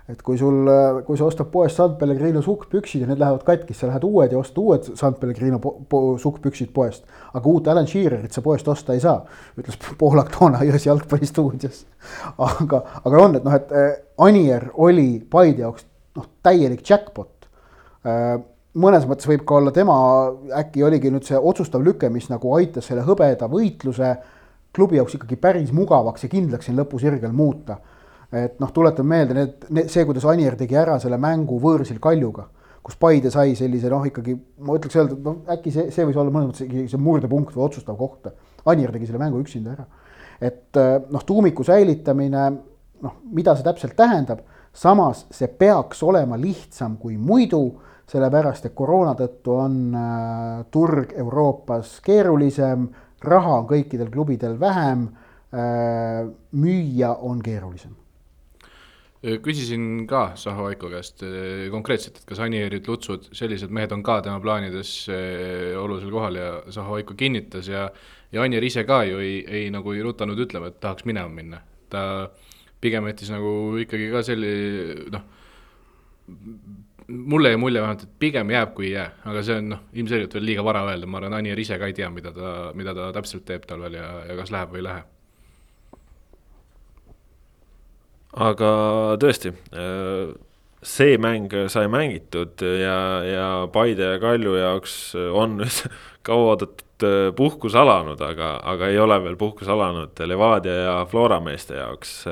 et 0.05 0.21
kui 0.21 0.37
sul, 0.37 0.67
äh, 0.69 0.99
kui 1.07 1.17
sa 1.17 1.25
ostad 1.25 1.49
poest 1.53 1.79
San 1.81 1.95
Pellegrino 1.97 2.43
sukkpüksid 2.45 3.05
ja 3.05 3.07
need 3.09 3.23
lähevad 3.23 3.45
katki, 3.47 3.73
sa 3.73 3.89
lähed 3.89 4.05
uued 4.05 4.35
ja 4.35 4.41
ostad 4.41 4.59
uued 4.61 4.91
San 5.01 5.15
Pellegrino 5.21 5.61
po 5.63 5.79
po 5.89 6.01
sukkpüksid 6.21 6.75
poest. 6.77 7.07
aga 7.33 7.49
uut 7.49 7.69
Alan 7.69 7.87
Shearerit 7.89 8.33
sa 8.33 8.43
poest 8.45 8.69
osta 8.69 8.93
ei 8.93 9.01
saa, 9.01 9.23
ütles 9.57 9.79
Pohlak 10.03 10.35
toona 10.35 10.61
ühes 10.67 10.87
jalgpallistuudios. 10.87 11.87
aga, 12.39 12.83
aga 13.05 13.23
on, 13.23 13.37
et 13.37 13.45
noh, 13.45 13.57
et 13.57 13.73
äh, 13.73 13.91
Anier 14.19 14.69
oli 14.75 15.25
Paide 15.31 15.65
jaoks 15.65 15.87
noh, 16.17 16.29
täielik 16.43 16.85
jackpot. 16.91 17.31
Äh, 18.75 18.81
mõnes 18.81 19.07
mõttes 19.09 19.29
võib 19.29 19.45
ka 19.47 19.59
olla 19.61 19.73
tema, 19.75 19.97
äkki 20.59 20.83
oligi 20.85 21.11
nüüd 21.13 21.27
see 21.27 21.39
otsustav 21.39 21.83
lüke, 21.85 22.11
mis 22.11 22.29
nagu 22.31 22.55
aitas 22.57 22.89
selle 22.91 23.05
hõbeda 23.07 23.49
võitluse 23.51 24.15
klubi 24.75 24.99
jaoks 24.99 25.15
ikkagi 25.15 25.39
päris 25.39 25.71
mugavaks 25.73 26.27
ja 26.27 26.31
kindlaks 26.33 26.67
siin 26.67 26.79
lõpusirgel 26.79 27.33
muuta. 27.33 27.79
et 28.35 28.59
noh, 28.59 28.71
tuletan 28.75 29.07
meelde 29.07 29.35
need, 29.35 29.67
need, 29.71 29.89
see, 29.93 30.03
kuidas 30.05 30.25
Anier 30.27 30.57
tegi 30.59 30.75
ära 30.75 30.99
selle 30.99 31.17
mängu 31.23 31.61
võõrsil 31.63 32.01
Kaljuga, 32.03 32.49
kus 32.83 32.97
Paide 32.99 33.31
sai 33.31 33.55
sellise 33.55 33.89
noh, 33.93 34.03
ikkagi 34.09 34.35
ma 34.59 34.75
ütleks 34.75 34.97
öelda, 34.99 35.19
noh, 35.23 35.37
äkki 35.55 35.71
see, 35.71 35.93
see 35.95 36.07
võis 36.09 36.19
olla 36.19 36.35
mõnes 36.35 36.51
mõttes 36.51 36.65
ikkagi 36.67 36.89
see 36.91 36.99
murdepunkt 36.99 37.55
või 37.55 37.69
otsustav 37.69 37.95
koht. 37.97 38.27
Anier 38.67 38.91
tegi 38.91 39.07
selle 39.07 39.23
mängu 39.23 39.39
üksinda 39.39 39.77
ära. 39.77 39.87
et 40.41 40.75
noh, 41.15 41.23
tuumiku 41.23 41.63
säilitamine, 41.63 42.51
noh, 43.07 43.15
mida 43.31 43.55
see 43.55 43.69
täpselt 43.69 43.95
tähendab 43.95 44.43
samas 44.75 45.27
see 45.31 45.47
peaks 45.47 46.03
olema 46.03 46.37
lihtsam 46.41 46.97
kui 46.99 47.15
muidu, 47.17 47.63
sellepärast 48.11 48.69
et 48.69 48.75
koroona 48.77 49.15
tõttu 49.19 49.57
on 49.57 49.77
äh, 49.97 50.63
turg 50.71 51.13
Euroopas 51.17 51.99
keerulisem, 52.05 52.89
raha 53.25 53.59
on 53.63 53.69
kõikidel 53.69 54.11
klubidel 54.13 54.59
vähem 54.61 55.09
äh,, 55.09 56.25
müüa 56.53 57.15
on 57.25 57.43
keerulisem 57.43 57.95
küsisin 59.41 60.05
ka 60.05 60.35
Zaho 60.37 60.67
Aiko 60.69 60.91
käest 60.93 61.23
äh, 61.25 61.71
konkreetselt, 61.73 62.19
et 62.21 62.27
kas 62.29 62.43
Anierid, 62.45 62.85
Lutsud, 62.89 63.31
sellised 63.33 63.73
mehed 63.73 63.93
on 63.97 64.03
ka 64.05 64.19
tema 64.25 64.37
plaanides 64.45 64.91
äh, 65.09 65.73
olulisel 65.81 66.13
kohal 66.13 66.37
ja 66.37 66.51
Zaho 66.73 66.99
Aiko 66.99 67.17
kinnitas 67.17 67.71
ja 67.73 67.89
ja 68.35 68.43
Anier 68.43 68.65
ise 68.67 68.85
ka 68.85 69.05
ju 69.07 69.21
ei, 69.23 69.39
ei 69.47 69.71
nagu 69.71 69.95
ei 69.95 70.03
rutanud 70.03 70.39
ütlema, 70.45 70.69
et 70.69 70.81
tahaks 70.83 71.07
minema 71.09 71.31
minna. 71.31 71.63
ta 71.89 72.31
pigem 72.81 73.07
jättis 73.07 73.31
nagu 73.31 73.77
ikkagi 73.79 74.11
ka 74.11 74.23
selli-, 74.27 75.07
noh, 75.15 75.23
mulle 77.09 77.49
jäi 77.53 77.57
mulje 77.61 77.81
vähemalt, 77.81 78.03
et 78.03 78.19
pigem 78.19 78.51
jääb, 78.51 78.75
kui 78.77 78.87
ei 78.89 78.93
jää, 78.93 79.09
aga 79.31 79.43
see 79.45 79.59
on 79.61 79.69
noh, 79.75 79.83
ilmselgelt 79.93 80.37
veel 80.39 80.47
liiga 80.49 80.65
vara 80.65 80.85
öelda, 80.89 81.09
ma 81.11 81.21
arvan, 81.21 81.37
Anier 81.41 81.61
ise 81.61 81.79
ka 81.81 81.91
ei 81.91 81.97
tea, 81.97 82.09
mida 82.11 82.33
ta, 82.33 82.55
mida 82.77 82.95
ta 82.97 83.11
täpselt 83.17 83.45
teeb 83.49 83.67
talvel 83.69 83.99
ja, 83.99 84.09
ja 84.29 84.39
kas 84.39 84.53
läheb 84.55 84.73
või 84.73 84.83
ei 84.83 84.89
lähe. 84.89 85.05
aga 88.45 88.71
tõesti, 89.23 89.53
see 90.85 91.19
mäng 91.23 91.53
sai 91.71 91.87
mängitud 91.93 92.65
ja, 92.81 92.97
ja 93.23 93.45
Paide 93.73 94.15
ja 94.15 94.23
Kalju 94.23 94.57
jaoks 94.59 94.97
on 95.15 95.61
nüüd 95.61 95.85
kauaoodatud 96.27 96.83
puhkus 97.37 97.77
alanud, 97.79 98.21
aga, 98.23 98.57
aga 98.65 98.89
ei 98.91 98.99
ole 98.99 99.21
veel 99.23 99.37
puhkus 99.39 99.69
alanud 99.71 100.19
Levadia 100.27 100.75
ja 100.75 100.97
Flora 101.11 101.41
meeste 101.43 101.79
jaoks. 101.79 102.25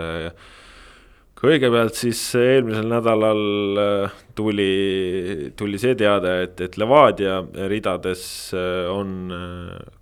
Kõigepealt 1.43 1.99
siis 1.99 2.21
eelmisel 2.39 2.87
nädalal 2.91 3.81
äh, 3.83 4.19
tuli, 4.39 5.51
tuli 5.59 5.81
see 5.83 5.97
teade, 5.99 6.37
et, 6.47 6.61
et 6.63 6.79
Levadia 6.79 7.41
ridades 7.71 8.25
äh, 8.55 8.87
on 8.93 9.33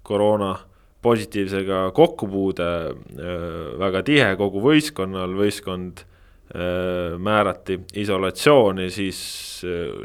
koroona 0.07 0.55
positiivsega 1.01 1.86
kokkupuude 1.97 2.66
väga 3.80 4.03
tihe. 4.05 4.26
Kogu 4.36 4.61
võistkonnal, 4.61 5.32
võistkond 5.32 6.03
määrati 7.24 7.78
isolatsiooni, 8.03 8.91
siis 8.93 9.22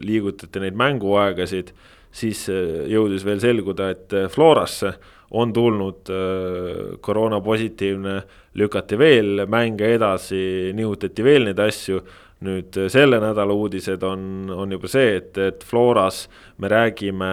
liigutati 0.07 0.61
neid 0.63 0.77
mänguaegasid. 0.79 1.73
Siis 2.15 2.45
äh, 2.51 2.85
jõudis 2.91 3.25
veel 3.27 3.41
selguda, 3.43 3.89
et 3.91 4.15
äh, 4.15 4.29
Florasse 4.31 4.93
on 5.35 5.51
tulnud 5.55 6.11
äh, 6.13 6.95
koroonapositiivne, 7.03 8.21
lükati 8.55 8.99
veel 8.99 9.45
mänge 9.51 9.95
edasi, 9.95 10.71
nihutati 10.75 11.25
veel 11.25 11.49
neid 11.49 11.59
asju. 11.59 12.03
nüüd 12.45 12.75
selle 12.91 13.15
nädala 13.23 13.53
uudised 13.55 14.03
on, 14.03 14.49
on 14.51 14.73
juba 14.75 14.89
see, 14.91 15.13
et, 15.17 15.37
et 15.39 15.63
Floras 15.65 16.25
me 16.61 16.67
räägime 16.69 17.29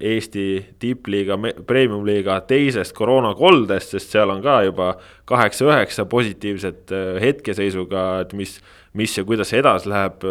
Eesti 0.00 0.46
tippliiga, 0.80 1.36
premium-liiga 1.68 2.38
teisest 2.48 2.94
koroonakoldest, 2.96 3.92
sest 3.92 4.16
seal 4.16 4.32
on 4.32 4.40
ka 4.42 4.56
juba 4.64 4.88
kaheksa-üheksa 5.28 6.08
positiivset 6.10 6.96
hetkeseisuga, 7.22 8.06
et 8.24 8.32
mis 8.34 8.56
mis 8.94 9.18
ja 9.18 9.24
kuidas 9.26 9.52
edasi 9.54 9.90
läheb, 9.90 10.24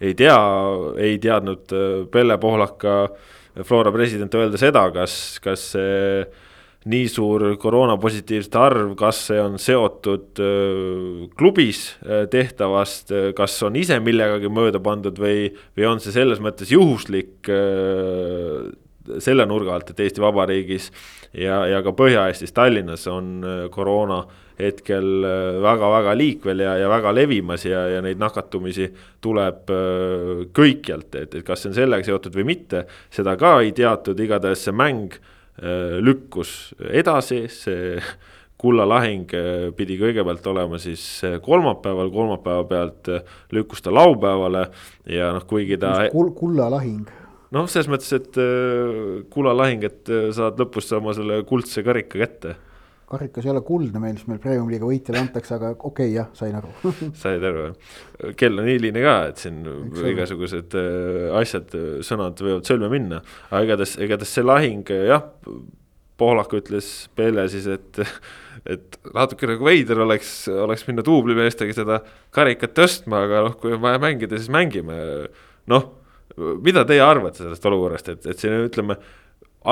ei 0.00 0.14
tea, 0.14 0.38
ei 1.00 1.18
teadnud 1.20 1.74
Pelle 2.12 2.38
Pohlaka, 2.38 2.96
Flora 3.64 3.92
president 3.92 4.32
öelda 4.36 4.60
seda, 4.60 4.86
kas, 4.94 5.14
kas 5.44 5.72
see 5.74 6.24
nii 6.90 7.08
suur 7.10 7.44
koroonapositiivsete 7.62 8.58
arv, 8.58 8.94
kas 8.98 9.20
see 9.28 9.38
on 9.38 9.58
seotud 9.62 10.40
klubis 11.38 11.84
tehtavast, 12.32 13.12
kas 13.38 13.58
on 13.66 13.78
ise 13.78 14.00
millegagi 14.02 14.50
mööda 14.50 14.82
pandud 14.82 15.18
või, 15.22 15.52
või 15.78 15.88
on 15.92 16.02
see 16.02 16.14
selles 16.14 16.42
mõttes 16.42 16.72
juhuslik 16.74 17.52
selle 19.22 19.46
nurga 19.50 19.76
alt, 19.76 19.90
et 19.90 20.00
Eesti 20.02 20.22
Vabariigis 20.22 20.90
ja, 21.34 21.62
ja 21.70 21.82
ka 21.82 21.94
Põhja-Eestis, 21.96 22.54
Tallinnas 22.54 23.06
on 23.10 23.42
koroona 23.74 24.22
hetkel 24.58 25.24
väga-väga 25.62 26.14
liikvel 26.18 26.62
ja, 26.62 26.76
ja 26.82 26.88
väga 26.92 27.12
levimas 27.14 27.64
ja, 27.66 27.86
ja 27.96 28.02
neid 28.04 28.20
nakatumisi 28.20 28.88
tuleb 29.24 29.70
kõikjalt, 30.54 31.14
et, 31.18 31.34
et 31.34 31.46
kas 31.46 31.64
see 31.64 31.72
on 31.72 31.78
sellega 31.78 32.06
seotud 32.06 32.36
või 32.36 32.52
mitte, 32.54 32.84
seda 33.12 33.34
ka 33.40 33.56
ei 33.62 33.72
teatud, 33.76 34.18
igatahes 34.20 34.66
see 34.68 34.76
mäng 34.76 35.16
lükkus 36.02 36.72
edasi, 36.88 37.44
see 37.52 37.98
kulla 38.62 38.86
lahing 38.88 39.32
äh, 39.36 39.68
pidi 39.76 39.98
kõigepealt 40.00 40.46
olema 40.48 40.78
siis 40.80 41.04
kolmapäeval, 41.44 42.12
kolmapäeva 42.14 42.64
pealt 42.70 43.10
lükkus 43.52 43.82
ta 43.84 43.92
laupäevale 43.94 44.68
ja 45.10 45.32
noh, 45.36 45.44
kuigi 45.50 45.80
ta. 45.82 45.96
Kul-, 46.14 46.32
kulla 46.38 46.70
lahing 46.72 47.04
noh, 47.52 47.68
selles 47.68 47.90
mõttes, 47.92 48.12
et 48.16 48.38
kulla 49.34 49.52
lahing, 49.52 49.84
et 49.84 50.12
saad 50.32 50.60
lõpus 50.62 50.88
oma 50.96 51.12
selle 51.16 51.42
kuldse 51.48 51.84
karika 51.84 52.22
kätte 52.22 52.56
karikas 53.12 53.46
ei 53.46 53.52
ole 53.52 53.62
kuldne 53.66 54.00
meil, 54.02 54.16
mis 54.16 54.28
meil 54.30 54.40
premium-liiga 54.42 54.88
võitjale 54.88 55.20
antakse, 55.22 55.54
aga 55.58 55.74
okei 55.74 55.90
okay,, 55.90 56.14
jah, 56.16 56.30
sain 56.38 56.56
aru 56.58 56.72
said 57.22 57.44
aru, 57.48 57.68
jah. 57.68 58.34
kell 58.40 58.62
on 58.62 58.70
hiline 58.70 59.04
ka, 59.04 59.14
et 59.32 59.44
siin 59.44 59.62
Eks 59.66 60.08
igasugused 60.14 60.76
äh, 60.80 61.28
asjad, 61.42 61.76
sõnad 62.06 62.42
võivad 62.42 62.68
sõlme 62.68 62.90
minna, 62.92 63.22
aga 63.50 63.62
igatahes, 63.68 63.94
igatahes 64.02 64.36
see 64.38 64.46
lahing 64.46 64.92
jah, 65.12 65.28
Pohlak 66.20 66.52
ütles 66.54 66.88
Pele 67.16 67.46
siis, 67.50 67.64
et, 67.72 67.98
et 68.68 68.98
natuke 69.16 69.48
nagu 69.48 69.64
veider 69.66 70.02
oleks, 70.04 70.44
oleks 70.52 70.84
minna 70.86 71.04
duublimeestega 71.06 71.74
seda 71.76 71.98
karikat 72.36 72.76
tõstma, 72.76 73.24
aga 73.26 73.46
noh, 73.48 73.56
kui 73.58 73.74
on 73.74 73.82
vaja 73.82 74.00
mängida, 74.02 74.38
siis 74.38 74.52
mängime. 74.52 74.98
noh, 75.72 75.88
mida 76.62 76.84
teie 76.88 77.02
arvate 77.04 77.42
sellest 77.42 77.66
olukorrast, 77.68 78.12
et, 78.12 78.28
et 78.28 78.38
siin 78.38 78.54
ütleme, 78.68 78.98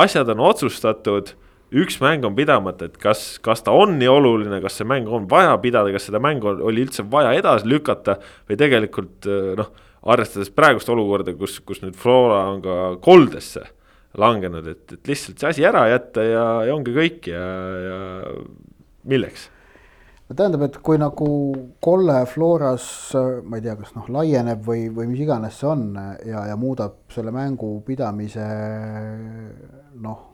asjad 0.02 0.28
on 0.34 0.42
otsustatud 0.48 1.34
üks 1.70 2.00
mäng 2.02 2.24
on 2.26 2.34
pidamata, 2.34 2.88
et 2.90 2.96
kas, 3.00 3.38
kas 3.42 3.62
ta 3.66 3.74
on 3.76 3.98
nii 4.00 4.08
oluline, 4.10 4.60
kas 4.64 4.80
see 4.80 4.88
mäng 4.88 5.10
on 5.10 5.28
vaja 5.30 5.52
pidada, 5.62 5.92
kas 5.94 6.08
seda 6.08 6.22
mängu 6.22 6.56
oli 6.66 6.86
üldse 6.86 7.04
vaja 7.10 7.34
edasi 7.38 7.68
lükata 7.70 8.18
või 8.48 8.58
tegelikult 8.58 9.28
noh, 9.60 9.70
arvestades 10.02 10.50
praegust 10.54 10.90
olukorda, 10.90 11.34
kus, 11.38 11.60
kus 11.66 11.82
nüüd 11.84 11.98
Flora 11.98 12.42
on 12.54 12.64
ka 12.64 12.80
koldesse 13.04 13.66
langenud, 14.18 14.66
et, 14.66 14.84
et 14.96 15.12
lihtsalt 15.12 15.38
see 15.38 15.52
asi 15.52 15.66
ära 15.66 15.84
jätta 15.90 16.24
ja, 16.26 16.44
ja 16.66 16.74
ongi 16.74 16.94
kõik 16.96 17.30
ja, 17.30 17.46
ja 17.84 17.98
milleks? 19.10 19.46
no 20.30 20.38
tähendab, 20.38 20.64
et 20.66 20.78
kui 20.82 20.98
nagu 20.98 21.28
kolle 21.82 22.18
Floras, 22.30 22.88
ma 23.46 23.58
ei 23.58 23.64
tea, 23.66 23.76
kas 23.78 23.94
noh, 23.94 24.08
laieneb 24.14 24.64
või, 24.66 24.88
või 24.94 25.10
mis 25.12 25.22
iganes 25.22 25.60
see 25.60 25.70
on 25.70 25.86
ja, 26.26 26.46
ja 26.50 26.58
muudab 26.58 27.04
selle 27.14 27.34
mängu 27.34 27.76
pidamise 27.86 28.46
noh, 30.02 30.29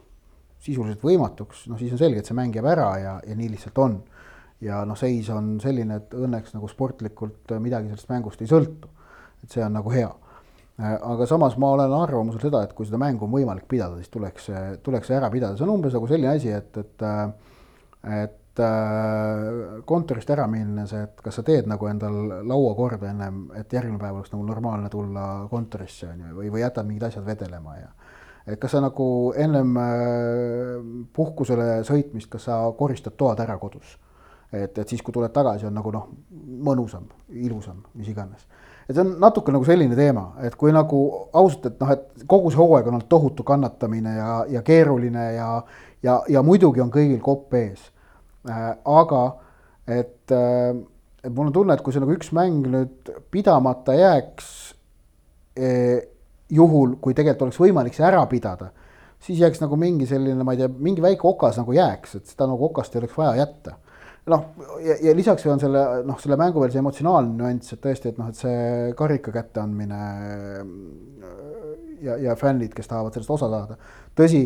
sisuliselt 0.62 1.02
võimatuks, 1.04 1.66
noh 1.70 1.78
siis 1.78 1.92
on 1.94 2.00
selge, 2.00 2.22
et 2.22 2.28
see 2.28 2.36
mäng 2.36 2.54
jääb 2.56 2.68
ära 2.72 2.90
ja, 3.00 3.16
ja 3.26 3.38
nii 3.38 3.50
lihtsalt 3.54 3.78
on. 3.78 3.96
ja 4.60 4.84
noh, 4.88 4.96
seis 4.98 5.28
on 5.30 5.56
selline, 5.60 6.00
et 6.00 6.14
õnneks 6.16 6.54
nagu 6.56 6.68
sportlikult 6.68 7.52
midagi 7.60 7.92
sellest 7.92 8.12
mängust 8.12 8.42
ei 8.42 8.50
sõltu. 8.50 8.88
et 9.44 9.52
see 9.52 9.64
on 9.64 9.76
nagu 9.76 9.92
hea 9.92 10.08
Äh, 10.76 10.96
aga 11.00 11.24
samas 11.26 11.54
ma 11.56 11.70
olen 11.72 11.92
arvamusel 11.96 12.50
seda, 12.50 12.60
et 12.66 12.74
kui 12.76 12.84
seda 12.84 12.98
mängu 13.00 13.24
on 13.24 13.32
võimalik 13.32 13.64
pidada, 13.68 13.96
siis 13.96 14.12
tuleks, 14.12 14.50
tuleks 14.84 15.08
see 15.08 15.16
ära 15.16 15.30
pidada, 15.32 15.56
see 15.56 15.64
on 15.64 15.72
umbes 15.72 15.94
nagu 15.96 16.08
selline 16.10 16.34
asi, 16.34 16.50
et, 16.52 16.76
et 16.82 17.06
et 18.06 18.60
äh, 18.62 19.80
kontorist 19.88 20.28
ära 20.30 20.44
minnes, 20.52 20.92
et 20.92 21.22
kas 21.24 21.40
sa 21.40 21.44
teed 21.46 21.66
nagu 21.70 21.88
endal 21.88 22.18
laua 22.44 22.74
korda 22.76 23.08
ennem, 23.08 23.46
et 23.56 23.72
järgmine 23.72 23.98
päev 24.02 24.20
oleks 24.20 24.34
nagu 24.34 24.44
normaalne 24.46 24.92
tulla 24.92 25.24
kontorisse 25.50 26.10
on 26.12 26.20
ju, 26.26 26.34
või, 26.42 26.52
või 26.52 26.62
jätad 26.62 26.88
mingid 26.88 27.08
asjad 27.08 27.24
vedelema 27.24 27.78
ja 27.80 27.88
et 28.46 28.58
kas 28.62 28.76
sa 28.76 28.80
nagu 28.84 29.06
ennem 29.36 29.76
äh, 29.82 29.88
puhkusele 31.16 31.82
sõitmist, 31.86 32.30
kas 32.30 32.48
sa 32.50 32.60
koristad 32.78 33.16
toad 33.18 33.40
ära 33.44 33.58
kodus? 33.58 33.96
et, 34.52 34.78
et 34.78 34.88
siis, 34.88 35.02
kui 35.02 35.12
tuled 35.12 35.32
tagasi, 35.34 35.66
on 35.66 35.74
nagu 35.74 35.90
noh, 35.92 36.06
mõnusam, 36.64 37.08
ilusam, 37.34 37.82
mis 37.98 38.08
iganes 38.08 38.46
et 38.86 38.94
see 38.94 39.02
on 39.02 39.16
natuke 39.20 39.52
nagu 39.54 39.66
selline 39.66 39.96
teema, 39.98 40.28
et 40.46 40.54
kui 40.58 40.72
nagu 40.74 41.00
ausalt, 41.34 41.72
et 41.72 41.80
noh, 41.82 41.90
et 41.90 42.26
kogu 42.30 42.52
see 42.52 42.60
hooaeg 42.60 42.86
on 42.86 42.98
olnud 42.98 43.08
tohutu 43.10 43.46
kannatamine 43.46 44.14
ja, 44.14 44.30
ja 44.50 44.62
keeruline 44.66 45.24
ja, 45.34 45.48
ja, 46.06 46.20
ja 46.30 46.42
muidugi 46.46 46.82
on 46.84 46.92
kõigil 46.94 47.18
kopp 47.24 47.54
ees 47.58 47.88
äh,. 48.48 48.76
aga 48.84 49.24
et 49.90 50.34
äh,, 50.34 50.76
et 51.26 51.32
mul 51.34 51.50
on 51.50 51.56
tunne, 51.56 51.74
et 51.74 51.82
kui 51.82 51.94
see 51.94 52.02
nagu 52.02 52.14
üks 52.14 52.30
mäng 52.36 52.68
nüüd 52.70 53.10
pidamata 53.34 53.96
jääks 53.98 54.52
eh,, 55.58 56.06
juhul 56.50 56.96
kui 57.00 57.14
tegelikult 57.14 57.48
oleks 57.48 57.60
võimalik 57.60 57.96
see 57.96 58.06
ära 58.06 58.22
pidada, 58.30 58.70
siis 59.22 59.40
jääks 59.40 59.62
nagu 59.62 59.76
mingi 59.80 60.06
selline, 60.06 60.44
ma 60.44 60.54
ei 60.54 60.62
tea, 60.62 60.68
mingi 60.68 61.02
väike 61.02 61.26
okas 61.26 61.58
nagu 61.60 61.74
jääks, 61.74 62.18
et 62.20 62.32
seda 62.34 62.48
nagu 62.50 62.68
okast 62.70 62.94
ei 62.94 63.02
oleks 63.02 63.18
vaja 63.18 63.34
jätta 63.42 63.78
noh, 64.30 64.44
ja, 64.82 64.96
ja 65.02 65.14
lisaks 65.16 65.46
on 65.46 65.60
selle 65.62 65.82
noh, 66.06 66.18
selle 66.22 66.38
mängu 66.40 66.62
veel 66.62 66.72
see 66.74 66.82
emotsionaalne 66.82 67.34
nüanss, 67.38 67.74
et 67.76 67.82
tõesti, 67.82 68.12
et 68.12 68.20
noh, 68.20 68.30
et 68.30 68.38
see 68.38 68.92
karika 68.98 69.34
kätteandmine 69.34 70.00
ja, 72.02 72.16
ja 72.22 72.36
fännid, 72.38 72.74
kes 72.76 72.90
tahavad 72.90 73.14
sellest 73.14 73.34
osa 73.36 73.50
saada. 73.52 73.78
tõsi, 74.18 74.42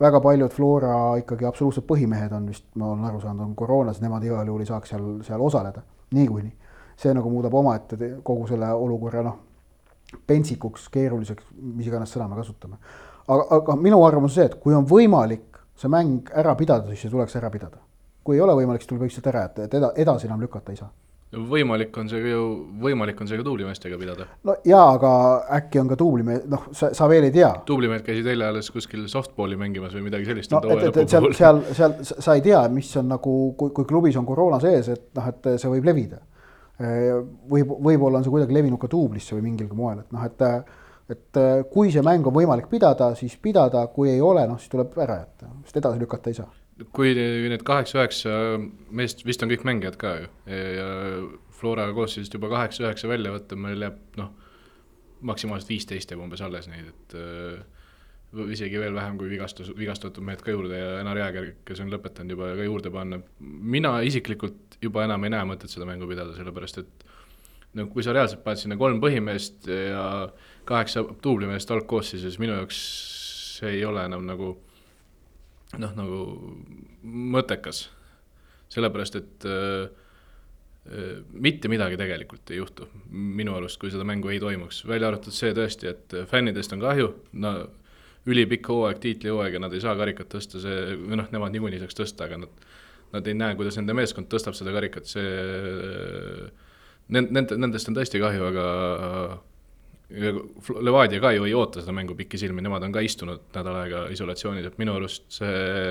väga 0.00 0.20
paljud 0.24 0.54
Flora 0.54 0.94
ikkagi 1.20 1.48
absoluutsed 1.48 1.86
põhimehed 1.88 2.32
on 2.36 2.48
vist, 2.48 2.64
ma 2.78 2.92
olen 2.92 3.10
aru 3.10 3.20
saanud, 3.24 3.44
on 3.50 3.58
koroonas, 3.58 4.00
nemad 4.04 4.24
igal 4.24 4.46
juhul 4.46 4.64
ei 4.64 4.70
saaks 4.70 4.94
seal, 4.94 5.10
seal 5.26 5.44
osaleda, 5.44 5.84
niikuinii. 6.16 6.54
see 6.98 7.12
nagu 7.14 7.30
muudab 7.30 7.54
omaette 7.54 7.96
kogu 8.26 8.48
selle 8.48 8.72
olukorra 8.74 9.22
noh, 9.22 9.36
pentsikuks, 10.26 10.88
keeruliseks, 10.92 11.50
mis 11.60 11.90
iganes 11.90 12.14
sõna 12.14 12.28
me 12.28 12.38
kasutame. 12.40 12.78
aga, 13.28 13.44
aga 13.58 13.76
minu 13.76 14.00
arvamus 14.06 14.32
on 14.32 14.34
see, 14.40 14.48
et 14.48 14.56
kui 14.60 14.74
on 14.74 14.86
võimalik 14.88 15.60
see 15.78 15.90
mäng 15.92 16.30
ära 16.34 16.54
pidada, 16.56 16.88
siis 16.88 17.06
see 17.06 17.12
tuleks 17.12 17.36
ära 17.36 17.50
pidada 17.50 17.82
kui 18.28 18.36
ei 18.36 18.44
ole 18.44 18.52
võimalik, 18.58 18.84
siis 18.84 18.92
tuleb 18.92 19.06
lihtsalt 19.08 19.28
ära 19.30 19.46
jätta, 19.46 19.64
et 19.64 19.76
eda-, 19.78 19.94
edasi 20.04 20.28
enam 20.28 20.42
lükata 20.44 20.74
ei 20.74 20.80
saa 20.82 20.90
võimalik 21.28 21.92
on 22.00 22.06
see 22.08 22.22
ju, 22.24 22.42
võimalik 22.80 23.18
on 23.20 23.28
see 23.28 23.36
ka 23.36 23.44
tuublimeestega 23.44 23.98
pidada. 24.00 24.24
no 24.48 24.54
jaa, 24.64 24.94
aga 24.94 25.10
äkki 25.58 25.80
on 25.82 25.90
ka 25.90 25.98
tuublimees, 26.00 26.46
noh, 26.48 26.62
sa, 26.72 26.88
sa 26.96 27.04
veel 27.10 27.26
ei 27.26 27.34
tea. 27.34 27.50
tuublimehed 27.68 28.00
käisid 28.06 28.30
eile 28.32 28.46
alles 28.48 28.70
kuskil 28.72 29.02
softball'i 29.12 29.58
mängimas 29.60 29.92
või 29.92 30.06
midagi 30.06 30.24
sellist. 30.24 30.54
no 30.56 30.62
et, 30.64 30.86
et, 30.88 31.02
et 31.02 31.12
seal, 31.12 31.28
seal, 31.36 31.60
seal 31.76 31.98
sa 32.08 32.38
ei 32.38 32.40
tea, 32.46 32.62
mis 32.72 32.94
on 32.96 33.12
nagu, 33.12 33.34
kui, 33.60 33.74
kui 33.76 33.90
klubis 33.90 34.16
on 34.16 34.24
koroona 34.28 34.56
sees, 34.64 34.88
et 34.94 35.04
noh, 35.20 35.28
et 35.28 35.50
see 35.60 35.74
võib 35.74 35.90
levida. 35.90 36.22
Võib, 36.78 37.72
võib-olla 37.88 38.20
on 38.20 38.26
see 38.26 38.34
kuidagi 38.34 38.54
levinud 38.54 38.80
ka 38.82 38.90
duublisse 38.90 39.34
või 39.34 39.48
mingilgi 39.48 39.78
moel, 39.78 40.04
et 40.04 40.14
noh, 40.14 40.28
et 40.28 40.46
et 41.08 41.38
kui 41.72 41.88
see 41.88 42.02
mäng 42.04 42.26
on 42.28 42.34
võimalik 42.36 42.66
pidada, 42.68 43.14
siis 43.16 43.38
pidada, 43.40 43.86
kui 43.94 44.10
ei 44.12 44.20
ole, 44.20 44.42
noh 44.46 44.58
siis 44.60 44.68
tuleb 44.74 44.92
ära 45.00 45.22
jätta, 45.22 45.48
sest 45.64 45.78
edasi 45.80 46.02
lükata 46.02 46.28
ei 46.28 46.36
saa. 46.36 46.50
Kui 46.94 47.14
need 47.16 47.64
kaheksa-üheksa 47.66 48.34
meest, 48.94 49.24
vist 49.26 49.42
on 49.42 49.48
kõik 49.50 49.64
mängijad 49.66 49.96
ka 49.98 50.12
ju, 50.20 50.28
ja 50.52 50.90
Flora 51.58 51.88
koosseisust 51.96 52.36
juba 52.36 52.52
kaheksa-üheksa 52.52 53.08
välja 53.10 53.32
võtta, 53.34 53.56
meil 53.58 53.82
jääb 53.82 54.20
noh, 54.20 54.28
maksimaalselt 55.32 55.72
viisteist 55.72 56.12
jääb 56.12 56.22
umbes 56.22 56.44
alles 56.44 56.68
neid, 56.70 56.92
et 56.92 57.16
äh, 57.18 57.77
isegi 58.52 58.80
veel 58.80 58.94
vähem 58.94 59.16
kui 59.18 59.30
vigastus, 59.30 59.70
vigastatud 59.76 60.24
mehed 60.24 60.42
ka 60.44 60.52
juurde 60.52 60.76
ja 60.76 60.88
Enar 61.00 61.16
Jääger, 61.16 61.52
kes 61.64 61.80
on 61.80 61.92
lõpetanud 61.92 62.36
juba 62.36 62.50
ka 62.58 62.66
juurde 62.66 62.92
panna. 62.92 63.20
mina 63.40 64.00
isiklikult 64.04 64.76
juba 64.82 65.04
enam 65.04 65.24
ei 65.24 65.32
näe 65.32 65.46
mõtet 65.48 65.72
seda 65.72 65.88
mängu 65.88 66.08
pidada, 66.10 66.34
sellepärast 66.36 66.82
et 66.82 67.06
no 67.78 67.86
kui 67.88 68.04
sa 68.04 68.12
reaalselt 68.12 68.44
paned 68.44 68.60
sinna 68.60 68.76
kolm 68.76 69.00
põhimeest 69.00 69.68
ja 69.68 70.28
kaheksa 70.68 71.04
duublimeest 71.24 71.70
algkoosseisus, 71.72 72.38
minu 72.42 72.58
jaoks 72.58 72.82
see 73.58 73.78
ei 73.78 73.84
ole 73.88 74.04
enam 74.04 74.26
nagu 74.28 74.52
noh, 75.78 75.94
nagu 75.96 76.20
mõttekas. 77.04 77.88
sellepärast, 78.68 79.14
et 79.16 79.44
äh, 79.48 79.88
äh, 80.92 81.12
mitte 81.32 81.70
midagi 81.72 81.96
tegelikult 81.96 82.50
ei 82.52 82.58
juhtu 82.58 82.84
minu 83.08 83.54
arust, 83.56 83.80
kui 83.80 83.88
seda 83.90 84.04
mängu 84.04 84.28
ei 84.28 84.40
toimuks, 84.40 84.82
välja 84.84 85.08
arvatud 85.08 85.32
see 85.32 85.54
tõesti, 85.56 85.88
et 85.88 86.16
fännidest 86.28 86.76
on 86.76 86.84
kahju, 86.84 87.08
no 87.32 87.52
ülipikk 88.26 88.68
hooaeg, 88.72 88.98
tiitlihooaeg 89.02 89.56
ja 89.56 89.60
nad 89.62 89.74
ei 89.74 89.82
saa 89.84 89.94
karikat 89.98 90.30
tõsta, 90.32 90.60
see, 90.62 90.96
või 90.98 91.20
noh, 91.20 91.28
nemad 91.32 91.54
niikuinii 91.54 91.82
saaks 91.82 91.98
tõsta, 91.98 92.26
aga 92.26 92.40
nad, 92.44 92.64
nad 93.14 93.28
ei 93.30 93.36
näe, 93.38 93.56
kuidas 93.58 93.78
nende 93.78 93.96
meeskond 93.96 94.28
tõstab 94.32 94.56
seda 94.58 94.74
karikat, 94.74 95.06
see, 95.08 95.28
nend-, 97.14 97.32
nend-, 97.34 97.54
nendest 97.60 97.90
on 97.90 97.98
tõesti 97.98 98.22
kahju, 98.22 98.50
aga 98.50 98.66
Levadia 100.08 101.20
ka 101.20 101.34
ju 101.36 101.44
ei 101.44 101.52
oota 101.52 101.82
seda 101.82 101.92
mängu 101.92 102.14
pikisilmi, 102.16 102.62
nemad 102.64 102.86
on 102.86 102.94
ka 102.94 103.02
istunud 103.04 103.42
nädal 103.52 103.74
aega 103.82 104.06
isolatsioonis, 104.14 104.64
et 104.64 104.78
minu 104.80 104.94
arust 104.96 105.26
see, 105.36 105.90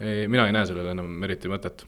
mina 0.00 0.46
ei 0.48 0.54
näe 0.56 0.64
sellele 0.68 0.94
enam 0.96 1.26
eriti 1.28 1.50
mõtet. 1.52 1.84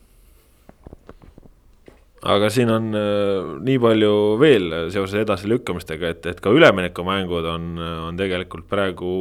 Aga 2.25 2.51
siin 2.53 2.73
on 2.73 2.93
äh, 2.99 3.51
nii 3.65 3.81
palju 3.83 4.15
veel 4.41 4.71
seoses 4.95 5.25
edasilükkamistega, 5.25 6.15
et, 6.15 6.31
et 6.33 6.41
ka 6.41 6.53
üleminekumängud 6.55 7.51
on, 7.51 7.75
on 8.09 8.21
tegelikult 8.21 8.69
praegu 8.71 9.13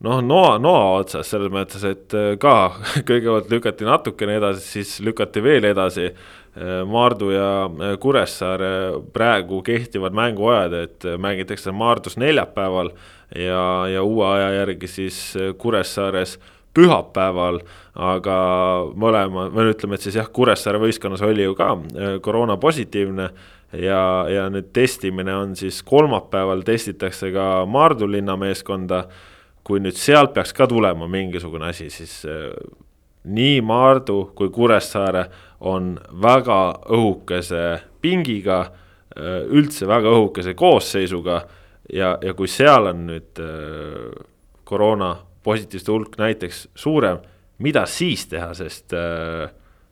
noh, 0.00 0.20
noa, 0.24 0.58
noa 0.62 0.84
otsas 1.00 1.32
selles 1.32 1.52
mõttes, 1.52 1.84
et 1.88 2.16
äh, 2.16 2.34
ka 2.40 2.56
kõigepealt 3.08 3.50
lükati 3.52 3.88
natukene 3.88 4.36
edasi, 4.40 4.66
siis 4.78 4.98
lükati 5.04 5.44
veel 5.44 5.70
edasi 5.72 6.10
Äh, 6.56 6.84
Maardu 6.86 7.30
ja 7.30 7.70
Kuressaare 8.00 8.98
praegu 9.14 9.62
kehtivad 9.62 10.12
mänguajad, 10.12 10.72
et 10.74 11.04
mängitakse 11.18 11.70
Maardus 11.70 12.16
neljapäeval 12.18 12.90
ja, 13.38 13.86
ja 13.86 14.02
uue 14.02 14.26
aja 14.26 14.48
järgi 14.56 14.88
siis 14.90 15.18
Kuressaares 15.58 16.40
pühapäeval, 16.74 17.60
aga 17.94 18.36
mõlema, 18.94 19.48
või 19.50 19.72
ütleme, 19.72 19.98
et 19.98 20.06
siis 20.06 20.18
jah, 20.20 20.28
Kuressaare 20.32 20.78
võistkonnas 20.82 21.24
oli 21.26 21.46
ju 21.46 21.56
ka 21.58 21.72
koroona 22.22 22.56
positiivne 22.62 23.30
ja, 23.72 24.02
ja 24.30 24.46
nüüd 24.52 24.70
testimine 24.76 25.34
on 25.34 25.56
siis 25.58 25.82
kolmapäeval, 25.86 26.62
testitakse 26.66 27.32
ka 27.34 27.66
Maardu 27.66 28.10
linna 28.10 28.36
meeskonda. 28.36 29.08
kui 29.64 29.78
nüüd 29.78 29.94
sealt 29.94 30.32
peaks 30.34 30.54
ka 30.56 30.66
tulema 30.66 31.06
mingisugune 31.06 31.68
asi, 31.68 31.90
siis 31.92 32.24
nii 33.24 33.60
Maardu 33.60 34.32
kui 34.34 34.48
Kuressaare 34.50 35.26
on 35.60 35.98
väga 36.22 36.60
õhukese 36.88 37.80
pingiga, 38.00 38.60
äh, 39.16 39.42
üldse 39.48 39.88
väga 39.88 40.08
õhukese 40.08 40.54
koosseisuga 40.54 41.42
ja, 41.92 42.16
ja 42.22 42.34
kui 42.34 42.48
seal 42.48 42.88
on 42.92 43.06
nüüd 43.10 43.42
äh, 43.44 44.24
koroona 44.64 45.16
positiivsete 45.46 45.92
hulk 45.92 46.16
näiteks 46.20 46.68
suurem, 46.78 47.20
mida 47.58 47.86
siis 47.88 48.26
teha, 48.30 48.52
sest 48.56 48.94
äh, 48.96 49.50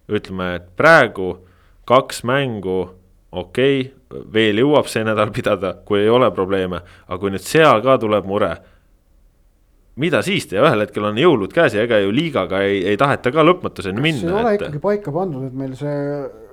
ütleme, 0.09 0.55
et 0.59 0.73
praegu 0.77 1.35
kaks 1.89 2.25
mängu, 2.29 2.81
okei 3.33 3.81
okay,, 3.87 4.25
veel 4.33 4.63
jõuab 4.63 4.89
see 4.89 5.05
nädal 5.05 5.33
pidada, 5.37 5.75
kui 5.85 6.01
ei 6.01 6.11
ole 6.13 6.31
probleeme, 6.33 6.81
aga 7.07 7.21
kui 7.21 7.33
nüüd 7.33 7.45
seal 7.45 7.83
ka 7.85 7.99
tuleb 8.01 8.29
mure 8.29 8.55
mida 9.99 10.21
siis 10.25 10.47
teha, 10.49 10.65
ühel 10.65 10.85
hetkel 10.85 11.09
on 11.11 11.19
jõulud 11.19 11.53
käes 11.55 11.75
ja 11.77 11.85
ega 11.87 11.99
ju 12.03 12.13
liigaga 12.15 12.63
ei, 12.67 12.81
ei 12.93 12.99
taheta 13.01 13.33
ka 13.35 13.45
lõpmatuseni 13.45 14.03
minna. 14.03 14.23
see 14.23 14.31
ei 14.31 14.37
ole 14.41 14.53
et... 14.55 14.63
ikkagi 14.63 14.83
paika 14.83 15.15
pandud, 15.15 15.49
et 15.49 15.57
meil 15.59 15.75
see 15.79 15.97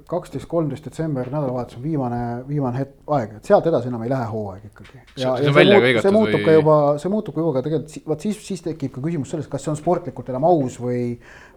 kaksteist, 0.10 0.47
kolmteist 0.49 0.86
detsember 0.86 1.28
nädalavahetus 1.32 1.80
on 1.80 1.84
viimane, 1.84 2.20
viimane 2.47 2.82
hetk, 2.82 2.97
aeg, 3.18 3.38
et 3.39 3.49
sealt 3.49 3.66
edasi 3.70 3.89
enam 3.89 4.03
ei 4.06 4.12
lähe 4.12 4.28
hooaeg 4.30 4.68
ikkagi. 4.70 4.99
ja, 5.18 5.36
ja 5.41 5.53
see, 5.53 5.66
muut, 5.66 6.01
see 6.03 6.14
muutub 6.14 6.38
või... 6.38 6.45
ka 6.45 6.56
juba, 6.58 6.76
see 7.01 7.14
muutub 7.14 7.39
juba 7.41 7.53
ka 7.56 7.64
tegelikult, 7.66 8.10
vot 8.12 8.26
siis, 8.28 8.41
siis 8.45 8.66
tekib 8.66 8.93
ka 8.95 9.03
küsimus 9.06 9.34
sellest, 9.34 9.49
kas 9.51 9.66
see 9.66 9.74
on 9.74 9.80
sportlikult 9.80 10.30
enam 10.34 10.45
aus 10.49 10.78
või 10.82 10.99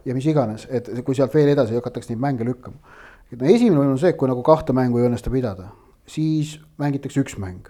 ja 0.08 0.16
mis 0.16 0.28
iganes, 0.32 0.64
et 0.72 0.88
kui 1.04 1.18
sealt 1.18 1.34
veel 1.36 1.52
edasi 1.52 1.76
hakatakse 1.76 2.14
neid 2.14 2.22
mänge 2.24 2.46
lükkama. 2.48 2.96
et 3.32 3.40
no 3.40 3.50
esimene 3.52 3.84
on 3.84 4.00
see, 4.00 4.14
et 4.14 4.20
kui 4.20 4.30
nagu 4.30 4.44
kahte 4.46 4.76
mängu 4.76 5.02
ei 5.02 5.10
õnnestu 5.10 5.32
pidada, 5.34 5.68
siis 6.08 6.56
mängitakse 6.80 7.20
üks 7.20 7.36
mäng 7.36 7.68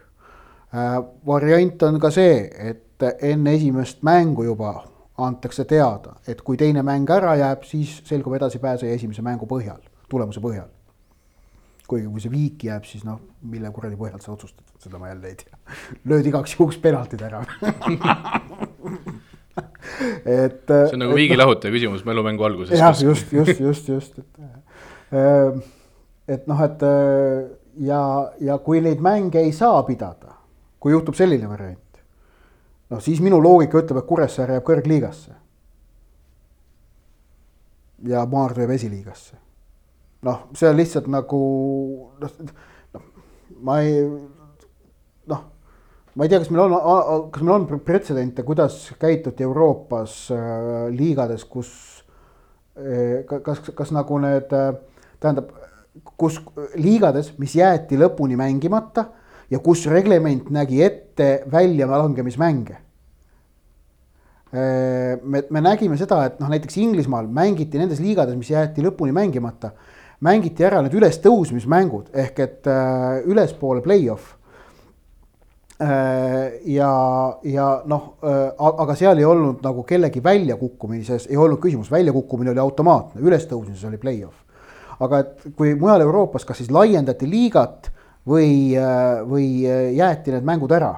äh,. 0.71 1.01
variant 1.27 1.83
on 1.89 1.99
ka 1.99 2.13
see, 2.15 2.45
et 2.71 3.09
enne 3.23 3.55
esimest 3.59 4.03
mängu 4.07 4.47
juba 4.47 4.77
antakse 5.19 5.65
teada, 5.67 6.15
et 6.27 6.43
kui 6.47 6.57
teine 6.57 6.83
mäng 6.87 7.11
ära 7.11 7.35
jääb, 7.39 7.65
siis 7.67 7.99
selgub 8.07 8.37
edasipääseja 8.39 8.95
esimese 8.95 9.23
mängu 9.27 9.49
põhjal, 9.51 9.81
tulemuse 10.11 10.43
põhjal. 10.45 10.69
kuigi 11.89 12.05
kui 12.13 12.21
see 12.21 12.33
viik 12.33 12.65
jääb, 12.69 12.85
siis 12.85 13.05
noh, 13.07 13.21
mille 13.49 13.71
kuradi 13.73 13.97
põhjal 13.97 14.21
sa 14.21 14.35
otsustad, 14.35 14.67
seda 14.83 14.99
ma 15.01 15.09
jälle 15.09 15.31
ei 15.31 15.39
tea. 15.41 15.57
lööd 16.11 16.27
igaks 16.29 16.57
juhuks 16.59 16.77
penaltid 16.85 17.23
ära 17.25 17.41
et. 20.39 20.67
see 20.69 20.95
on 20.99 21.03
nagu 21.07 21.17
viigilahutaja 21.17 21.73
küsimus 21.73 22.05
mälumängu 22.09 22.45
alguses. 22.45 22.77
jah, 22.79 22.93
just, 23.03 23.33
just, 23.33 23.61
just, 23.61 23.89
just, 23.89 24.19
et. 24.19 24.33
et 26.29 26.47
noh, 26.51 26.63
et 26.67 26.87
ja, 27.89 28.03
ja 28.41 28.59
kui 28.63 28.83
neid 28.85 29.01
mänge 29.01 29.41
ei 29.41 29.53
saa 29.57 29.81
pidada, 29.89 30.37
kui 30.79 30.93
juhtub 30.93 31.17
selline 31.17 31.49
variant 31.49 31.89
noh, 32.91 33.03
siis 33.05 33.21
minu 33.25 33.41
loogika 33.43 33.81
ütleb, 33.83 34.01
et 34.01 34.09
Kuressaare 34.09 34.57
jääb 34.59 34.67
kõrgliigasse. 34.67 35.35
ja 38.09 38.25
Maardu 38.31 38.63
jääb 38.63 38.71
esiliigasse. 38.77 39.37
Noh, 40.27 40.49
see 40.57 40.69
on 40.71 40.79
lihtsalt 40.79 41.07
nagu 41.13 41.43
noh, 42.23 42.35
noh, 42.95 43.05
ma 43.63 43.79
ei 43.85 44.01
noh, 45.31 45.45
ma 46.15 46.25
ei 46.25 46.33
tea, 46.33 46.41
kas 46.43 46.51
meil 46.51 46.65
on, 46.67 46.75
kas 47.35 47.45
meil 47.45 47.57
on 47.59 47.85
pretsedente, 47.87 48.45
kuidas 48.47 48.81
käituti 49.01 49.47
Euroopas 49.47 50.19
äh, 50.35 50.89
liigades, 50.95 51.47
kus 51.47 51.71
äh, 52.79 53.23
kas, 53.29 53.63
kas 53.75 53.95
nagu 53.95 54.19
need 54.23 54.53
äh, 54.57 54.73
tähendab, 55.21 55.55
kus 56.19 56.41
liigades, 56.79 57.33
mis 57.39 57.55
jäeti 57.59 57.99
lõpuni 57.99 58.37
mängimata 58.39 59.09
ja 59.51 59.61
kus 59.65 59.87
reglement 59.91 60.51
nägi 60.55 60.83
ette 60.85 61.31
väljalangemismänge. 61.51 62.77
Äh, 64.49 65.21
me, 65.23 65.43
me 65.51 65.61
nägime 65.61 65.99
seda, 66.01 66.23
et 66.29 66.39
noh, 66.41 66.49
näiteks 66.49 66.79
Inglismaal 66.81 67.29
mängiti 67.29 67.81
nendes 67.81 68.01
liigades, 68.01 68.37
mis 68.39 68.53
jäeti 68.53 68.85
lõpuni 68.85 69.13
mängimata, 69.13 69.75
mängiti 70.25 70.67
ära 70.67 70.81
need 70.83 70.97
ülestõusmismängud 70.99 72.11
ehk 72.17 72.43
et 72.43 72.69
äh, 72.71 73.21
ülespoole 73.31 73.83
play-off 73.85 74.35
äh,. 75.83 76.59
ja, 76.75 76.91
ja 77.47 77.69
noh 77.87 78.17
äh,, 78.27 78.51
aga 78.59 78.97
seal 78.99 79.21
ei 79.21 79.29
olnud 79.29 79.63
nagu 79.67 79.85
kellegi 79.87 80.23
väljakukkumises, 80.25 81.29
ei 81.31 81.39
olnud 81.39 81.63
küsimus, 81.63 81.93
väljakukkumine 81.95 82.51
oli 82.55 82.65
automaatne, 82.65 83.23
ülestõusmises 83.23 83.87
oli 83.91 84.01
play-off. 84.03 84.43
aga 84.99 85.23
et 85.23 85.47
kui 85.57 85.77
mujal 85.79 86.03
Euroopas, 86.03 86.45
kas 86.45 86.59
siis 86.65 86.75
laiendati 86.75 87.31
liigat 87.31 87.93
või, 88.27 88.75
äh, 88.75 89.23
või 89.23 89.49
äh, 89.63 89.93
jäeti 89.95 90.35
need 90.35 90.47
mängud 90.47 90.75
ära. 90.75 90.91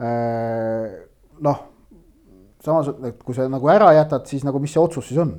Äh, 0.00 1.00
noh, 1.40 1.64
samas, 2.60 2.92
et 3.08 3.24
kui 3.24 3.36
sa 3.36 3.48
nagu 3.48 3.72
ära 3.72 3.94
jätad, 3.96 4.28
siis 4.28 4.44
nagu 4.44 4.60
mis 4.60 4.76
see 4.76 4.82
otsus 4.82 5.08
siis 5.08 5.20
on? 5.24 5.38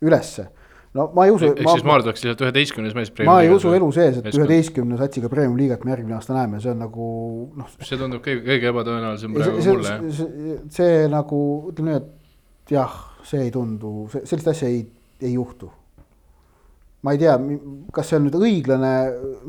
ülesse 0.00 0.46
no 0.94 1.06
ma 1.14 1.26
ei 1.26 1.34
usu. 1.34 1.50
ehk 1.52 1.62
siis 1.62 1.86
Maardu 1.86 2.10
oleks 2.10 2.24
lihtsalt 2.24 2.44
üheteistkümnes 2.46 2.94
mees. 2.98 3.12
ma 3.26 3.40
ei 3.44 3.50
usu 3.54 3.72
elu 3.76 3.90
sees, 3.94 4.20
et 4.20 4.30
üheteistkümne 4.34 4.98
satsiga 5.00 5.30
premium 5.32 5.58
liigat 5.58 5.84
me 5.84 5.94
järgmine 5.94 6.16
aasta 6.18 6.36
näeme, 6.36 6.62
see 6.62 6.72
on 6.74 6.80
nagu 6.84 7.10
noh. 7.58 7.74
see 7.78 7.98
tundub 8.00 8.24
kõige, 8.26 8.44
kõige 8.48 8.72
ebatõenäolisem 8.72 9.36
praegu 9.36 9.66
see, 9.66 9.76
mulle. 9.76 10.14
See, 10.20 10.56
see 10.78 11.02
nagu 11.12 11.42
ütleme 11.72 11.92
nii, 11.92 12.00
et 12.00 12.74
jah, 12.76 12.96
see 13.26 13.44
ei 13.46 13.52
tundu, 13.54 14.08
sellist 14.18 14.54
asja 14.54 14.70
ei, 14.70 14.82
ei 15.22 15.34
juhtu 15.36 15.70
ma 17.02 17.14
ei 17.14 17.20
tea, 17.20 17.36
kas 17.94 18.10
see 18.10 18.18
on 18.18 18.26
nüüd 18.28 18.36
õiglane, 18.36 18.94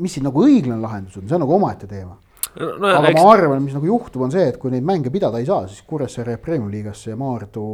mis 0.00 0.14
siin 0.16 0.24
nagu 0.28 0.44
õiglane 0.44 0.80
lahendus 0.80 1.18
on, 1.20 1.26
see 1.28 1.36
on 1.36 1.44
nagu 1.44 1.56
omaette 1.58 1.88
teema 1.90 2.14
no,. 2.16 2.88
Aga 2.88 3.10
eks... 3.10 3.18
ma 3.18 3.26
arvan, 3.32 3.64
mis 3.64 3.76
nagu 3.76 3.88
juhtub, 3.88 4.24
on 4.26 4.32
see, 4.32 4.46
et 4.52 4.58
kui 4.60 4.72
neid 4.72 4.86
mänge 4.86 5.12
pidada 5.12 5.40
ei 5.40 5.48
saa, 5.48 5.66
siis 5.68 5.84
Kuressaare 5.88 6.36
jääb 6.36 6.44
Premiumi 6.44 6.72
liigasse 6.78 7.12
ja 7.12 7.18
Maardu 7.20 7.66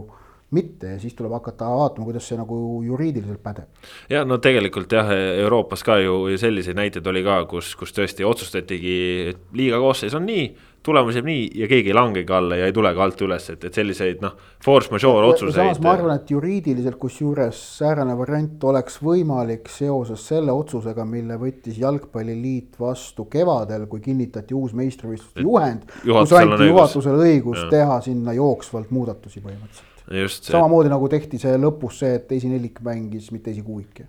mitte 0.51 0.95
ja 0.95 1.01
siis 1.01 1.15
tuleb 1.15 1.33
hakata 1.37 1.69
vaatama, 1.69 2.07
kuidas 2.09 2.29
see 2.29 2.39
nagu 2.39 2.57
juriidiliselt 2.87 3.43
pädeb. 3.43 3.69
ja 4.11 4.25
no 4.25 4.39
tegelikult 4.39 4.93
jah, 4.93 5.11
Euroopas 5.45 5.85
ka 5.85 5.99
ju 6.01 6.39
selliseid 6.41 6.79
näiteid 6.79 7.07
oli 7.07 7.23
ka, 7.27 7.43
kus, 7.51 7.75
kus 7.77 7.93
tõesti 7.93 8.25
otsustatigi, 8.25 8.97
et 9.35 9.45
liiga 9.53 9.81
koosseis 9.83 10.17
on 10.17 10.27
nii 10.29 10.49
tulemus 10.89 11.19
jääb 11.19 11.27
nii 11.29 11.43
ja 11.59 11.69
keegi 11.69 11.91
ei 11.93 11.97
langegi 11.97 12.33
alla 12.33 12.57
ja 12.57 12.69
ei 12.69 12.73
tule 12.73 12.93
ka 12.97 13.03
alt 13.05 13.21
üles, 13.27 13.49
et, 13.53 13.65
et 13.69 13.77
selliseid 13.77 14.23
noh, 14.25 14.39
force 14.65 14.93
majeure 14.93 15.27
otsuseid. 15.29 15.59
samas 15.59 15.83
ma 15.85 15.93
arvan, 15.97 16.15
et 16.17 16.31
juriidiliselt, 16.33 16.97
kusjuures 17.03 17.61
säärane 17.81 18.17
variant 18.19 18.65
oleks 18.71 19.01
võimalik 19.05 19.69
seoses 19.73 20.25
selle 20.31 20.55
otsusega, 20.55 21.05
mille 21.09 21.37
võttis 21.41 21.77
Jalgpalliliit 21.83 22.81
vastu 22.81 23.29
kevadel, 23.29 23.85
kui 23.91 24.01
kinnitati 24.05 24.57
uus 24.57 24.73
meistrivõistluste 24.79 25.45
juhend. 25.45 25.85
kus 26.07 26.35
anti 26.41 26.73
juhatusele 26.73 27.29
õigus 27.29 27.63
ja. 27.67 27.71
teha 27.77 28.01
sinna 28.09 28.37
jooksvalt 28.39 28.95
muudatusi 28.95 29.45
põhimõtteliselt 29.45 29.98
just. 30.11 30.51
samamoodi 30.51 30.93
nagu 30.93 31.09
tehti 31.13 31.41
see 31.41 31.55
lõpus 31.61 32.01
see, 32.03 32.17
et 32.21 32.33
esinelik 32.39 32.81
mängis, 32.85 33.31
mitte 33.35 33.53
esikuuik. 33.55 34.03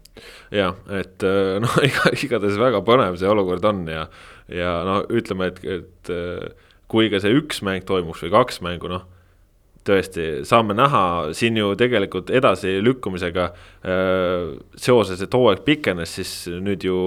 ja 0.55 0.73
et 0.99 1.27
noh, 1.63 1.77
iga, 1.85 2.13
igatahes 2.15 2.59
väga 2.61 2.83
põnev 2.87 3.19
see 3.19 3.29
olukord 3.29 3.65
on 3.69 3.85
ja, 3.91 4.07
ja 4.53 4.79
no 4.87 5.01
ütleme, 5.09 5.51
et, 5.53 5.63
et 5.63 6.13
kui 6.89 7.11
ka 7.13 7.21
see 7.21 7.35
üks 7.37 7.63
mäng 7.65 7.85
toimuks 7.87 8.25
või 8.25 8.35
kaks 8.37 8.61
mängu, 8.65 8.91
noh 8.91 9.07
tõesti, 9.89 10.27
saame 10.47 10.75
näha 10.77 11.03
siin 11.35 11.57
ju 11.57 11.73
tegelikult 11.79 12.29
edasilükkumisega 12.35 13.45
äh, 13.49 14.53
seoses, 14.79 15.21
et 15.23 15.33
hooaeg 15.33 15.63
pikenes, 15.65 16.15
siis 16.19 16.33
nüüd 16.61 16.83
ju 16.85 16.99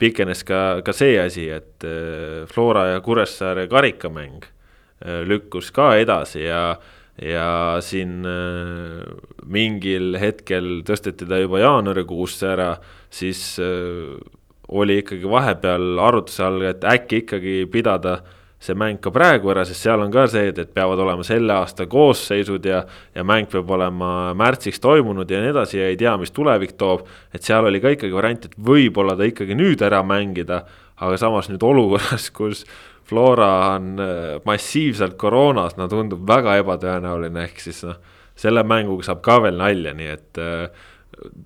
pikenes 0.00 0.44
ka, 0.46 0.80
ka 0.86 0.94
see 0.96 1.18
asi, 1.20 1.48
et 1.54 1.86
äh, 1.86 2.44
Flora 2.50 2.88
ja 2.94 3.02
Kuressaare 3.04 3.68
karikamäng 3.70 4.44
äh, 4.44 5.22
lükkus 5.28 5.70
ka 5.74 5.94
edasi 6.00 6.46
ja 6.46 6.64
ja 7.22 7.78
siin 7.84 8.24
äh, 8.26 9.02
mingil 9.46 10.16
hetkel 10.18 10.80
tõsteti 10.86 11.28
ta 11.28 11.38
juba 11.38 11.60
jaanuarikuusse 11.62 12.48
ära, 12.54 12.70
siis 13.12 13.54
äh, 13.62 14.16
oli 14.74 14.98
ikkagi 15.02 15.28
vahepeal 15.30 16.00
arutluse 16.02 16.46
all, 16.46 16.64
et 16.66 16.86
äkki 16.88 17.22
ikkagi 17.24 17.58
pidada 17.70 18.18
see 18.64 18.76
mäng 18.78 19.00
ka 19.02 19.12
praegu 19.12 19.50
ära, 19.52 19.64
sest 19.68 19.84
seal 19.84 20.00
on 20.00 20.12
ka 20.12 20.24
see, 20.30 20.48
et, 20.48 20.58
et 20.62 20.70
peavad 20.74 21.00
olema 21.04 21.24
selle 21.26 21.52
aasta 21.52 21.86
koosseisud 21.90 22.64
ja, 22.64 22.80
ja 23.14 23.24
mäng 23.26 23.50
peab 23.52 23.70
olema 23.76 24.32
märtsiks 24.38 24.80
toimunud 24.82 25.30
ja 25.30 25.42
nii 25.42 25.52
edasi 25.52 25.80
ja 25.80 25.90
ei 25.92 25.98
tea, 26.00 26.14
mis 26.20 26.32
tulevik 26.34 26.72
toob. 26.80 27.04
et 27.34 27.44
seal 27.44 27.68
oli 27.68 27.82
ka 27.84 27.92
ikkagi 27.92 28.14
variant, 28.14 28.48
et 28.48 28.56
võib-olla 28.56 29.18
ta 29.18 29.28
ikkagi 29.28 29.56
nüüd 29.58 29.84
ära 29.84 30.00
mängida, 30.06 30.62
aga 30.96 31.20
samas 31.20 31.50
nüüd 31.52 31.62
olukorras, 31.66 32.30
kus 32.32 32.64
Flora 33.04 33.74
on 33.74 34.00
äh, 34.00 34.40
massiivselt 34.44 35.18
koroonas, 35.20 35.76
no 35.76 35.88
tundub 35.92 36.24
väga 36.28 36.56
ebatõenäoline, 36.62 37.44
ehk 37.48 37.60
siis 37.60 37.82
noh, 37.84 37.98
selle 38.38 38.64
mänguga 38.66 39.10
saab 39.10 39.20
ka 39.24 39.38
veel 39.44 39.60
nalja, 39.60 39.92
nii 39.96 40.08
et 40.08 40.40
äh, 40.40 40.86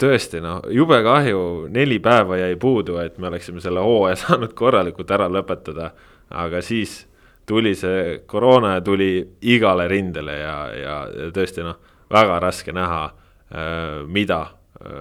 tõesti 0.00 0.42
noh, 0.44 0.62
jube 0.72 1.00
kahju, 1.04 1.40
neli 1.74 1.98
päeva 2.02 2.38
jäi 2.38 2.54
puudu, 2.60 3.00
et 3.02 3.18
me 3.18 3.30
oleksime 3.32 3.62
selle 3.64 3.82
hooaja 3.84 4.20
saanud 4.24 4.54
korralikult 4.58 5.10
ära 5.14 5.26
lõpetada, 5.32 5.90
aga 6.30 6.62
siis 6.62 7.00
tuli 7.48 7.74
see 7.78 8.20
koroona 8.28 8.76
ja 8.76 8.84
tuli 8.84 9.10
igale 9.48 9.88
rindele 9.88 10.38
ja, 10.38 10.56
ja, 10.76 10.96
tõesti 11.34 11.66
noh, 11.66 11.80
väga 12.12 12.38
raske 12.44 12.74
näha, 12.76 13.02
äh, 13.50 14.06
mida 14.06 14.44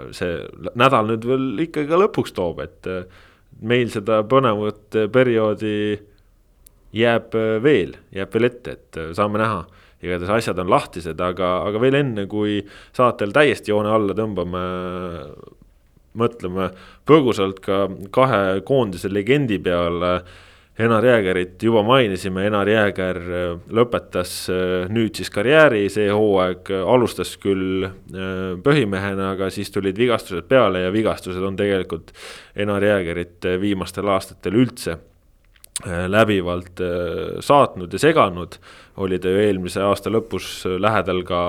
see 0.09 0.39
nädal 0.73 1.05
nüüd 1.05 1.25
veel 1.29 1.43
ikkagi 1.67 1.85
ka 1.91 1.99
lõpuks 2.01 2.33
toob, 2.33 2.63
et 2.63 2.87
meil 3.61 3.91
seda 3.93 4.23
põnevat 4.25 4.95
perioodi 5.13 5.75
jääb 6.95 7.35
äh, 7.35 7.57
veel, 7.63 7.95
jääb 8.15 8.33
veel 8.33 8.49
ette, 8.49 8.77
et 8.77 8.99
äh, 8.99 9.11
saame 9.17 9.41
näha. 9.41 9.65
igatahes 9.97 10.29
asjad 10.29 10.59
on 10.61 10.69
lahtised, 10.69 11.19
aga, 11.25 11.47
aga 11.65 11.79
veel 11.81 11.95
enne, 11.97 12.27
kui 12.29 12.59
saatel 12.93 13.31
täiesti 13.33 13.71
joone 13.71 13.89
alla 13.89 14.13
tõmbame, 14.13 14.59
mõtleme 16.17 16.67
põgusalt 17.09 17.57
ka 17.65 17.87
kahe 18.13 18.61
koondise 18.65 19.09
legendi 19.09 19.57
peale. 19.57 20.19
Enar 20.77 21.01
Jäägerit 21.01 21.63
juba 21.65 21.81
mainisime, 21.81 22.43
Enar 22.45 22.69
Jääger 22.69 23.17
lõpetas 23.73 24.35
nüüd 24.93 25.17
siis 25.17 25.31
karjääri, 25.33 25.87
see 25.89 26.05
hooaeg 26.13 26.69
alustas 26.85 27.33
küll 27.41 27.87
põhimehena, 28.61 29.31
aga 29.33 29.49
siis 29.49 29.73
tulid 29.73 29.97
vigastused 29.97 30.45
peale 30.45 30.85
ja 30.85 30.93
vigastused 30.93 31.41
on 31.41 31.57
tegelikult 31.57 32.13
Enar 32.53 32.85
Jäägerit 32.85 33.49
viimastel 33.65 34.13
aastatel 34.13 34.61
üldse 34.61 34.99
läbivalt 35.85 36.81
saatnud 37.45 37.93
ja 37.93 37.99
seganud. 38.01 38.55
oli 38.97 39.19
ta 39.19 39.29
ju 39.29 39.43
eelmise 39.43 39.81
aasta 39.85 40.09
lõpus 40.09 40.65
lähedal 40.81 41.21
ka 41.23 41.41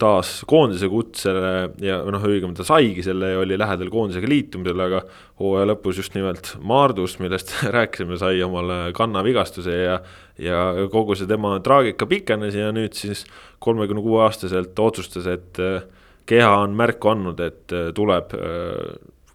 taas 0.00 0.40
koondise 0.48 0.88
kutsele 0.88 1.70
ja 1.84 1.98
noh, 2.08 2.22
õigemini 2.24 2.56
ta 2.56 2.64
saigi 2.66 3.04
selle 3.04 3.34
ja 3.34 3.42
oli 3.42 3.58
lähedal 3.60 3.90
koondisega 3.92 4.28
liitumisele, 4.30 4.86
aga 4.88 5.02
hooaja 5.42 5.68
lõpus 5.70 6.00
just 6.00 6.16
nimelt 6.16 6.54
Maardus, 6.64 7.18
millest 7.20 7.52
rääkisime, 7.76 8.18
sai 8.20 8.42
omale 8.46 8.80
kannavigastuse 8.96 9.76
ja 9.76 10.00
ja 10.40 10.88
kogu 10.92 11.16
see 11.18 11.28
tema 11.28 11.58
traagika 11.60 12.06
pikenes 12.08 12.56
ja 12.56 12.70
nüüd 12.72 12.96
siis 12.96 13.26
kolmekümne 13.60 14.00
kuue 14.00 14.22
aastaselt 14.24 14.78
otsustas, 14.80 15.28
et 15.28 15.60
äh, 15.60 15.82
keha 16.28 16.62
on 16.62 16.76
märku 16.78 17.12
andnud, 17.12 17.40
et 17.44 17.74
äh, 17.76 17.90
tuleb 17.96 18.32
äh, 18.38 18.94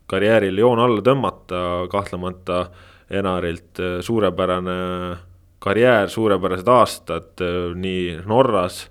karjääril 0.10 0.58
joon 0.58 0.82
alla 0.82 1.06
tõmmata, 1.06 1.62
kahtlemata 1.94 2.66
Enarilt 3.10 3.80
suurepärane 4.02 4.76
karjäär, 5.62 6.10
suurepärased 6.10 6.68
aastad 6.70 7.44
nii 7.78 8.22
Norras 8.26 8.86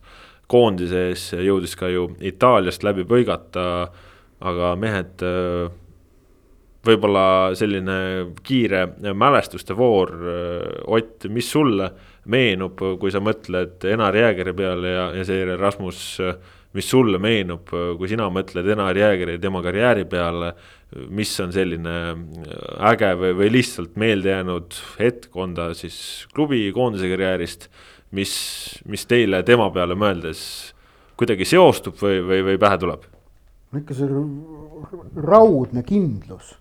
koondise 0.51 1.09
ees, 1.11 1.29
jõudis 1.39 1.77
ka 1.79 1.89
ju 1.93 2.09
Itaaliast 2.25 2.85
läbi 2.87 3.07
põigata, 3.09 3.89
aga 4.45 4.73
mehed, 4.81 5.23
äh, 5.25 5.71
võib-olla 6.85 7.55
selline 7.57 7.97
kiire 8.45 8.87
mälestuste 9.17 9.77
voor, 9.77 10.13
äh, 10.13 10.83
Ott, 10.87 11.29
mis 11.31 11.51
sulle 11.51 11.91
meenub, 12.27 12.81
kui 13.01 13.11
sa 13.13 13.21
mõtled 13.21 13.85
Enar 13.89 14.17
Jäägeri 14.17 14.53
peale 14.57 14.89
ja, 14.89 15.07
ja 15.17 15.25
seejärel 15.25 15.59
Rasmus, 15.61 16.21
mis 16.75 16.89
sulle 16.91 17.19
meenub, 17.19 17.69
kui 17.99 18.09
sina 18.09 18.29
mõtled 18.33 18.69
Enar 18.73 18.97
Jäägeri 18.97 19.37
ja 19.37 19.43
tema 19.43 19.63
karjääri 19.63 20.05
peale, 20.05 20.55
mis 21.11 21.33
on 21.43 21.53
selline 21.55 21.95
äge 22.91 23.11
või, 23.19 23.33
või 23.41 23.51
lihtsalt 23.57 23.97
meelde 24.01 24.31
jäänud 24.31 24.77
hetk, 24.99 25.31
on 25.37 25.57
ta 25.57 25.73
siis 25.75 25.97
klubi 26.35 26.69
koondise 26.75 27.11
karjäärist 27.11 27.69
mis, 28.15 28.35
mis 28.87 29.07
teile 29.11 29.43
tema 29.47 29.69
peale 29.75 29.97
mõeldes 29.99 30.41
kuidagi 31.19 31.47
seostub 31.49 31.99
või, 32.01 32.21
või, 32.27 32.43
või 32.51 32.61
pähe 32.61 32.79
tuleb? 32.83 33.09
no 33.73 33.81
ikka 33.83 33.97
see 33.99 34.07
raudne 35.27 35.83
kindlus, 35.87 36.53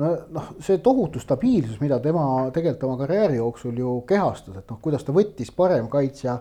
no 0.00 0.12
noh, 0.32 0.52
see 0.64 0.80
tohutu 0.84 1.20
stabiilsus, 1.20 1.80
mida 1.82 2.00
tema 2.00 2.24
tegelikult 2.54 2.86
oma 2.88 3.00
karjääri 3.02 3.40
jooksul 3.40 3.76
ju 3.76 3.98
kehastas, 4.08 4.56
et 4.62 4.72
noh, 4.72 4.80
kuidas 4.80 5.04
ta 5.04 5.12
võttis 5.16 5.52
paremkaitsja 5.56 6.38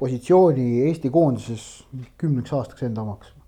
positsiooni 0.00 0.88
Eesti 0.88 1.12
koondises 1.12 1.68
kümneks 2.18 2.56
aastaks 2.56 2.88
enda 2.88 3.04
omaks 3.04 3.30
äh, 3.30 3.39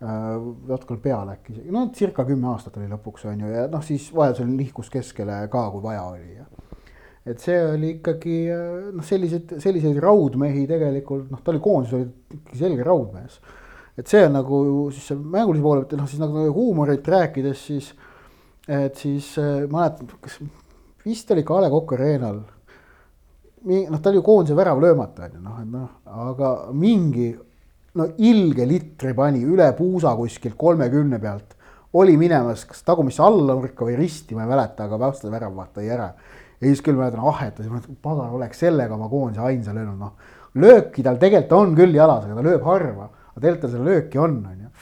natukene 0.00 1.00
peale 1.02 1.34
äkki 1.36 1.52
isegi, 1.52 1.72
no 1.74 1.84
circa 1.96 2.24
kümme 2.24 2.48
aastat 2.54 2.78
oli 2.80 2.88
lõpuks 2.88 3.26
on 3.28 3.42
ju 3.44 3.50
ja 3.52 3.66
noh, 3.68 3.82
siis 3.84 4.06
vajadusel 4.16 4.48
nihkus 4.48 4.88
keskele 4.92 5.42
ka, 5.52 5.66
kui 5.74 5.82
vaja 5.84 6.06
oli 6.08 6.38
ja 6.38 6.46
et 7.28 7.42
see 7.42 7.56
oli 7.62 7.94
ikkagi 7.98 8.36
noh, 8.96 9.04
selliseid, 9.04 9.58
selliseid 9.60 9.98
raudmehi 10.00 10.64
tegelikult 10.70 11.28
noh, 11.32 11.42
ta 11.44 11.52
oli 11.52 11.60
koondises 11.62 11.98
oli 11.98 12.38
ikkagi 12.38 12.62
selge 12.62 12.86
raudmees. 12.86 13.40
et 14.00 14.08
see 14.08 14.22
on 14.24 14.38
nagu 14.38 14.62
siis 14.94 15.10
see 15.12 15.20
mängulise 15.20 15.64
poole 15.66 15.82
pealt 15.82 15.92
ja 15.92 16.00
noh, 16.00 16.08
siis 16.08 16.22
nagu 16.22 16.46
huumorit 16.56 17.12
rääkides, 17.16 17.66
siis 17.66 17.92
et 18.70 18.96
siis 18.96 19.34
äh, 19.42 19.66
mäletan, 19.68 20.08
kas 20.20 20.38
vist 21.04 21.30
oli 21.34 21.44
Kalev 21.44 21.74
Kokk 21.74 21.92
Arenal. 21.98 22.40
noh, 23.68 24.00
ta 24.00 24.08
oli 24.08 24.20
ju 24.20 24.24
koondise 24.24 24.56
väravlöömata 24.56 25.28
on 25.28 25.36
ju 25.36 25.44
noh, 25.44 25.60
et 25.60 25.70
noh, 25.76 25.88
aga 26.24 26.54
mingi 26.72 27.34
no 28.00 28.08
ilge 28.18 28.66
litri 28.68 29.14
pani 29.16 29.44
üle 29.46 29.70
puusa 29.78 30.16
kuskilt 30.18 30.56
kolmekümne 30.58 31.20
pealt 31.22 31.56
oli 32.00 32.16
minemas 32.16 32.64
kas 32.68 32.84
tagumisse 32.86 33.22
allanurka 33.22 33.86
või 33.86 33.96
risti, 33.98 34.36
ma 34.38 34.44
ei 34.44 34.52
mäleta, 34.52 34.86
aga 34.86 34.98
vastase 35.00 35.32
väravvaht 35.32 35.74
tõi 35.78 35.90
ära 35.90 36.12
ja 36.60 36.68
siis 36.68 36.82
küll 36.84 36.98
mäletan 36.98 37.22
ahetas 37.26 37.66
ja 37.66 37.72
mõtlesin, 37.72 37.98
pagan, 38.04 38.34
oleks 38.36 38.60
sellega 38.62 38.94
oma 38.96 39.08
koondise 39.10 39.42
ainsa 39.48 39.74
löönud, 39.74 39.96
noh. 39.98 40.34
lööki 40.60 41.04
tal 41.06 41.18
tegelikult 41.20 41.56
on 41.56 41.76
küll 41.78 41.96
jalas, 41.96 42.26
aga 42.26 42.36
ta 42.36 42.46
lööb 42.46 42.66
harva, 42.68 43.08
aga 43.32 43.44
tegelikult 43.44 43.64
tal 43.64 43.72
seda 43.74 43.86
lööki 43.88 44.20
on, 44.20 44.36
on 44.50 44.66
ju. 44.66 44.72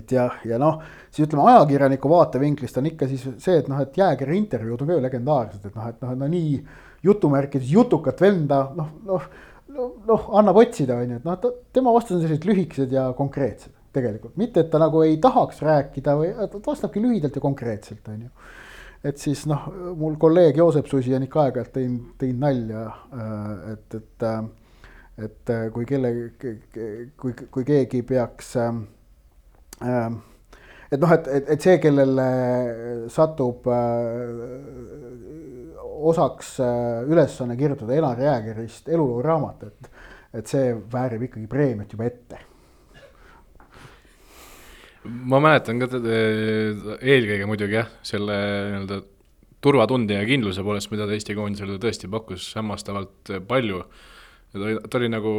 et 0.00 0.12
jah, 0.12 0.40
ja 0.48 0.58
noh, 0.60 0.82
siis 1.08 1.28
ütleme 1.28 1.46
ajakirjaniku 1.52 2.10
vaatevinklist 2.12 2.80
on 2.80 2.90
ikka 2.90 3.08
siis 3.10 3.24
see, 3.38 3.60
et 3.62 3.70
noh, 3.70 3.80
et 3.84 3.96
jääkiri 4.02 4.36
intervjuud 4.42 4.82
on 4.82 4.90
ka 4.90 4.98
ju 4.98 5.06
legendaarsed, 5.06 5.70
et 5.70 5.78
noh, 5.78 5.88
et 5.92 6.02
noh, 6.04 6.16
no 6.18 6.30
nii 6.34 6.58
jutumärkides 7.06 7.70
jutukat 7.70 8.20
venda, 8.20 8.64
noh, 8.76 8.90
noh, 9.06 9.30
noh, 9.78 10.30
annab 10.38 10.60
otsida, 10.62 10.98
on 10.98 11.14
ju, 11.14 11.18
et 11.20 11.26
noh, 11.26 11.58
tema 11.74 11.92
vastused 11.94 12.18
on 12.18 12.24
sellised 12.24 12.46
lühikesed 12.48 12.94
ja 12.94 13.08
konkreetsed 13.16 13.74
tegelikult, 13.94 14.36
mitte 14.40 14.62
et 14.64 14.70
ta 14.72 14.80
nagu 14.82 15.02
ei 15.06 15.16
tahaks 15.22 15.62
rääkida 15.64 16.14
või 16.18 16.32
ta 16.36 16.60
vastabki 16.66 17.02
lühidalt 17.02 17.38
ja 17.38 17.42
konkreetselt, 17.44 18.08
on 18.12 18.26
ju. 18.26 18.32
Et 19.08 19.20
siis 19.22 19.44
noh, 19.46 19.68
mul 19.96 20.16
kolleeg 20.18 20.56
Joosep 20.58 20.88
Susi 20.90 21.14
on 21.14 21.22
ikka 21.22 21.44
aeg-ajalt 21.44 21.74
teinud, 21.76 22.14
teinud 22.18 22.42
nalja, 22.42 22.86
äh, 23.14 23.52
et, 23.74 23.94
et, 24.00 24.26
äh, 24.26 24.40
et 25.28 25.52
äh, 25.54 25.68
kui 25.74 25.86
kelle, 25.86 26.10
kui, 27.16 27.36
kui 27.54 27.68
keegi 27.68 28.02
peaks 28.06 28.56
äh, 28.58 28.80
et 30.92 31.00
noh, 31.00 31.12
et, 31.14 31.30
et, 31.38 31.54
et 31.54 31.68
see, 31.68 31.78
kellele 31.82 32.28
satub 33.12 33.68
äh, 33.72 34.34
osaks 36.08 36.58
äh, 36.64 37.08
ülesanne 37.08 37.56
kirjutada 37.58 37.96
Enar 37.98 38.20
Jäägerist 38.22 38.88
eluloo 38.88 39.22
raamat, 39.24 39.68
et, 39.70 39.90
et 40.40 40.54
see 40.56 40.72
väärib 40.92 41.28
ikkagi 41.28 41.50
preemiat 41.50 41.92
juba 41.92 42.08
ette 42.08 42.44
ma 45.08 45.40
mäletan 45.42 45.80
ka 45.80 45.88
eelkõige 45.88 47.46
muidugi 47.48 47.78
jah, 47.78 47.88
selle 48.06 48.36
nii-öelda 48.72 48.98
turvatunde 49.64 50.18
ja 50.18 50.26
kindluse 50.28 50.62
poolest, 50.66 50.90
mida 50.92 51.06
ta 51.08 51.16
Eesti 51.16 51.36
koondisele 51.38 51.78
tõesti 51.82 52.10
pakkus 52.10 52.50
hämmastavalt 52.58 53.32
palju. 53.48 53.82
ta 54.52 54.60
oli, 54.60 54.76
ta 54.90 55.00
oli 55.00 55.10
nagu 55.10 55.32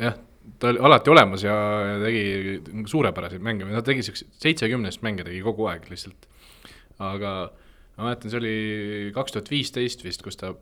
jah, 0.00 0.18
ta 0.60 0.70
oli 0.72 0.82
alati 0.88 1.12
olemas 1.12 1.44
ja, 1.46 1.54
ja 1.88 1.96
tegi 2.02 2.84
suurepäraseid 2.90 3.44
mänge, 3.44 3.68
või 3.68 3.76
noh, 3.76 3.84
tegi 3.86 4.04
siukse 4.06 4.28
seitsekümnest 4.42 5.04
mänge 5.06 5.26
tegi 5.26 5.42
kogu 5.44 5.68
aeg 5.70 5.86
lihtsalt. 5.90 6.28
aga 6.98 7.34
ma 7.96 8.08
mäletan, 8.08 8.30
see 8.30 8.40
oli 8.42 8.56
kaks 9.14 9.36
tuhat 9.36 9.50
viisteist 9.50 10.04
vist, 10.04 10.22
kus 10.24 10.40
ta 10.40 10.54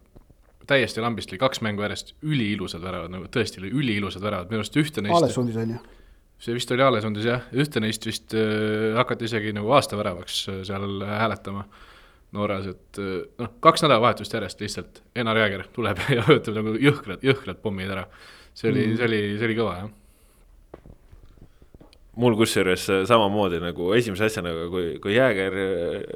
täiesti 0.68 1.02
lambist 1.02 1.32
lõi 1.32 1.40
kaks 1.42 1.62
mängu 1.64 1.82
järjest 1.82 2.14
üliilusad 2.22 2.84
väravad, 2.84 3.10
nagu 3.12 3.26
tõesti 3.32 3.64
üliilusad 3.66 4.22
väravad, 4.22 4.52
minu 4.52 4.62
arust 4.62 4.78
ühte 4.78 5.02
neist. 5.02 5.18
Alessandis 5.18 5.58
on 5.58 5.74
ju 5.76 5.82
see 6.42 6.56
vist 6.56 6.72
oli 6.74 6.82
Aalesundis 6.82 7.26
jah, 7.26 7.46
ühte 7.54 7.80
neist 7.82 8.06
vist 8.06 8.34
äh, 8.34 8.92
hakati 8.98 9.28
isegi 9.28 9.52
nagu 9.54 9.70
aastaväravaks 9.76 10.38
äh, 10.50 10.60
seal 10.66 11.04
hääletama 11.06 11.66
Norras, 12.34 12.66
et 12.72 12.98
äh, 12.98 13.26
noh, 13.38 13.52
kaks 13.62 13.84
nädalavahetust 13.84 14.34
järjest 14.34 14.62
lihtsalt 14.64 15.02
Enar 15.14 15.38
Jääger 15.38 15.66
tuleb 15.74 16.02
ja 16.16 16.24
võtab 16.26 16.58
nagu 16.58 16.74
jõhkrad, 16.82 17.22
jõhkrad 17.26 17.62
pommid 17.62 17.92
ära. 17.94 18.08
See 18.54 18.70
oli 18.70 18.86
mm., 18.86 18.96
see 19.00 19.08
oli, 19.10 19.20
see 19.38 19.48
oli 19.50 19.58
kõva 19.58 19.74
jah 19.80 19.90
mul 22.22 22.36
kusjuures 22.36 22.84
samamoodi 23.08 23.56
nagu 23.62 23.92
esimese 23.96 24.26
asjana, 24.28 24.52
kui, 24.68 24.98
kui 25.00 25.14
Jääger 25.14 25.54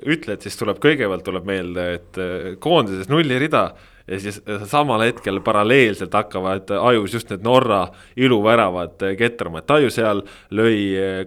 ütled, 0.04 0.42
siis 0.44 0.58
tuleb 0.60 0.76
kõigepealt 0.82 1.24
tuleb 1.24 1.46
meelde, 1.48 1.86
et 1.96 2.18
koondises 2.60 3.08
nullirida 3.08 3.70
ja 4.06 4.18
siis 4.20 4.38
samal 4.70 5.02
hetkel 5.02 5.40
paralleelselt 5.44 6.14
hakkavad 6.14 6.70
ajus 6.78 7.16
just 7.16 7.30
need 7.32 7.42
Norra 7.46 7.82
iluväravad 8.16 9.02
ketrama, 9.18 9.60
et 9.60 9.66
Taju 9.66 9.90
seal 9.90 10.22
lõi 10.54 10.78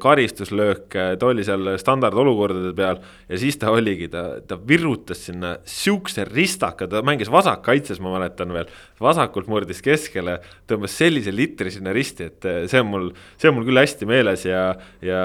karistuslööke, 0.01 1.09
ta 1.19 1.29
oli 1.29 1.43
seal 1.47 1.73
standardolukordade 1.81 2.71
peal 2.77 3.01
ja 3.29 3.41
siis 3.41 3.59
ta 3.59 3.73
oligi, 3.75 4.07
ta, 4.11 4.23
ta 4.47 4.59
virutas 4.67 5.25
sinna 5.27 5.57
siukse 5.67 6.25
ristaka, 6.29 6.87
ta 6.87 7.03
mängis 7.05 7.31
vasakkaitses, 7.31 7.99
ma 8.03 8.15
mäletan 8.15 8.55
veel, 8.55 8.71
vasakult 9.03 9.51
murdis 9.51 9.83
keskele, 9.83 10.39
tõmbas 10.69 10.95
sellise 10.95 11.35
litri 11.35 11.73
sinna 11.75 11.93
risti, 11.95 12.31
et 12.31 12.51
see 12.71 12.83
on 12.83 12.91
mul, 12.93 13.09
see 13.39 13.51
on 13.51 13.59
mul 13.59 13.67
küll 13.67 13.83
hästi 13.83 14.07
meeles 14.09 14.47
ja, 14.47 14.69
ja 15.03 15.23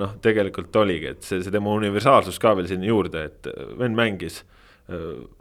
noh, 0.00 0.16
tegelikult 0.24 0.76
oligi, 0.80 1.12
et 1.12 1.26
see, 1.26 1.42
see 1.44 1.52
tema 1.52 1.76
universaalsus 1.76 2.40
ka 2.40 2.56
veel 2.56 2.70
sinna 2.70 2.88
juurde, 2.88 3.28
et 3.28 3.52
vend 3.76 3.98
mängis 3.98 4.42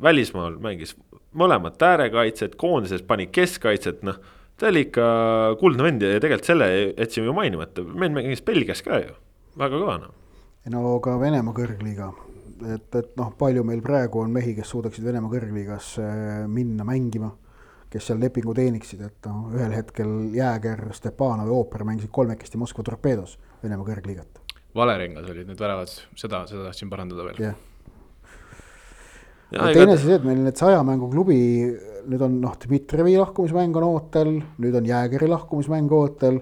välismaal 0.04 0.58
mängis 0.60 0.96
mõlemat 1.38 1.82
äärekaitset, 1.84 2.56
koondises 2.60 3.04
pani 3.08 3.28
keskkaitset, 3.28 4.04
noh. 4.08 4.20
ta 4.58 4.70
oli 4.72 4.88
ikka 4.88 5.08
kuldne 5.60 5.86
vend 5.86 6.06
ja 6.06 6.22
tegelikult 6.22 6.50
selle 6.50 6.70
jätsime 6.98 7.30
ju 7.30 7.36
mainimata, 7.38 7.84
meil 7.84 8.14
mängis 8.16 8.44
Belgias 8.46 8.82
ka 8.86 9.02
ju, 9.04 9.18
väga 9.60 9.82
kõva 9.82 9.98
noh. 10.06 10.16
no 10.74 10.96
ka 11.04 11.18
Venemaa 11.22 11.56
kõrgliiga, 11.58 12.12
et, 12.76 12.88
et 12.96 13.12
noh, 13.20 13.34
palju 13.40 13.66
meil 13.68 13.84
praegu 13.86 14.24
on 14.24 14.34
mehi, 14.34 14.56
kes 14.58 14.72
suudaksid 14.74 15.06
Venemaa 15.06 15.34
kõrgliigas 15.34 15.96
minna 16.52 16.88
mängima. 16.88 17.36
kes 17.88 18.04
seal 18.10 18.20
lepingu 18.20 18.52
teeniksid, 18.54 19.02
et 19.02 19.28
noh, 19.30 19.46
ühel 19.56 19.72
hetkel 19.72 20.10
Jääger, 20.36 20.90
Stepanov 20.92 21.48
ja 21.48 21.56
Ooper 21.56 21.86
mängisid 21.88 22.12
kolmekesti 22.12 22.60
Moskva 22.60 22.84
torpeedos 22.84 23.38
Venemaa 23.64 23.88
kõrgliigat. 23.88 24.44
Valeringas 24.76 25.30
olid 25.32 25.48
need 25.48 25.60
väravad, 25.60 25.88
seda, 26.20 26.44
seda 26.50 26.68
tahtsin 26.68 26.92
parandada 26.92 27.24
veel. 27.30 27.40
jah 27.48 27.67
ja 29.52 29.72
teine 29.74 29.96
asi 29.96 30.08
see, 30.08 30.20
et 30.20 30.28
meil 30.28 30.40
need 30.44 30.60
saja 30.60 30.84
mängu 30.86 31.10
klubi, 31.12 31.40
nüüd 32.08 32.24
on 32.24 32.38
noh, 32.44 32.56
Dmitrijevi 32.64 33.18
lahkumismäng 33.20 33.76
on 33.80 33.88
ootel, 33.88 34.32
nüüd 34.64 34.78
on 34.80 34.88
Jäägeri 34.88 35.30
lahkumismäng 35.32 35.94
ootel. 35.98 36.42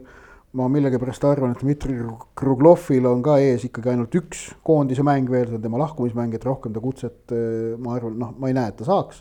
ma 0.55 0.69
millegipärast 0.71 1.25
arvan, 1.27 1.51
et 1.51 1.59
Dmitri 1.59 1.97
Kruglovil 2.39 3.03
on 3.09 3.19
ka 3.19 3.33
ees 3.43 3.65
ikkagi 3.67 3.89
ainult 3.91 4.13
üks 4.15 4.45
koondise 4.63 5.03
mäng 5.03 5.27
veel, 5.27 5.49
see 5.49 5.57
on 5.57 5.65
tema 5.65 5.81
lahkumismäng, 5.81 6.31
et 6.37 6.45
rohkem 6.47 6.71
ta 6.71 6.79
kutset, 6.79 7.33
ma 7.75 7.97
arvan, 7.97 8.15
noh, 8.21 8.31
ma 8.39 8.47
ei 8.47 8.55
näe, 8.55 8.71
et 8.71 8.77
ta 8.79 8.87
saaks. 8.87 9.19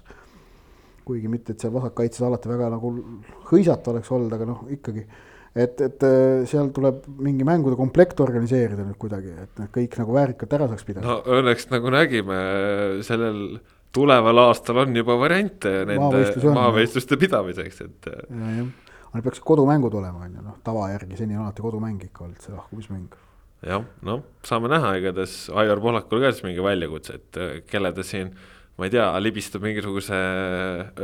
kuigi 1.04 1.28
mitte, 1.28 1.52
et 1.52 1.60
seal 1.60 1.74
vasakkaitses 1.74 2.22
alati 2.24 2.48
väga 2.48 2.70
nagu 2.72 2.92
hõisata 3.50 3.90
oleks 3.90 4.12
olnud, 4.14 4.30
aga 4.32 4.46
noh, 4.48 4.62
ikkagi 4.72 5.02
et, 5.54 5.80
et 5.86 6.06
seal 6.50 6.70
tuleb 6.74 7.04
mingi 7.22 7.46
mängude 7.46 7.76
komplekt 7.78 8.20
organiseerida 8.24 8.86
nüüd 8.86 8.98
kuidagi, 9.00 9.34
et 9.44 9.60
need 9.60 9.70
kõik 9.74 9.98
nagu 10.00 10.16
väärikalt 10.16 10.56
ära 10.58 10.68
saaks 10.70 10.86
pidada. 10.86 11.06
no 11.06 11.38
õnneks 11.38 11.68
nagu 11.70 11.92
nägime 11.94 12.38
sellel 13.06 13.42
tuleval 13.94 14.40
aastal 14.48 14.82
on 14.84 14.96
juba 14.96 15.16
variante 15.20 15.72
nende 15.88 16.24
maavõistluste 16.56 17.18
pidamiseks, 17.20 17.84
et. 17.86 18.08
ja, 18.10 18.54
jah, 18.60 18.72
aga 19.10 19.22
peaksid 19.28 19.46
kodumängud 19.46 19.94
olema, 20.00 20.26
on 20.26 20.40
ju, 20.40 20.46
noh, 20.48 20.56
tava 20.66 20.88
järgi 20.92 21.20
seni 21.20 21.38
on 21.38 21.46
alati 21.46 21.64
kodumäng 21.64 22.02
ikka 22.08 22.26
olnud 22.26 22.42
see 22.42 22.54
lahkumismäng. 22.56 23.14
jah, 23.64 23.86
noh, 24.06 24.24
saame 24.46 24.72
näha, 24.72 24.96
igatahes 25.00 25.38
Aivar 25.54 25.82
Pohlakul 25.84 26.24
ka 26.24 26.34
siis 26.34 26.46
mingi 26.46 26.64
väljakutse, 26.64 27.20
et 27.20 27.70
kelle 27.70 27.94
ta 27.94 28.06
siin 28.06 28.34
ma 28.74 28.88
ei 28.88 28.90
tea, 28.90 29.06
libistab 29.22 29.62
mingisuguse 29.62 30.16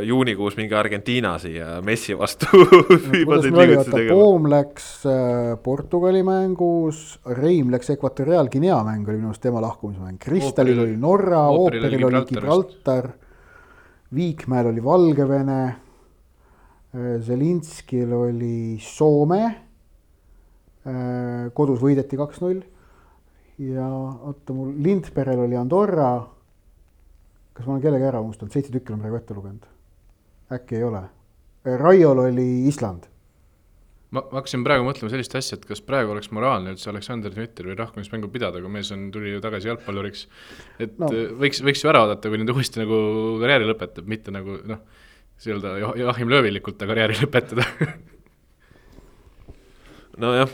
juunikuus 0.03 0.57
mingi 0.59 0.75
Argentiina 0.75 1.37
siia 1.39 1.77
Messi 1.87 2.17
vastu 2.19 2.49
Poom 4.11 4.49
läks 4.51 4.89
äh, 5.07 5.53
Portugali 5.63 6.25
mängus, 6.27 7.21
Reim 7.39 7.71
läks 7.71 7.93
Ekvatoriaalguinea 7.95 8.81
mäng 8.89 9.07
oli 9.07 9.21
minu 9.21 9.31
arust 9.31 9.45
tema 9.45 9.63
lahkumismäng, 9.63 10.19
Kristalil 10.19 10.83
oli 10.83 10.97
Norra, 10.99 11.45
Ooperil 11.55 12.09
oli 12.09 12.25
Gibraltar, 12.33 13.13
Viikmäel 14.19 14.73
oli 14.73 14.83
Valgevene, 14.83 15.61
äh, 15.71 17.15
Zelinskil 17.23 18.11
oli 18.19 18.81
Soome, 18.83 19.45
äh, 20.91 21.47
kodus 21.55 21.79
võideti 21.87 22.19
kaks-null 22.19 22.67
ja 23.63 23.87
oota 23.87 24.59
mul 24.59 24.75
Lindberel 24.83 25.47
oli 25.47 25.55
Andorra 25.61 26.17
kas 27.61 27.69
ma 27.69 27.77
olen 27.77 27.85
kellegi 27.85 28.09
ära 28.09 28.21
unustanud, 28.25 28.53
seitse 28.55 28.73
tükki 28.73 28.95
olen 28.95 29.03
praegu 29.05 29.21
ette 29.21 29.37
lugenud. 29.37 29.65
äkki 30.51 30.79
ei 30.79 30.85
ole. 30.85 31.03
Raiol 31.79 32.23
oli 32.25 32.47
Island. 32.69 33.05
ma, 34.11 34.23
hakkasin 34.33 34.65
praegu 34.67 34.87
mõtlema 34.87 35.13
sellist 35.13 35.37
asja, 35.39 35.59
et 35.59 35.67
kas 35.69 35.83
praegu 35.87 36.15
oleks 36.15 36.33
moraalne 36.35 36.73
üldse 36.73 36.89
Aleksander 36.91 37.35
Dmitrijevi 37.35 37.77
rahvamismängu 37.79 38.31
pidada, 38.33 38.59
aga 38.59 38.73
mees 38.73 38.91
on, 38.97 39.11
tuli 39.15 39.35
ju 39.35 39.43
tagasi 39.45 39.69
jalgpalluriks. 39.69 40.25
et 40.81 40.97
no. 40.99 41.11
võiks, 41.43 41.61
võiks 41.63 41.85
ju 41.85 41.93
ära 41.93 42.07
oodata, 42.07 42.33
kui 42.33 42.41
nüüd 42.41 42.55
uuesti 42.55 42.81
nagu 42.81 43.03
karjääri 43.43 43.69
lõpetab, 43.69 44.09
mitte 44.11 44.35
nagu 44.35 44.57
noh, 44.73 44.81
nii-öelda 45.45 45.77
Joachim 46.01 46.33
Löövilikult 46.33 46.81
ta 46.81 46.89
karjääri 46.89 47.21
lõpetada 47.21 47.69
nojah, 50.19 50.51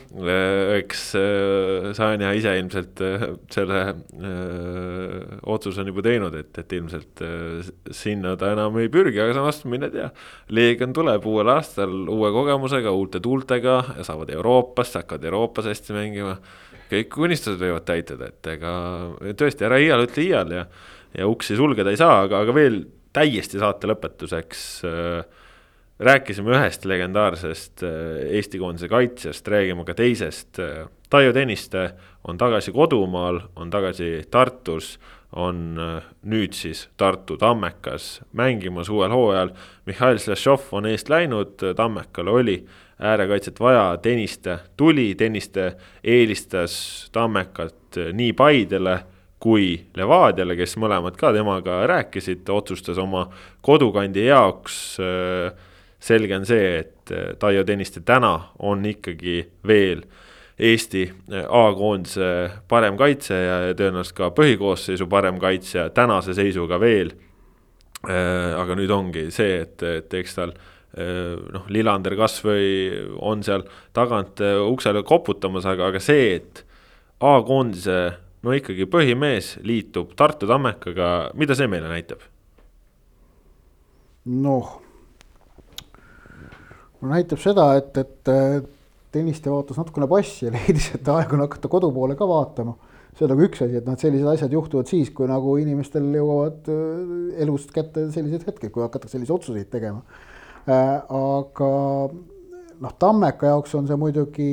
eks 0.76 1.02
äh, 1.16 1.86
Sanja 1.96 2.32
ise 2.36 2.52
ilmselt 2.58 3.00
äh, 3.04 3.24
selle 3.52 3.78
öö, 3.86 4.26
äh, 4.28 5.38
otsuse 5.48 5.80
on 5.80 5.90
juba 5.90 6.04
teinud, 6.04 6.34
et, 6.36 6.52
et 6.60 6.74
ilmselt 6.76 7.22
öö, 7.24 7.62
sinna 7.94 8.34
ta 8.36 8.52
enam 8.52 8.76
ei 8.82 8.90
pürgi, 8.92 9.20
aga 9.22 9.36
samas 9.38 9.62
mine 9.68 9.88
tea. 9.92 10.10
Leegion 10.52 10.92
tuleb 10.96 11.24
uuel 11.28 11.52
aastal 11.54 11.94
uue 12.12 12.32
kogemusega, 12.34 12.92
uute 12.92 13.22
tuultega 13.24 13.78
ja 13.96 14.06
saavad 14.06 14.34
Euroopasse, 14.36 15.00
hakkavad 15.00 15.24
Euroopas 15.30 15.70
hästi 15.72 15.96
mängima. 15.96 16.36
kõik 16.86 17.16
unistused 17.18 17.58
võivad 17.58 17.82
täituda, 17.88 18.28
et 18.30 18.46
ega 18.52 18.74
tõesti, 19.34 19.64
ära 19.66 19.80
iial 19.82 20.04
ütle 20.04 20.22
iial 20.22 20.52
ja, 20.54 20.68
ja 21.16 21.26
uksi 21.26 21.56
sulgeda 21.58 21.90
ei 21.90 21.98
saa, 21.98 22.20
aga, 22.28 22.44
aga 22.44 22.54
veel 22.54 22.84
täiesti 23.16 23.58
saate 23.58 23.88
lõpetuseks 23.90 24.68
öö, 24.86 25.24
rääkisime 25.98 26.52
ühest 26.56 26.84
legendaarsest 26.84 27.82
äh, 27.82 27.90
Eesti 28.36 28.58
koondise 28.58 28.88
kaitsjast, 28.88 29.48
räägime 29.48 29.84
ka 29.84 29.94
teisest. 29.94 30.60
Taio 31.10 31.32
Tõniste 31.32 31.90
on 32.26 32.38
tagasi 32.38 32.72
kodumaal, 32.74 33.40
on 33.56 33.70
tagasi 33.70 34.26
Tartus, 34.30 34.96
on 35.32 35.78
äh, 35.80 36.08
nüüd 36.22 36.56
siis 36.56 36.86
Tartu 36.96 37.36
Tammekas 37.40 38.20
mängimas 38.32 38.90
uuel 38.92 39.14
hooajal. 39.14 39.54
Mihhail 39.86 40.18
Slašov 40.18 40.72
on 40.76 40.86
eest 40.90 41.08
läinud, 41.12 41.62
Tammekal 41.76 42.28
oli 42.28 42.60
äärekaitset 42.98 43.60
vaja, 43.60 43.92
Tõniste 44.02 44.58
tuli, 44.76 45.14
Tõniste 45.18 45.74
eelistas 46.04 47.08
Tammekat 47.12 48.00
nii 48.12 48.32
Paidele 48.36 48.98
kui 49.40 49.76
Levadiale, 49.96 50.56
kes 50.56 50.76
mõlemad 50.80 51.16
ka 51.20 51.30
temaga 51.36 51.82
rääkisid, 51.86 52.48
otsustas 52.50 52.98
oma 52.98 53.26
kodukandi 53.64 54.26
jaoks 54.26 54.78
äh, 55.00 55.66
selge 56.02 56.36
on 56.36 56.46
see, 56.46 56.80
et 56.82 57.12
äh, 57.14 57.34
Taio 57.40 57.64
Tõniste 57.66 58.02
täna 58.06 58.34
on 58.64 58.84
ikkagi 58.86 59.40
veel 59.66 60.04
Eesti 60.56 61.04
äh, 61.06 61.44
A-koondise 61.44 62.30
parem 62.68 62.98
kaitsja 63.00 63.38
ja 63.40 63.56
tõenäoliselt 63.76 64.16
ka 64.16 64.30
põhikoosseisu 64.36 65.08
parem 65.10 65.40
kaitsja 65.42 65.88
tänase 65.96 66.36
seisuga 66.36 66.80
veel. 66.80 67.14
Äh, 68.06 68.52
aga 68.56 68.76
nüüd 68.78 68.92
ongi 68.92 69.28
see, 69.34 69.62
et, 69.64 69.82
et 69.82 70.18
eks 70.20 70.40
tal 70.40 70.56
noh, 70.96 71.66
Lillander 71.68 72.14
kasvõi 72.16 73.18
on 73.20 73.42
seal 73.44 73.66
tagant 73.92 74.40
uksele 74.40 75.02
koputamas, 75.04 75.66
aga, 75.68 75.90
aga 75.90 76.00
see, 76.00 76.38
et 76.38 76.62
A-koondise 77.20 77.98
no 78.40 78.54
ikkagi 78.56 78.86
põhimees 78.88 79.58
liitub 79.66 80.14
Tartu 80.16 80.48
Tammekaga, 80.48 81.34
mida 81.36 81.58
see 81.58 81.68
meile 81.68 81.90
näitab? 81.92 82.24
noh 84.26 84.85
no 87.00 87.12
näitab 87.12 87.40
seda, 87.42 87.70
et, 87.80 87.96
et 88.00 88.72
Tõniste 89.16 89.48
vaatas 89.48 89.78
natukene 89.80 90.08
passi 90.10 90.46
ja 90.46 90.52
leidis, 90.56 90.90
et 90.96 91.08
aeg 91.08 91.32
on 91.36 91.44
hakata 91.46 91.70
kodu 91.72 91.90
poole 91.94 92.16
ka 92.18 92.28
vaatama. 92.28 92.76
see 93.16 93.24
on 93.24 93.30
nagu 93.32 93.44
üks 93.46 93.62
asi, 93.64 93.78
et 93.78 93.86
noh, 93.86 93.94
et 93.96 94.02
sellised 94.04 94.28
asjad 94.28 94.52
juhtuvad 94.52 94.90
siis, 94.90 95.08
kui 95.16 95.28
nagu 95.30 95.54
inimestel 95.56 96.08
jõuavad 96.12 96.66
äh, 96.68 97.44
elust 97.46 97.70
kätte 97.72 98.10
sellised 98.12 98.44
hetked, 98.44 98.68
kui 98.74 98.84
hakatakse 98.84 99.16
selliseid 99.16 99.38
otsuseid 99.38 99.70
tegema. 99.72 100.02
Äh, 100.68 100.98
aga 101.00 101.70
noh, 102.82 102.96
Tammeka 103.00 103.54
jaoks 103.54 103.72
on 103.78 103.88
see 103.88 103.96
muidugi 104.00 104.50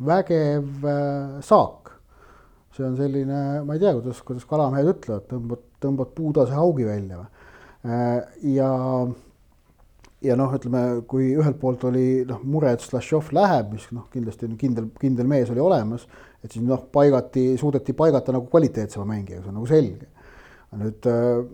vägev 0.00 0.88
äh, 0.88 1.42
saak. 1.44 1.92
see 2.74 2.86
on 2.88 2.96
selline, 2.98 3.42
ma 3.66 3.76
ei 3.76 3.82
tea, 3.84 3.92
kuidas, 3.98 4.22
kuidas 4.26 4.48
kalamehed 4.50 4.88
ütlevad, 4.94 5.28
tõmbad, 5.28 5.68
tõmbad 5.84 6.16
puudase 6.16 6.56
haugi 6.56 6.88
välja 6.88 7.20
või. 7.20 7.28
ja 8.56 8.70
ja 10.24 10.36
noh, 10.38 10.52
ütleme, 10.56 10.82
kui 11.08 11.32
ühelt 11.36 11.58
poolt 11.60 11.84
oli 11.88 12.24
noh, 12.28 12.40
mure, 12.48 12.72
et 12.74 12.84
Slašov 12.84 13.30
läheb, 13.36 13.74
mis 13.76 13.86
noh, 13.94 14.06
kindlasti 14.12 14.48
kindel, 14.60 14.88
kindel 15.00 15.28
mees 15.30 15.52
oli 15.52 15.62
olemas, 15.62 16.06
et 16.44 16.52
siis 16.52 16.64
noh, 16.64 16.86
paigati, 16.92 17.52
suudeti 17.60 17.94
paigata 17.96 18.34
nagu 18.34 18.48
kvaliteetsema 18.52 19.06
mängija, 19.08 19.42
see 19.42 19.52
on 19.52 19.58
nagu 19.60 19.70
selge. 19.70 20.10
nüüd 20.74 21.06
äh, 21.06 21.44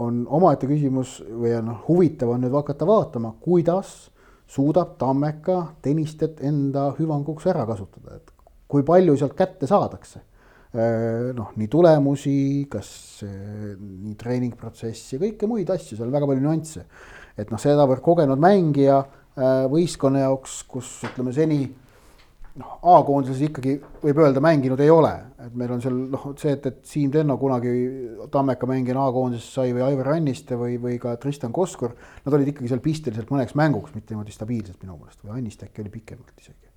on 0.00 0.22
omaette 0.32 0.64
küsimus 0.64 1.18
või 1.28 1.52
noh, 1.66 1.82
huvitav 1.88 2.30
on 2.32 2.46
nüüd 2.46 2.54
hakata 2.56 2.86
vaatama, 2.88 3.34
kuidas 3.42 4.08
suudab 4.48 4.94
Tammeka 4.98 5.58
Tõnistet 5.84 6.40
enda 6.48 6.88
hüvanguks 6.96 7.44
ära 7.52 7.66
kasutada, 7.68 8.16
et 8.16 8.32
kui 8.70 8.86
palju 8.86 9.18
sealt 9.20 9.36
kätte 9.36 9.68
saadakse 9.68 10.22
äh, 10.22 11.28
noh, 11.36 11.52
nii 11.60 11.68
tulemusi, 11.68 12.38
kas 12.72 12.90
äh, 13.26 13.74
nii 13.76 14.16
treeningprotsessi, 14.16 15.20
kõike 15.20 15.50
muid 15.50 15.70
asju, 15.76 15.98
seal 15.98 16.08
on 16.08 16.16
väga 16.16 16.30
palju 16.30 16.46
nüansse 16.46 16.86
et 17.40 17.52
noh, 17.52 17.60
sedavõrd 17.60 18.02
kogenud 18.04 18.40
mängija 18.40 19.00
äh, 19.00 19.66
võistkonna 19.70 20.26
jaoks, 20.26 20.62
kus 20.70 20.98
ütleme 21.08 21.34
seni 21.36 21.62
noh, 22.60 22.76
A-koondises 22.96 23.40
ikkagi 23.48 23.76
võib 24.02 24.20
öelda, 24.22 24.42
mänginud 24.44 24.80
ei 24.82 24.90
ole, 24.92 25.12
et 25.46 25.56
meil 25.58 25.74
on 25.74 25.82
seal 25.82 25.96
noh, 26.12 26.30
see, 26.40 26.54
et, 26.56 26.70
et 26.70 26.80
Siim 26.86 27.12
Tenno 27.14 27.36
kunagi 27.40 27.74
Tammeka 28.32 28.68
mängijana 28.70 29.06
A-koondises 29.08 29.52
sai 29.54 29.74
või 29.76 29.84
Aivar 29.86 30.14
Anniste 30.16 30.58
või, 30.60 30.76
või 30.82 30.98
ka 31.02 31.14
Tristan 31.20 31.54
Koskur, 31.56 31.94
nad 32.24 32.36
olid 32.36 32.52
ikkagi 32.52 32.70
seal 32.72 32.82
pisteliselt 32.84 33.30
mõneks 33.32 33.56
mänguks, 33.58 33.94
mitte 33.96 34.14
niimoodi 34.14 34.34
stabiilselt 34.34 34.82
minu 34.82 34.98
meelest 34.98 35.22
või 35.24 35.38
Anniste 35.38 35.70
äkki 35.70 35.84
oli 35.84 35.94
pikemalt 35.94 36.34
isegi. 36.42 36.74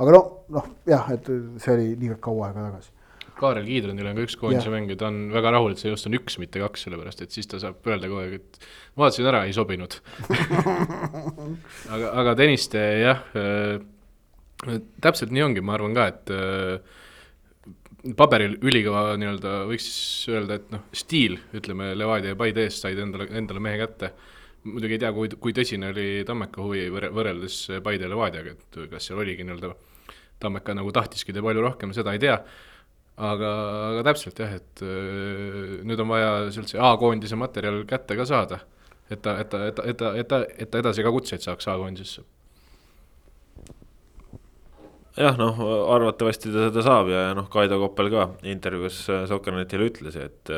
aga 0.00 0.16
noh, 0.16 0.32
noh 0.56 0.72
jah, 0.88 1.12
et 1.14 1.28
see 1.60 1.76
oli 1.76 1.92
niivõrd 2.00 2.24
kaua 2.24 2.48
aega 2.50 2.70
tagasi 2.70 2.96
Kaarel 3.40 3.68
Kiidronil 3.68 4.10
on 4.10 4.18
ka 4.18 4.24
üks 4.26 4.36
koondise 4.40 4.72
mäng 4.72 4.90
ja 4.92 4.98
ta 5.00 5.08
on 5.08 5.30
väga 5.34 5.54
rahul, 5.54 5.74
et 5.74 5.82
see 5.82 5.92
just 5.92 6.08
on 6.08 6.16
üks, 6.18 6.36
mitte 6.42 6.60
kaks, 6.62 6.86
sellepärast 6.86 7.24
et 7.24 7.34
siis 7.34 7.48
ta 7.50 7.60
saab 7.62 7.86
öelda 7.88 8.10
kogu 8.10 8.20
aeg, 8.22 8.36
et 8.40 8.70
vaatasin 9.00 9.30
ära, 9.30 9.44
ei 9.48 9.56
sobinud. 9.56 9.96
Aga, 11.94 12.10
aga 12.20 12.34
Tõniste 12.38 12.80
jah 13.00 13.22
äh,, 13.38 13.80
täpselt 15.00 15.32
nii 15.34 15.44
ongi, 15.46 15.62
ma 15.64 15.76
arvan 15.76 15.96
ka, 15.96 16.06
et 16.12 16.32
äh, 16.34 16.98
paberil 18.16 18.56
ülikõva 18.64 19.16
nii-öelda 19.20 19.54
võiks 19.68 19.86
siis 19.88 20.32
öelda, 20.32 20.60
et 20.60 20.70
noh, 20.72 20.84
stiil, 20.96 21.38
ütleme, 21.56 21.92
Levadia 21.98 22.34
ja 22.34 22.38
Paide 22.38 22.64
eest 22.66 22.84
said 22.84 23.00
endale, 23.00 23.28
endale 23.36 23.62
mehe 23.64 23.80
kätte. 23.80 24.12
muidugi 24.64 24.98
ei 24.98 25.00
tea, 25.00 25.12
kui, 25.16 25.28
kui 25.40 25.54
tõsine 25.56 25.92
oli 25.92 26.24
Tammeka 26.28 26.62
huvi 26.62 26.88
võrreldes 26.92 27.62
Paide 27.84 28.08
ja 28.08 28.12
Levadiaga, 28.12 28.56
et 28.56 28.80
kas 28.90 29.08
seal 29.08 29.20
oligi 29.20 29.44
nii-öelda 29.44 29.72
Tammeka 30.40 30.74
nagu 30.76 30.92
tahtiski 30.92 31.32
teha 31.32 31.44
palju 31.44 31.64
rohkem, 31.64 31.92
seda 31.96 32.12
ei 32.16 32.22
tea 32.22 32.38
aga, 33.20 33.52
aga 33.90 34.04
täpselt 34.10 34.40
jah, 34.42 34.56
et 34.56 34.82
öö, 34.84 35.80
nüüd 35.86 36.02
on 36.02 36.10
vaja 36.10 36.32
sealt 36.54 36.72
see 36.72 36.80
A-koondise 36.80 37.38
materjal 37.40 37.82
kätte 37.88 38.18
ka 38.18 38.26
saada. 38.28 38.60
et 39.10 39.22
ta, 39.22 39.38
et 39.42 39.48
ta, 39.50 39.64
et 39.66 39.76
ta, 39.76 39.86
et 39.86 39.96
ta, 39.98 40.12
et 40.16 40.28
ta, 40.28 40.44
et 40.58 40.70
ta 40.70 40.82
edasi 40.82 41.02
ka 41.02 41.12
kutseid 41.14 41.42
saaks 41.44 41.68
A-koondisesse 41.68 42.22
jah, 45.18 45.36
noh, 45.38 45.58
arvatavasti 45.94 46.52
ta 46.52 46.68
seda 46.68 46.84
saab 46.84 47.10
ja 47.10 47.22
noh, 47.36 47.48
Kaido 47.52 47.80
Koppel 47.82 48.10
ka 48.12 48.28
intervjuus 48.48 49.02
Sokkernetile 49.30 49.88
ütles, 49.90 50.16
et, 50.20 50.52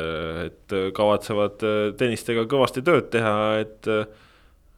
et 0.45 0.75
kavatsevad 0.95 1.65
tennistega 1.99 2.45
kõvasti 2.49 2.85
tööd 2.85 3.09
teha, 3.13 3.33
et 3.63 3.91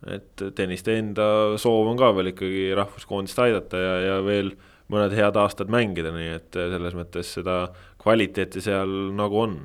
et 0.05 0.41
tenniste 0.53 0.93
enda 0.99 1.25
soov 1.57 1.88
on 1.89 1.97
ka 1.97 2.11
veel 2.13 2.29
ikkagi 2.29 2.67
rahvuskoondist 2.77 3.39
aidata 3.41 3.79
ja, 3.81 3.93
ja 4.03 4.17
veel 4.25 4.51
mõned 4.93 5.15
head 5.17 5.39
aastad 5.41 5.71
mängida, 5.73 6.11
nii 6.13 6.36
et 6.36 6.59
selles 6.59 6.97
mõttes 6.97 7.33
seda 7.39 7.57
kvaliteeti 8.01 8.61
seal 8.61 8.91
nagu 9.17 9.41
on. 9.41 9.57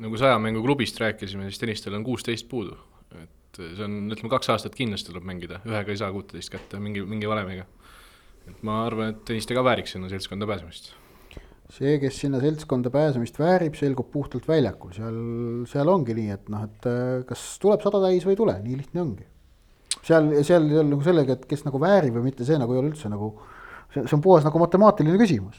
nagu 0.00 0.16
saja 0.16 0.38
mängu 0.38 0.62
klubist 0.64 1.00
rääkisime, 1.00 1.48
siis 1.50 1.60
tennistel 1.60 1.98
on 1.98 2.06
kuusteist 2.06 2.48
puudu, 2.48 2.78
et 3.20 3.60
see 3.60 3.84
on, 3.84 4.06
ütleme 4.14 4.30
kaks 4.32 4.54
aastat 4.54 4.78
kindlasti 4.78 5.12
tuleb 5.12 5.26
mängida, 5.28 5.60
ühega 5.68 5.92
ei 5.92 6.00
saa 6.00 6.12
kuuteist 6.14 6.52
kätte 6.52 6.80
mingi, 6.80 7.02
mingi 7.04 7.28
valemiga 7.28 7.66
et 8.50 8.64
ma 8.66 8.82
arvan, 8.86 9.14
et 9.14 9.22
Tõniste 9.26 9.56
ka 9.56 9.64
vääriks 9.66 9.94
sinna 9.96 10.10
seltskonda 10.10 10.48
pääsemist. 10.48 10.92
see, 11.70 11.98
kes 12.02 12.16
sinna 12.24 12.40
seltskonda 12.42 12.90
pääsemist 12.90 13.36
väärib, 13.38 13.76
selgub 13.78 14.08
puhtalt 14.10 14.48
väljakul, 14.50 14.90
seal, 14.96 15.18
seal 15.70 15.90
ongi 15.92 16.16
nii, 16.18 16.32
et 16.34 16.48
noh, 16.50 16.64
et 16.66 16.88
äh, 16.90 17.20
kas 17.28 17.44
tuleb 17.62 17.84
sada 17.84 18.00
täis 18.02 18.26
või 18.26 18.34
ei 18.34 18.40
tule, 18.40 18.56
nii 18.64 18.80
lihtne 18.80 19.04
ongi. 19.04 19.26
seal, 20.00 20.32
seal 20.46 20.66
ei 20.66 20.80
ole 20.80 20.90
nagu 20.96 21.06
sellega, 21.06 21.36
et 21.38 21.46
kes 21.50 21.62
nagu 21.68 21.82
väärib 21.82 22.18
või 22.18 22.30
mitte, 22.30 22.46
see 22.48 22.58
nagu 22.58 22.74
ei 22.74 22.82
ole 22.82 22.90
üldse 22.90 23.12
nagu, 23.12 23.30
see, 23.94 24.04
see 24.04 24.16
on 24.16 24.22
puhas 24.24 24.46
nagu 24.46 24.62
matemaatiline 24.62 25.18
küsimus. 25.20 25.58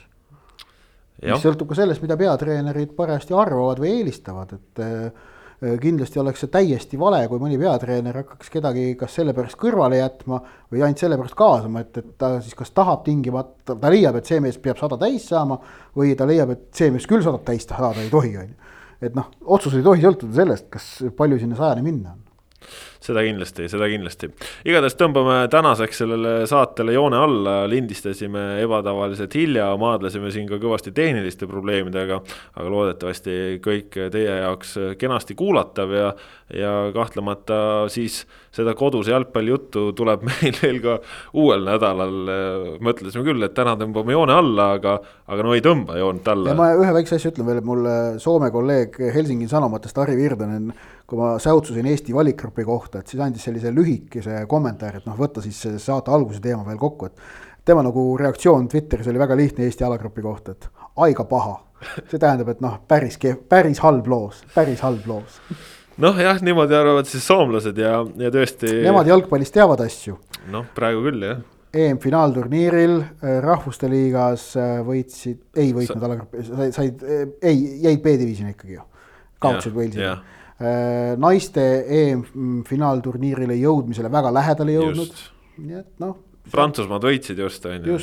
mis 1.21 1.43
sõltub 1.43 1.69
ka 1.69 1.77
sellest, 1.77 2.01
mida 2.01 2.17
peatreenerid 2.17 2.95
parajasti 2.97 3.35
arvavad 3.37 3.81
või 3.81 3.91
eelistavad, 3.99 4.55
et 4.57 4.81
äh, 4.81 5.75
kindlasti 5.81 6.17
oleks 6.17 6.41
see 6.41 6.49
täiesti 6.49 6.97
vale, 6.97 7.19
kui 7.29 7.41
mõni 7.41 7.59
peatreener 7.61 8.23
hakkaks 8.23 8.49
kedagi 8.49 8.95
kas 8.97 9.19
sellepärast 9.19 9.59
kõrvale 9.61 9.99
jätma 9.99 10.39
või 10.71 10.81
ainult 10.81 11.03
sellepärast 11.03 11.37
kaasama, 11.37 11.83
et, 11.85 12.01
et 12.01 12.15
ta 12.17 12.31
siis 12.41 12.57
kas 12.57 12.73
tahab 12.73 13.03
tingimata, 13.05 13.75
ta 13.75 13.93
leiab, 13.93 14.17
et 14.17 14.31
see 14.31 14.41
mees 14.41 14.57
peab 14.61 14.81
sada 14.81 14.97
täis 15.01 15.27
saama 15.29 15.59
või 15.97 16.15
ta 16.17 16.25
leiab, 16.25 16.55
et 16.55 16.65
see 16.73 16.89
mees 16.93 17.05
küll 17.09 17.21
sadat 17.21 17.45
täis 17.51 17.69
saada 17.69 18.01
ei 18.01 18.09
tohi, 18.09 18.33
on 18.41 18.49
ju. 18.49 18.73
et 19.05 19.17
noh, 19.17 19.29
otsus 19.45 19.77
ei 19.77 19.85
tohi 19.85 20.01
sõltuda 20.01 20.41
sellest, 20.41 20.71
kas 20.73 20.89
palju 21.17 21.37
sinna 21.43 21.59
sajani 21.59 21.85
minna 21.85 22.15
on 22.15 22.25
seda 23.01 23.23
kindlasti, 23.25 23.65
seda 23.71 23.87
kindlasti. 23.89 24.29
igatahes 24.67 24.95
tõmbame 24.99 25.37
tänaseks 25.51 26.03
sellele 26.03 26.33
saatele 26.49 26.93
joone 26.93 27.17
alla, 27.17 27.55
lindistasime 27.69 28.61
ebatavaliselt 28.61 29.33
hilja, 29.37 29.71
maadlesime 29.81 30.29
siin 30.33 30.45
ka 30.49 30.59
kõvasti 30.61 30.93
tehniliste 30.95 31.49
probleemidega, 31.49 32.19
aga 32.57 32.73
loodetavasti 32.75 33.57
kõik 33.63 33.97
teie 34.13 34.37
jaoks 34.43 34.75
kenasti 35.01 35.37
kuulatav 35.39 35.95
ja, 35.97 36.13
ja 36.53 36.75
kahtlemata 36.93 37.89
siis 37.91 38.21
seda 38.53 38.75
koduse 38.77 39.15
jalgpallijuttu 39.15 39.87
tuleb 39.97 40.25
meil 40.29 40.61
veel 40.61 40.81
ka 40.83 40.99
uuel 41.33 41.65
nädalal. 41.65 42.17
mõtlesime 42.85 43.25
küll, 43.25 43.41
et 43.45 43.57
täna 43.57 43.73
tõmbame 43.79 44.13
joone 44.13 44.37
alla, 44.37 44.71
aga, 44.77 44.97
aga 45.31 45.47
no 45.47 45.57
ei 45.57 45.65
tõmba 45.65 45.97
joont 45.97 46.27
alla. 46.35 46.53
ja 46.53 46.59
ma 46.59 46.71
ühe 46.77 46.93
väikse 47.01 47.17
asja 47.17 47.33
ütlen 47.33 47.49
veel, 47.49 47.61
et 47.63 47.67
mul 47.67 47.91
Soome 48.21 48.51
kolleeg 48.53 48.97
Helsingi 49.15 49.47
Sanomatest 49.49 49.97
Harri 49.97 50.19
Virdanen 50.19 50.69
kui 51.11 51.19
ma 51.19 51.33
säutsusin 51.43 51.85
Eesti 51.91 52.13
valikgrupi 52.15 52.63
kohta, 52.63 52.90
et 52.99 53.07
siis 53.07 53.21
andis 53.23 53.45
sellise 53.47 53.71
lühikese 53.73 54.43
kommentaari, 54.51 55.01
et 55.01 55.07
noh, 55.09 55.17
võtta 55.17 55.43
siis 55.43 55.59
saate 55.79 56.11
alguse 56.11 56.41
teema 56.43 56.65
veel 56.67 56.79
kokku, 56.81 57.07
et 57.07 57.65
tema 57.65 57.83
nagu 57.85 58.05
reaktsioon 58.19 58.67
Twitteris 58.71 59.07
oli 59.11 59.21
väga 59.21 59.37
lihtne 59.37 59.67
Eesti 59.67 59.85
alagrupi 59.87 60.23
kohta, 60.25 60.51
et 60.51 60.67
aiga 61.05 61.25
paha. 61.29 61.59
see 62.09 62.19
tähendab, 62.21 62.51
et 62.53 62.59
noh, 62.61 62.75
päris 62.87 63.17
kehv, 63.17 63.39
päris 63.49 63.79
halb 63.81 64.07
loos, 64.07 64.43
päris 64.53 64.83
halb 64.85 65.07
loos. 65.09 65.39
noh, 66.01 66.19
jah, 66.19 66.41
niimoodi 66.41 66.77
arvavad 66.77 67.09
siis 67.09 67.25
soomlased 67.25 67.77
ja, 67.77 68.03
ja 68.21 68.29
tõesti. 68.33 68.69
Nemad 68.85 69.09
jalgpallis 69.09 69.53
teavad 69.55 69.81
asju. 69.87 70.19
noh, 70.51 70.67
praegu 70.75 71.07
küll 71.07 71.25
jah 71.29 71.41
EM-finaalturniiril 71.71 72.97
äh, 72.99 73.37
Rahvuste 73.43 73.87
Liigas 73.89 74.49
äh, 74.59 74.81
võitsid, 74.83 75.39
ei 75.55 75.71
võitnud 75.71 76.01
Sa... 76.01 76.07
alagrupi, 76.09 76.43
said, 76.43 76.73
said, 76.75 77.05
ei, 77.39 77.61
jäid 77.85 78.01
B-divisjoni 78.03 78.51
ikkagi 78.57 78.75
ju. 78.75 78.83
kaotasid 79.39 79.77
Walesile 79.77 80.09
Äh, 80.11 80.40
naiste 81.21 81.63
EM-finaalturniirile 82.01 83.55
jõudmisele 83.59 84.11
väga 84.13 84.33
lähedale 84.35 84.75
jõudnud, 84.75 85.23
nii 85.61 85.79
et 85.79 86.03
noh. 86.03 86.19
Prantsusmaad 86.51 87.05
võitsid 87.05 87.39
just, 87.39 87.65
on 87.69 87.85
ju. 87.85 87.97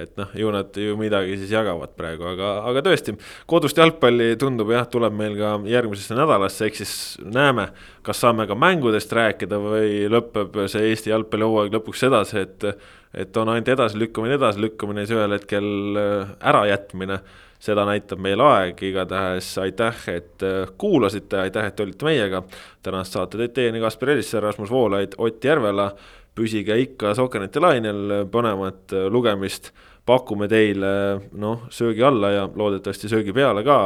et 0.00 0.12
noh, 0.18 0.30
ju 0.36 0.52
nad 0.54 0.76
ju 0.76 0.94
midagi 1.00 1.36
siis 1.40 1.52
jagavad 1.52 1.92
praegu, 1.96 2.24
aga, 2.32 2.52
aga 2.70 2.82
tõesti, 2.86 3.14
kodust 3.50 3.80
jalgpalli 3.80 4.32
tundub 4.40 4.72
jah, 4.72 4.86
tuleb 4.90 5.16
meil 5.16 5.36
ka 5.38 5.56
järgmisesse 5.68 6.16
nädalasse, 6.18 6.68
ehk 6.68 6.80
siis 6.80 6.94
näeme, 7.24 7.68
kas 8.06 8.22
saame 8.24 8.48
ka 8.48 8.56
mängudest 8.58 9.12
rääkida 9.16 9.60
või 9.60 10.08
lõpeb 10.12 10.62
see 10.72 10.88
Eesti 10.92 11.14
jalgpallihooaeg 11.14 11.76
lõpuks 11.78 12.06
sedasi, 12.06 12.46
et 12.46 12.72
et 13.10 13.36
on 13.40 13.48
ainult 13.50 13.66
edasilükkamine, 13.72 14.36
edasilükkamine, 14.38 15.02
siis 15.02 15.16
ühel 15.18 15.32
hetkel 15.34 15.64
ärajätmine 16.46 17.16
seda 17.60 17.84
näitab 17.88 18.20
meil 18.22 18.40
aeg, 18.40 18.80
igatahes 18.88 19.50
aitäh, 19.60 19.98
et 20.14 20.44
äh, 20.46 20.72
kuulasite, 20.80 21.42
aitäh, 21.44 21.68
et 21.68 21.80
olite 21.80 22.08
meiega. 22.08 22.42
tänast 22.82 23.12
saate 23.12 23.38
tõid 23.38 23.54
teieni 23.56 23.80
Kaspar 23.80 24.14
Elisser, 24.16 24.42
Rasmus 24.42 24.70
Voolaid, 24.70 25.18
Ott 25.18 25.44
Järvela. 25.44 25.92
püsige 26.34 26.76
ikka 26.78 27.14
Sokkerneti 27.14 27.60
lainel, 27.60 28.26
põnevat 28.30 28.92
äh, 28.92 29.08
lugemist 29.12 29.72
pakume 30.10 30.48
teile 30.50 30.90
noh, 31.38 31.66
söögi 31.70 32.02
alla 32.06 32.32
ja 32.34 32.48
loodetavasti 32.48 33.10
söögi 33.10 33.34
peale 33.36 33.62
ka, 33.66 33.76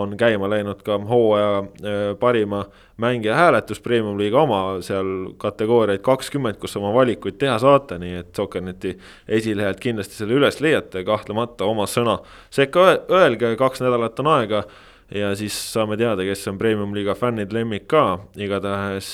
on 0.00 0.16
käima 0.18 0.48
läinud 0.48 0.80
ka 0.86 0.96
hooaja 1.10 1.52
äh, 1.60 2.08
parima 2.20 2.64
mängija 3.02 3.36
hääletus, 3.36 3.82
Premium-liiga 3.84 4.40
oma, 4.40 4.60
seal 4.84 5.32
kategooriaid 5.42 6.00
kakskümmend, 6.06 6.58
kus 6.62 6.76
oma 6.80 6.94
valikuid 6.96 7.36
teha 7.40 7.58
saate, 7.60 8.00
nii 8.00 8.20
et 8.22 8.32
Sokkerneti 8.36 8.94
esilehelt 9.28 9.80
kindlasti 9.82 10.16
selle 10.20 10.38
üles 10.40 10.60
leiate, 10.64 11.04
kahtlemata 11.04 11.68
oma 11.68 11.88
sõna 11.90 12.18
sekka 12.50 12.88
öelge, 13.12 13.54
kaks 13.60 13.84
nädalat 13.84 14.24
on 14.24 14.32
aega 14.38 14.64
ja 15.12 15.34
siis 15.38 15.56
saame 15.72 15.98
teada, 16.00 16.24
kes 16.26 16.46
on 16.50 16.60
Premium-liiga 16.60 17.16
fännid 17.18 17.52
lemmik 17.54 17.88
ka, 17.90 18.06
igatahes 18.40 19.10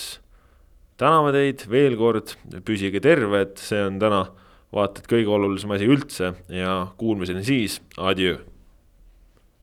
täname 1.00 1.32
teid 1.34 1.66
veel 1.70 1.98
kord, 1.98 2.36
püsige 2.66 3.02
terved, 3.02 3.58
see 3.60 3.82
on 3.82 3.98
täna 4.02 4.26
vaata 4.72 5.02
et 5.02 5.10
kõige 5.10 5.34
olulisem 5.34 5.74
asi 5.76 5.88
üldse 5.90 6.32
ja 6.52 6.78
kuulmiseni 7.00 7.44
siis, 7.44 7.80
adjöö 7.98 8.40